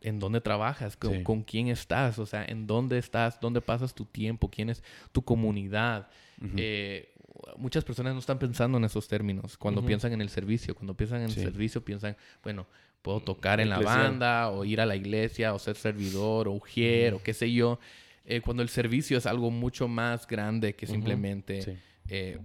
en 0.00 0.18
dónde 0.18 0.40
trabajas, 0.40 0.96
con, 0.96 1.42
quién 1.42 1.68
estás, 1.68 2.18
o 2.18 2.26
sea, 2.26 2.44
en 2.44 2.66
dónde 2.66 2.98
estás, 2.98 3.40
dónde 3.40 3.60
pasas 3.60 3.94
tu 3.94 4.04
tiempo, 4.04 4.50
quién 4.50 4.70
es 4.70 4.82
tu 5.12 5.22
comunidad. 5.22 6.08
Eh, 6.56 7.12
muchas 7.56 7.84
personas 7.84 8.12
no 8.12 8.20
están 8.20 8.38
pensando 8.38 8.78
en 8.78 8.84
esos 8.84 9.08
términos 9.08 9.56
cuando 9.56 9.84
piensan 9.84 10.12
en 10.12 10.20
el 10.20 10.28
servicio. 10.28 10.74
Cuando 10.74 10.94
piensan 10.94 11.20
en 11.20 11.26
el 11.26 11.34
servicio, 11.34 11.84
piensan, 11.84 12.16
bueno, 12.42 12.66
puedo 13.02 13.20
tocar 13.20 13.60
en 13.60 13.68
la 13.68 13.80
banda, 13.80 14.50
o 14.50 14.64
ir 14.64 14.80
a 14.80 14.86
la 14.86 14.96
iglesia, 14.96 15.54
o 15.54 15.58
ser 15.58 15.76
servidor, 15.76 16.48
o 16.48 16.52
ujier, 16.52 17.14
o 17.14 17.22
qué 17.22 17.34
sé 17.34 17.52
yo. 17.52 17.78
Eh, 18.24 18.40
cuando 18.40 18.62
el 18.62 18.68
servicio 18.68 19.16
es 19.18 19.26
algo 19.26 19.50
mucho 19.50 19.86
más 19.86 20.26
grande 20.26 20.74
que 20.74 20.86
simplemente 20.86 21.78
eh, 22.08 22.38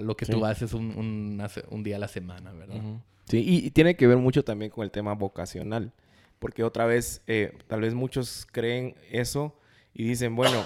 lo 0.00 0.16
que 0.16 0.26
tú 0.26 0.44
haces 0.44 0.72
un, 0.72 1.38
un, 1.70 1.82
día 1.82 1.96
a 1.96 1.98
la 2.00 2.08
semana, 2.08 2.52
¿verdad? 2.52 2.82
Sí, 3.26 3.44
y 3.46 3.70
tiene 3.70 3.94
que 3.94 4.06
ver 4.06 4.16
mucho 4.16 4.42
también 4.42 4.70
con 4.70 4.84
el 4.84 4.90
tema 4.90 5.14
vocacional. 5.14 5.92
Porque 6.38 6.62
otra 6.64 6.86
vez, 6.86 7.22
eh, 7.26 7.58
tal 7.66 7.80
vez 7.80 7.94
muchos 7.94 8.46
creen 8.50 8.94
eso 9.10 9.58
y 9.92 10.04
dicen, 10.04 10.36
bueno, 10.36 10.62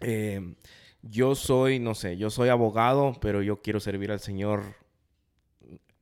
eh, 0.00 0.54
yo 1.02 1.34
soy, 1.34 1.78
no 1.78 1.94
sé, 1.94 2.16
yo 2.16 2.30
soy 2.30 2.48
abogado, 2.50 3.14
pero 3.20 3.42
yo 3.42 3.62
quiero 3.62 3.80
servir 3.80 4.10
al 4.10 4.20
Señor 4.20 4.76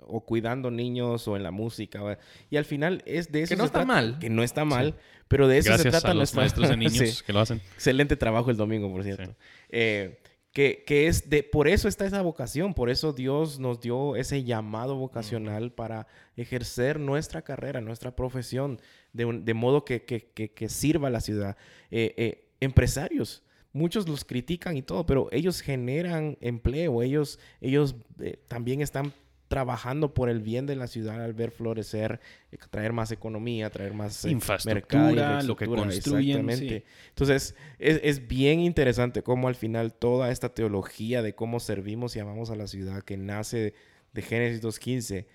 o 0.09 0.25
cuidando 0.25 0.71
niños 0.71 1.27
o 1.29 1.37
en 1.37 1.43
la 1.43 1.51
música. 1.51 2.19
Y 2.51 2.57
al 2.57 2.65
final 2.65 3.03
es 3.07 3.33
de 3.33 3.43
eso. 3.43 3.55
Que 3.55 3.57
no 3.57 3.65
está 3.65 3.85
mal. 3.85 4.19
Que 4.19 4.31
no 4.31 4.43
está 4.43 4.65
mal, 4.65 4.95
pero 5.29 5.49
de 5.49 5.59
eso 5.59 5.77
se 5.77 5.91
trata 5.91 6.11
a 6.11 6.15
los 6.15 6.35
maestros 6.35 6.69
de 6.69 6.77
niños 6.77 7.23
que 7.23 7.33
lo 7.33 7.41
hacen. 7.41 7.61
Excelente 7.75 8.17
trabajo 8.17 8.51
el 8.51 8.57
domingo, 8.57 8.91
por 8.91 9.03
cierto. 9.03 9.35
Eh, 9.69 10.21
que, 10.57 11.07
es 11.07 11.29
de, 11.29 11.43
por 11.43 11.69
eso 11.69 11.87
está 11.87 12.07
esa 12.07 12.23
vocación, 12.23 12.73
por 12.73 12.89
eso 12.89 13.13
Dios 13.13 13.59
nos 13.59 13.79
dio 13.79 14.17
ese 14.17 14.43
llamado 14.43 14.97
vocacional 14.97 15.71
para 15.71 16.07
ejercer 16.35 16.99
nuestra 16.99 17.43
carrera, 17.43 17.83
nuestra 17.83 18.17
profesión, 18.17 18.81
de, 19.13 19.41
de 19.43 19.53
modo 19.53 19.85
que, 19.85 20.07
que, 20.07 20.69
sirva 20.71 21.09
a 21.09 21.11
la 21.11 21.21
ciudad. 21.21 21.59
Eh, 21.91 22.15
eh, 22.17 22.49
empresarios, 22.61 23.43
muchos 23.75 24.09
los 24.09 24.25
critican 24.25 24.79
y 24.79 24.83
todo, 24.83 25.05
pero 25.05 25.29
ellos 25.31 25.61
generan 25.61 26.39
empleo, 26.41 27.03
ellos, 27.03 27.39
ellos 27.61 27.95
eh, 28.19 28.39
también 28.49 28.81
están 28.81 29.13
trabajando 29.49 30.13
por 30.13 30.29
el 30.29 30.41
bien 30.41 30.67
de 30.67 30.77
la 30.77 30.87
ciudad 30.87 31.23
al 31.23 31.33
ver 31.33 31.51
florecer, 31.51 32.21
eh, 32.53 32.59
traer 32.71 32.93
más 32.93 33.13
economía, 33.13 33.71
traer 33.71 33.95
más 33.95 34.25
eh, 34.25 34.31
infraestructura, 34.31 35.43
lo 35.43 35.57
que 35.57 35.67
construyen. 35.67 36.49
Entonces, 36.51 37.55
es, 37.79 38.01
es, 38.03 38.27
bien 38.27 38.61
interesante 38.61 39.23
cómo 39.23 39.49
al 39.49 39.55
final 39.55 39.93
toda 39.93 40.31
esta 40.31 40.49
teología 40.49 41.23
de 41.23 41.35
cómo 41.35 41.61
servimos 41.61 42.17
y 42.17 42.21
amamos 42.21 42.51
a 42.51 42.57
la 42.57 42.67
ciudad 42.67 43.03
que 43.03 43.17
nace 43.17 43.75
de 44.13 44.23
Génesis 44.23 44.63
2.15 44.63 45.27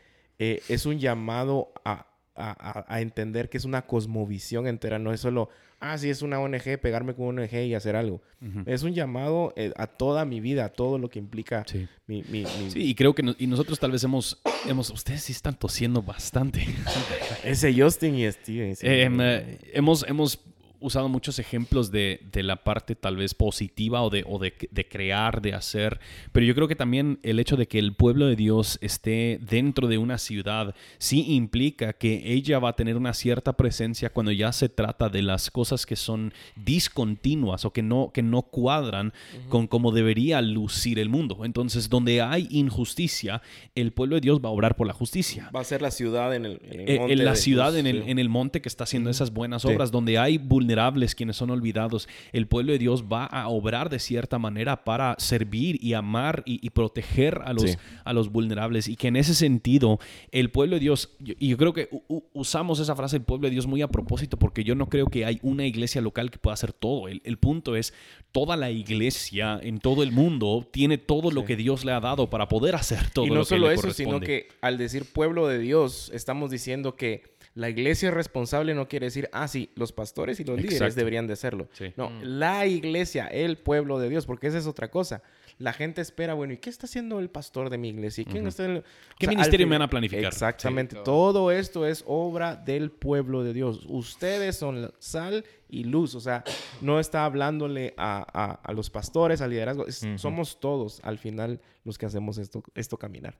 eh, 0.43 0.63
es 0.69 0.87
un 0.87 0.97
llamado 0.97 1.71
a, 1.85 2.07
a, 2.35 2.85
a, 2.87 3.01
entender 3.01 3.49
que 3.49 3.57
es 3.57 3.65
una 3.65 3.83
cosmovisión 3.83 4.67
entera, 4.67 4.99
no 4.99 5.13
es 5.13 5.19
solo 5.19 5.49
ah, 5.81 5.97
sí, 5.97 6.09
es 6.09 6.21
una 6.21 6.39
ONG, 6.39 6.79
pegarme 6.79 7.13
con 7.13 7.25
una 7.25 7.41
ONG 7.41 7.53
y 7.65 7.73
hacer 7.73 7.95
algo. 7.95 8.21
Es 8.65 8.83
un 8.83 8.93
llamado 8.93 9.53
eh, 9.55 9.73
a 9.75 9.87
toda 9.87 10.25
mi 10.25 10.39
vida, 10.39 10.65
a 10.65 10.69
todo 10.69 10.97
lo 10.97 11.09
que 11.09 11.19
implica 11.19 11.65
sí. 11.67 11.87
mi, 12.07 12.23
mi, 12.23 12.45
Sí, 12.69 12.83
y 12.83 12.95
creo 12.95 13.13
que 13.13 13.35
y 13.37 13.47
nosotros 13.47 13.79
tal 13.79 13.91
vez 13.91 14.03
hemos, 14.03 14.41
hemos... 14.67 14.89
Ustedes 14.89 15.23
sí 15.23 15.31
están 15.31 15.55
tosiendo 15.55 16.01
bastante. 16.01 16.65
Ese 17.43 17.73
Justin 17.73 18.15
y 18.15 18.31
Steven. 18.31 18.75
Em, 18.81 19.21
eh, 19.21 19.59
hemos, 19.73 20.05
hemos 20.07 20.39
usado 20.81 21.07
muchos 21.07 21.39
ejemplos 21.39 21.91
de, 21.91 22.19
la 22.33 22.63
parte 22.63 22.95
tal 22.95 23.15
vez 23.15 23.33
positiva 23.33 24.01
o, 24.01 24.09
de, 24.09 24.25
o 24.27 24.39
de, 24.39 24.53
crear, 24.89 25.41
de 25.41 25.53
hacer, 25.53 25.99
pero 26.31 26.45
yo 26.45 26.55
creo 26.55 26.67
que 26.67 26.75
también 26.75 27.19
el 27.23 27.39
hecho 27.39 27.55
de 27.55 27.67
que 27.67 27.79
el 27.79 27.93
pueblo 27.93 28.25
de 28.25 28.35
Dios 28.35 28.79
esté 28.81 29.39
dentro 29.41 29.87
de 29.87 29.97
una 29.97 30.17
ciudad 30.17 30.75
sí 30.97 31.33
implica 31.33 31.93
que 31.93 32.33
ella 32.33 32.59
va 32.59 32.69
a 32.69 32.75
tener 32.75 32.97
una 32.97 33.13
cierta 33.13 33.53
presencia 33.53 34.09
cuando 34.09 34.31
ya 34.31 34.51
se 34.51 34.69
trata 34.69 35.07
de 35.09 35.21
las 35.21 35.51
cosas 35.51 35.85
que 35.85 35.95
son 35.95 36.33
discontinuas 36.55 37.63
o 37.65 37.71
que 37.71 37.83
no, 37.83 38.11
que 38.11 38.23
no 38.23 38.41
cuadran 38.41 39.13
con 39.49 39.67
cómo 39.67 39.91
debería 39.91 40.41
lucir 40.41 40.97
el 40.99 41.09
mundo. 41.09 41.45
Entonces, 41.45 41.89
donde 41.89 42.21
hay 42.21 42.47
injusticia, 42.49 43.41
el 43.75 43.93
pueblo 43.93 44.15
de 44.15 44.21
Dios 44.21 44.39
va 44.43 44.49
a 44.49 44.51
obrar 44.51 44.75
por 44.75 44.87
la 44.87 44.93
justicia. 44.93 45.49
Va 45.55 45.61
a 45.61 45.63
ser 45.63 45.81
la 45.81 45.91
ciudad 45.91 46.35
en 46.35 46.45
el, 46.45 46.61
eh, 46.63 46.97
monte. 46.97 47.13
En 47.13 47.25
la 47.25 47.35
ciudad 47.35 47.77
en, 47.77 47.87
el, 47.87 48.03
en 48.07 48.19
el 48.19 48.29
monte 48.29 48.61
que 48.61 48.69
está 48.69 48.85
haciendo 48.85 49.09
esas 49.09 49.31
buenas 49.31 49.63
obras, 49.65 49.91
donde 49.91 50.17
hay 50.17 50.37
vulnerabilidad 50.37 50.70
quienes 51.15 51.37
son 51.37 51.49
olvidados, 51.49 52.07
el 52.31 52.47
pueblo 52.47 52.71
de 52.71 52.79
Dios 52.79 53.05
va 53.05 53.25
a 53.25 53.47
obrar 53.49 53.89
de 53.89 53.99
cierta 53.99 54.39
manera 54.39 54.83
para 54.83 55.15
servir 55.17 55.77
y 55.83 55.93
amar 55.93 56.43
y, 56.45 56.69
proteger 56.71 57.41
a 57.43 57.53
los, 57.53 57.77
a 58.03 58.13
los 58.13 58.31
vulnerables. 58.31 58.87
Y 58.87 58.95
que 58.95 59.07
en 59.07 59.15
ese 59.15 59.35
sentido, 59.35 59.99
el 60.31 60.49
pueblo 60.51 60.75
de 60.75 60.79
Dios, 60.79 61.11
y 61.19 61.49
yo 61.49 61.57
creo 61.57 61.73
que 61.73 61.89
usamos 62.33 62.79
esa 62.79 62.95
frase, 62.95 63.17
el 63.17 63.23
pueblo 63.23 63.47
de 63.47 63.51
Dios, 63.51 63.67
muy 63.67 63.81
a 63.81 63.87
propósito, 63.87 64.37
porque 64.37 64.63
yo 64.63 64.75
no 64.75 64.87
creo 64.87 65.07
que 65.07 65.25
hay 65.25 65.39
una 65.41 65.65
iglesia 65.65 66.01
local 66.01 66.31
que 66.31 66.37
pueda 66.37 66.53
hacer 66.53 66.73
todo. 66.73 67.07
El, 67.07 67.37
punto 67.37 67.75
es, 67.75 67.93
toda 68.31 68.55
la 68.55 68.71
iglesia 68.71 69.59
en 69.61 69.79
todo 69.79 70.03
el 70.03 70.11
mundo 70.11 70.67
tiene 70.71 70.97
todo 70.97 71.31
lo 71.31 71.45
que 71.45 71.55
Dios 71.55 71.85
le 71.85 71.91
ha 71.91 71.99
dado 71.99 72.29
para 72.29 72.47
poder 72.47 72.75
hacer 72.75 73.09
todo 73.11 73.25
lo 73.25 73.45
que 73.45 73.55
le 73.55 73.65
corresponde. 73.65 73.65
Y 73.65 73.69
no 73.69 73.75
solo 73.75 73.89
eso, 73.89 73.93
sino 73.95 74.19
que 74.19 74.47
al 74.61 74.77
decir 74.77 75.05
pueblo 75.11 75.47
de 75.47 75.59
Dios, 75.59 76.11
estamos 76.13 76.51
diciendo 76.51 76.95
que 76.95 77.23
la 77.53 77.69
iglesia 77.69 78.11
responsable 78.11 78.73
no 78.73 78.87
quiere 78.87 79.07
decir, 79.07 79.29
ah, 79.33 79.47
sí, 79.47 79.71
los 79.75 79.91
pastores 79.91 80.39
y 80.39 80.43
los 80.43 80.61
líderes 80.61 80.95
deberían 80.95 81.27
de 81.27 81.35
serlo. 81.35 81.67
No, 81.97 82.09
mm. 82.09 82.19
la 82.23 82.65
iglesia, 82.65 83.27
el 83.27 83.57
pueblo 83.57 83.99
de 83.99 84.09
Dios, 84.09 84.25
porque 84.25 84.47
esa 84.47 84.57
es 84.57 84.67
otra 84.67 84.89
cosa. 84.89 85.21
La 85.57 85.73
gente 85.73 86.01
espera, 86.01 86.33
bueno, 86.33 86.53
¿y 86.53 86.57
qué 86.57 86.69
está 86.69 86.87
haciendo 86.87 87.19
el 87.19 87.29
pastor 87.29 87.69
de 87.69 87.77
mi 87.77 87.89
iglesia? 87.89 88.25
quién 88.27 88.47
está 88.47 88.81
¿Qué 89.19 89.27
ministerio 89.27 89.67
me 89.67 89.75
van 89.75 89.83
a 89.83 89.89
planificar? 89.89 90.25
Exactamente. 90.25 90.95
todo 91.03 91.51
esto 91.51 91.85
es 91.85 92.03
obra 92.07 92.55
del 92.55 92.89
pueblo 92.89 93.43
de 93.43 93.53
Dios. 93.53 93.85
Ustedes 93.87 94.55
son 94.55 94.91
sal 94.97 95.45
y 95.69 95.83
luz. 95.83 96.15
O 96.15 96.19
sea, 96.19 96.43
no 96.79 96.99
está 96.99 97.25
hablándole 97.25 97.93
a, 97.97 98.59
los 98.73 98.89
pastores, 98.89 99.41
al 99.41 99.51
liderazgo. 99.51 99.85
Somos 100.15 100.59
todos, 100.59 101.01
al 101.03 101.17
final, 101.17 101.59
los 101.83 101.97
que 101.97 102.05
hacemos 102.05 102.37
esto, 102.37 102.63
esto 102.73 102.97
caminar. 102.97 103.37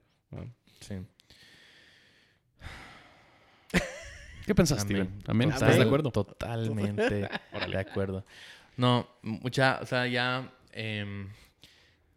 Sí. 0.82 0.95
¿Qué 4.52 4.56
pensaste, 4.56 4.84
Steven? 4.84 5.49
¿Estás 5.49 5.78
de 5.78 5.84
acuerdo? 5.84 6.12
Totalmente 6.12 7.30
de 7.72 7.78
acuerdo. 7.80 8.26
No, 8.76 9.08
mucha, 9.22 9.80
o 9.82 9.86
sea, 9.86 10.08
ya, 10.08 10.52
em, 10.74 11.30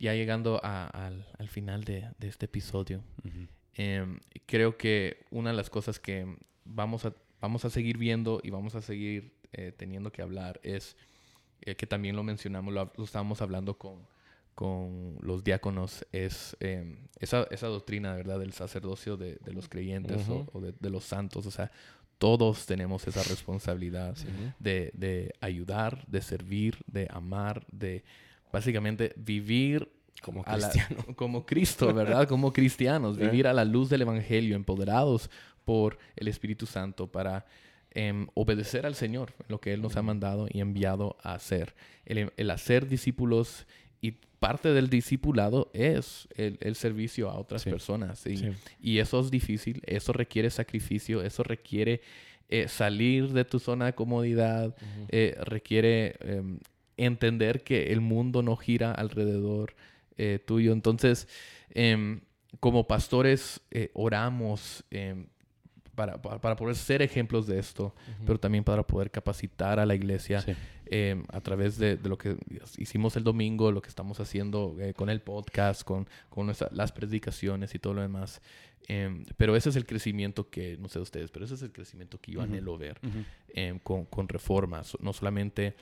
ya 0.01 0.15
llegando 0.15 0.61
al, 0.65 1.25
final 1.49 1.85
de, 1.85 2.11
este 2.19 2.47
episodio, 2.47 3.05
em, 3.75 4.19
creo 4.47 4.77
que 4.77 5.25
una 5.31 5.51
de 5.51 5.57
las 5.57 5.71
cosas 5.71 6.01
que 6.01 6.27
vamos 6.65 7.05
a, 7.05 7.15
vamos 7.41 7.65
a 7.67 7.71
seguir 7.71 7.99
viendo 7.99 8.41
y 8.43 8.51
vamos 8.51 8.75
a 8.75 8.83
seguir 8.83 9.37
eh, 9.53 9.71
teniendo 9.71 10.11
que 10.11 10.21
hablar 10.21 10.59
es 10.65 10.97
eh, 11.61 11.77
que 11.77 11.87
también 11.87 12.17
lo 12.17 12.25
mencionamos, 12.25 12.75
lo, 12.75 12.91
estábamos 13.05 13.43
hablando 13.43 13.79
con, 13.79 14.09
con 14.57 15.19
los 15.21 15.45
diáconos, 15.45 16.05
es 16.11 16.57
em, 16.59 16.97
esa, 17.21 17.47
esa 17.53 17.69
doctrina, 17.69 18.13
¿verdad?, 18.17 18.41
del 18.41 18.55
sacerdocio 18.55 19.17
de, 19.17 19.39
los 19.53 19.69
creyentes 19.69 20.29
o, 20.29 20.61
de, 20.61 20.75
de, 20.81 20.91
los 20.91 21.05
santos. 21.05 21.47
O 21.47 21.53
sea, 21.53 21.71
todos 22.19 22.67
tenemos 22.67 23.07
esa 23.07 23.23
responsabilidad 23.23 24.17
de, 24.59 25.35
ayudar, 25.41 26.07
de 26.07 26.23
servir, 26.23 26.79
de 26.87 27.09
amar, 27.11 27.67
de 27.71 28.05
básicamente 28.53 29.13
vivir 29.17 29.91
como 30.23 30.43
cristiano. 30.43 31.05
como 31.17 31.45
Cristo, 31.45 31.93
¿verdad? 31.93 32.27
Como 32.29 32.53
cristianos, 32.53 33.19
vivir 33.19 33.47
a 33.47 33.53
la 33.53 33.65
luz 33.65 33.91
del 33.91 34.03
Evangelio, 34.03 34.57
empoderados 34.57 35.31
por 35.65 35.99
el 36.17 36.29
Espíritu 36.29 36.65
Santo 36.65 37.09
para 37.09 37.45
em, 37.91 38.29
obedecer 38.35 38.87
al 38.87 38.95
Señor, 38.95 39.35
lo 39.49 39.61
que 39.61 39.75
Él 39.75 39.83
nos 39.83 39.97
ha 39.97 40.03
mandado 40.03 40.47
y 40.51 40.61
enviado 40.61 41.17
a 41.23 41.35
hacer. 41.35 41.75
el 42.07 42.51
hacer 42.51 42.89
discípulos 42.89 43.67
y 44.05 44.19
parte 44.39 44.75
del 44.75 44.91
discipulado 44.91 45.71
es 45.73 46.29
el, 46.37 46.75
servicio 46.77 47.31
a 47.31 47.39
otras 47.39 47.65
personas. 47.65 48.23
Y, 48.79 48.99
eso 48.99 49.21
es 49.21 49.31
difícil, 49.31 49.81
eso 49.87 50.13
requiere 50.13 50.51
sacrificio, 50.51 51.23
eso 51.23 51.43
requiere 51.43 52.03
eh, 52.51 52.69
salir 52.69 53.33
de 53.33 53.47
tu 53.47 53.59
zona 53.59 53.87
de 53.87 53.95
comodidad, 53.95 54.77
eh, 55.09 55.39
requiere 55.45 56.17
em, 56.21 56.59
entender 56.99 57.63
que 57.63 57.95
el 57.95 58.03
mundo 58.03 58.43
no 58.43 58.57
gira 58.57 58.93
alrededor 58.93 59.75
eh, 60.19 60.39
tuyo. 60.45 60.75
Entonces, 60.75 61.27
em, 61.71 62.21
como 62.61 62.87
pastores, 62.87 63.63
oramos 63.95 64.85
em, 64.91 65.29
para, 65.95 66.21
para, 66.21 66.57
poder 66.57 66.77
ser 66.77 67.01
ejemplos 67.01 67.47
de 67.47 67.59
esto, 67.59 67.95
pero 68.27 68.39
también 68.39 68.65
para 68.65 68.83
poder 68.83 69.11
capacitar 69.11 69.81
a 69.81 69.87
la 69.87 69.95
iglesia 69.95 70.45
em, 70.95 71.25
a 71.33 71.41
través 71.41 71.77
de, 71.77 71.99
lo 72.05 72.17
que 72.17 72.37
hicimos 72.79 73.17
el 73.17 73.25
domingo, 73.25 73.73
lo 73.73 73.83
que 73.83 73.89
estamos 73.89 74.21
haciendo 74.21 74.77
eh, 74.79 74.95
con 74.95 75.11
el 75.11 75.21
podcast, 75.21 75.83
con, 75.83 76.09
con 76.29 76.53
las 76.71 76.93
predicaciones 76.93 77.75
y 77.75 77.81
todo 77.81 77.95
lo 77.95 78.03
demás. 78.03 78.41
Em, 78.87 79.25
pero 79.37 79.57
ese 79.57 79.71
es 79.71 79.77
el 79.77 79.87
crecimiento 79.87 80.51
que, 80.51 80.77
no 80.79 80.89
sé 80.89 81.01
ustedes, 81.01 81.31
pero 81.31 81.47
ese 81.47 81.55
es 81.55 81.63
el 81.63 81.73
crecimiento 81.73 82.21
que 82.21 82.33
yo 82.33 82.43
anhelo 82.43 82.79
ver 82.79 83.01
em, 83.49 83.79
con, 83.81 84.05
con, 84.05 84.29
reformas. 84.29 84.97
No 85.01 85.13
solamente 85.13 85.75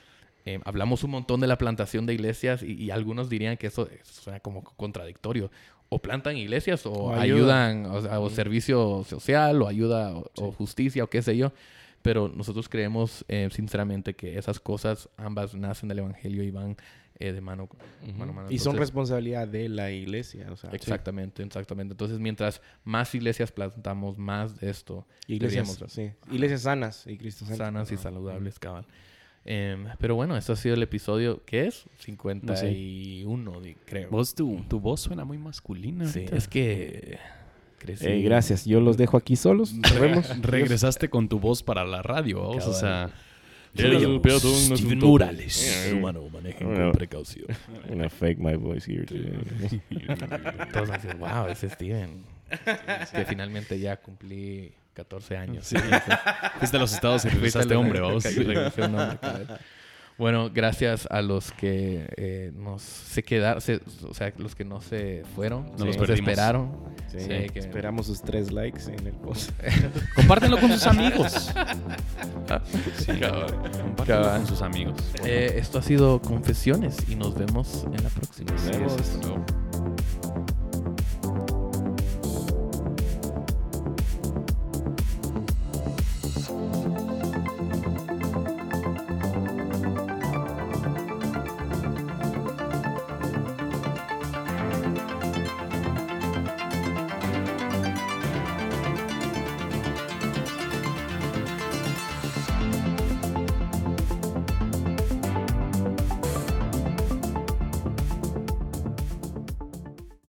hablamos 0.65 1.03
un 1.03 1.11
montón 1.11 1.39
de 1.39 1.47
la 1.47 1.57
plantación 1.57 2.05
de 2.05 2.15
iglesias 2.15 2.63
y, 2.63 2.89
algunos 2.91 3.29
dirían 3.29 3.55
que 3.55 3.67
eso 3.67 3.87
suena 4.03 4.39
como 4.39 4.63
contradictorio 4.63 5.51
o 5.93 5.99
plantan 5.99 6.37
iglesias 6.37 6.85
o, 6.85 7.13
ayudan, 7.13 7.85
o, 7.85 8.29
servicio 8.29 9.05
social 9.07 9.61
o 9.61 9.67
ayuda 9.67 10.13
o, 10.15 10.51
justicia 10.51 11.03
o 11.03 11.07
qué 11.07 11.21
sé 11.21 11.37
yo. 11.37 11.53
Pero 12.03 12.27
nosotros 12.27 12.69
creemos 12.69 13.25
eh, 13.27 13.49
sinceramente 13.51 14.13
que 14.13 14.37
esas 14.37 14.59
cosas 14.59 15.09
ambas 15.17 15.55
nacen 15.55 15.89
del 15.89 15.99
Evangelio 15.99 16.43
y 16.43 16.51
van 16.51 16.77
eh, 17.19 17.31
de 17.31 17.41
mano, 17.41 17.69
mano, 18.17 18.33
mano. 18.33 18.51
Y 18.51 18.59
son 18.59 18.75
responsabilidad 18.75 19.47
de 19.47 19.69
la 19.69 19.91
iglesia. 19.91 20.47
exactamente, 20.71 21.41
exactamente. 21.41 21.93
Entonces, 21.93 22.19
mientras 22.19 22.61
más 22.83 23.15
iglesias 23.15 23.51
plantamos, 23.51 24.17
más 24.17 24.59
de 24.59 24.69
esto. 24.69 25.07
Iglesias, 25.27 25.77
sí. 25.87 26.11
iglesias 26.31 26.61
sanas 26.61 27.07
y 27.07 27.17
Cristo 27.17 27.45
Sanas 27.45 27.91
y 27.91 27.97
saludables, 27.97 28.59
cabal. 28.59 28.85
Em, 29.45 29.87
pero 29.99 30.15
bueno, 30.15 30.37
esto 30.37 30.53
ha 30.53 30.55
sido 30.55 30.75
el 30.75 30.83
episodio, 30.83 31.43
¿qué 31.45 31.67
es? 31.67 31.85
51, 31.99 33.61
creo. 33.85 34.09
Vos, 34.09 34.35
tu, 34.35 34.63
tu 34.67 34.79
voz 34.79 35.01
suena 35.01 35.23
muy 35.23 35.37
masculina. 35.37 36.05
Sí, 36.05 36.25
es 36.31 36.47
que... 36.47 37.19
Crecí. 37.83 38.23
gracias, 38.23 38.65
yo 38.65 38.79
los 38.79 38.97
dejo 38.97 39.17
aquí 39.17 39.35
solos. 39.35 39.75
Regresaste 40.41 41.09
con 41.09 41.27
tu 41.27 41.39
voz 41.39 41.63
para 41.63 41.85
la 41.85 42.01
radio, 42.01 42.41
¿vos? 42.41 42.67
o 42.67 42.73
sea... 42.73 43.11
El 43.75 44.21
peatón 44.21 44.69
no 44.69 44.75
es 44.75 44.83
Morales. 44.83 45.91
Humano, 45.91 46.29
manejen 46.31 46.75
con 46.75 46.91
precaución. 46.91 47.47
I'm 47.49 47.89
gonna 47.89 48.09
fake 48.09 48.37
my 48.37 48.55
voice 48.55 48.85
here 48.85 49.03
today. 49.03 49.81
Todos 50.73 50.91
así, 50.91 51.07
wow, 51.17 51.47
ese 51.49 51.69
Steven. 51.69 52.23
que 53.15 53.25
finalmente 53.25 53.79
ya 53.79 53.97
cumplí 53.97 54.71
14 54.93 55.37
años. 55.37 55.65
Sí. 55.65 55.75
Fuiste 56.59 56.77
a 56.77 56.79
los 56.79 56.93
estados 56.93 57.25
y 57.25 57.29
regresaste 57.29 57.73
hombre, 57.73 57.99
vamos. 57.99 58.23
Bueno, 60.17 60.51
gracias 60.53 61.07
a 61.09 61.21
los 61.21 61.51
que 61.51 62.07
eh, 62.17 62.51
nos 62.55 62.81
se 62.81 63.23
quedaron, 63.23 63.61
o 64.07 64.13
sea, 64.13 64.31
los 64.37 64.55
que 64.55 64.63
no 64.63 64.79
se 64.81 65.23
fueron, 65.35 65.71
no 65.77 65.85
los 65.85 66.09
esperaron. 66.09 66.71
Sí, 67.07 67.27
Esperamos 67.55 68.07
sus 68.07 68.21
tres 68.21 68.51
likes 68.51 68.83
en 68.85 69.07
el 69.07 69.13
post. 69.13 69.51
Compártenlo 70.15 70.59
con 70.59 70.71
sus 70.71 70.85
amigos. 70.87 71.51
sí, 72.97 73.11
Compártenlo 73.81 74.29
con 74.31 74.47
sus 74.47 74.61
amigos. 74.61 74.95
Eh, 75.23 75.55
esto 75.57 75.79
ha 75.79 75.83
sido 75.83 76.21
Confesiones 76.21 76.97
y 77.07 77.15
nos 77.15 77.35
vemos 77.35 77.85
en 77.85 78.03
la 78.03 78.09
próxima. 78.09 78.51
Nos 78.51 78.65
vemos. 78.69 80.22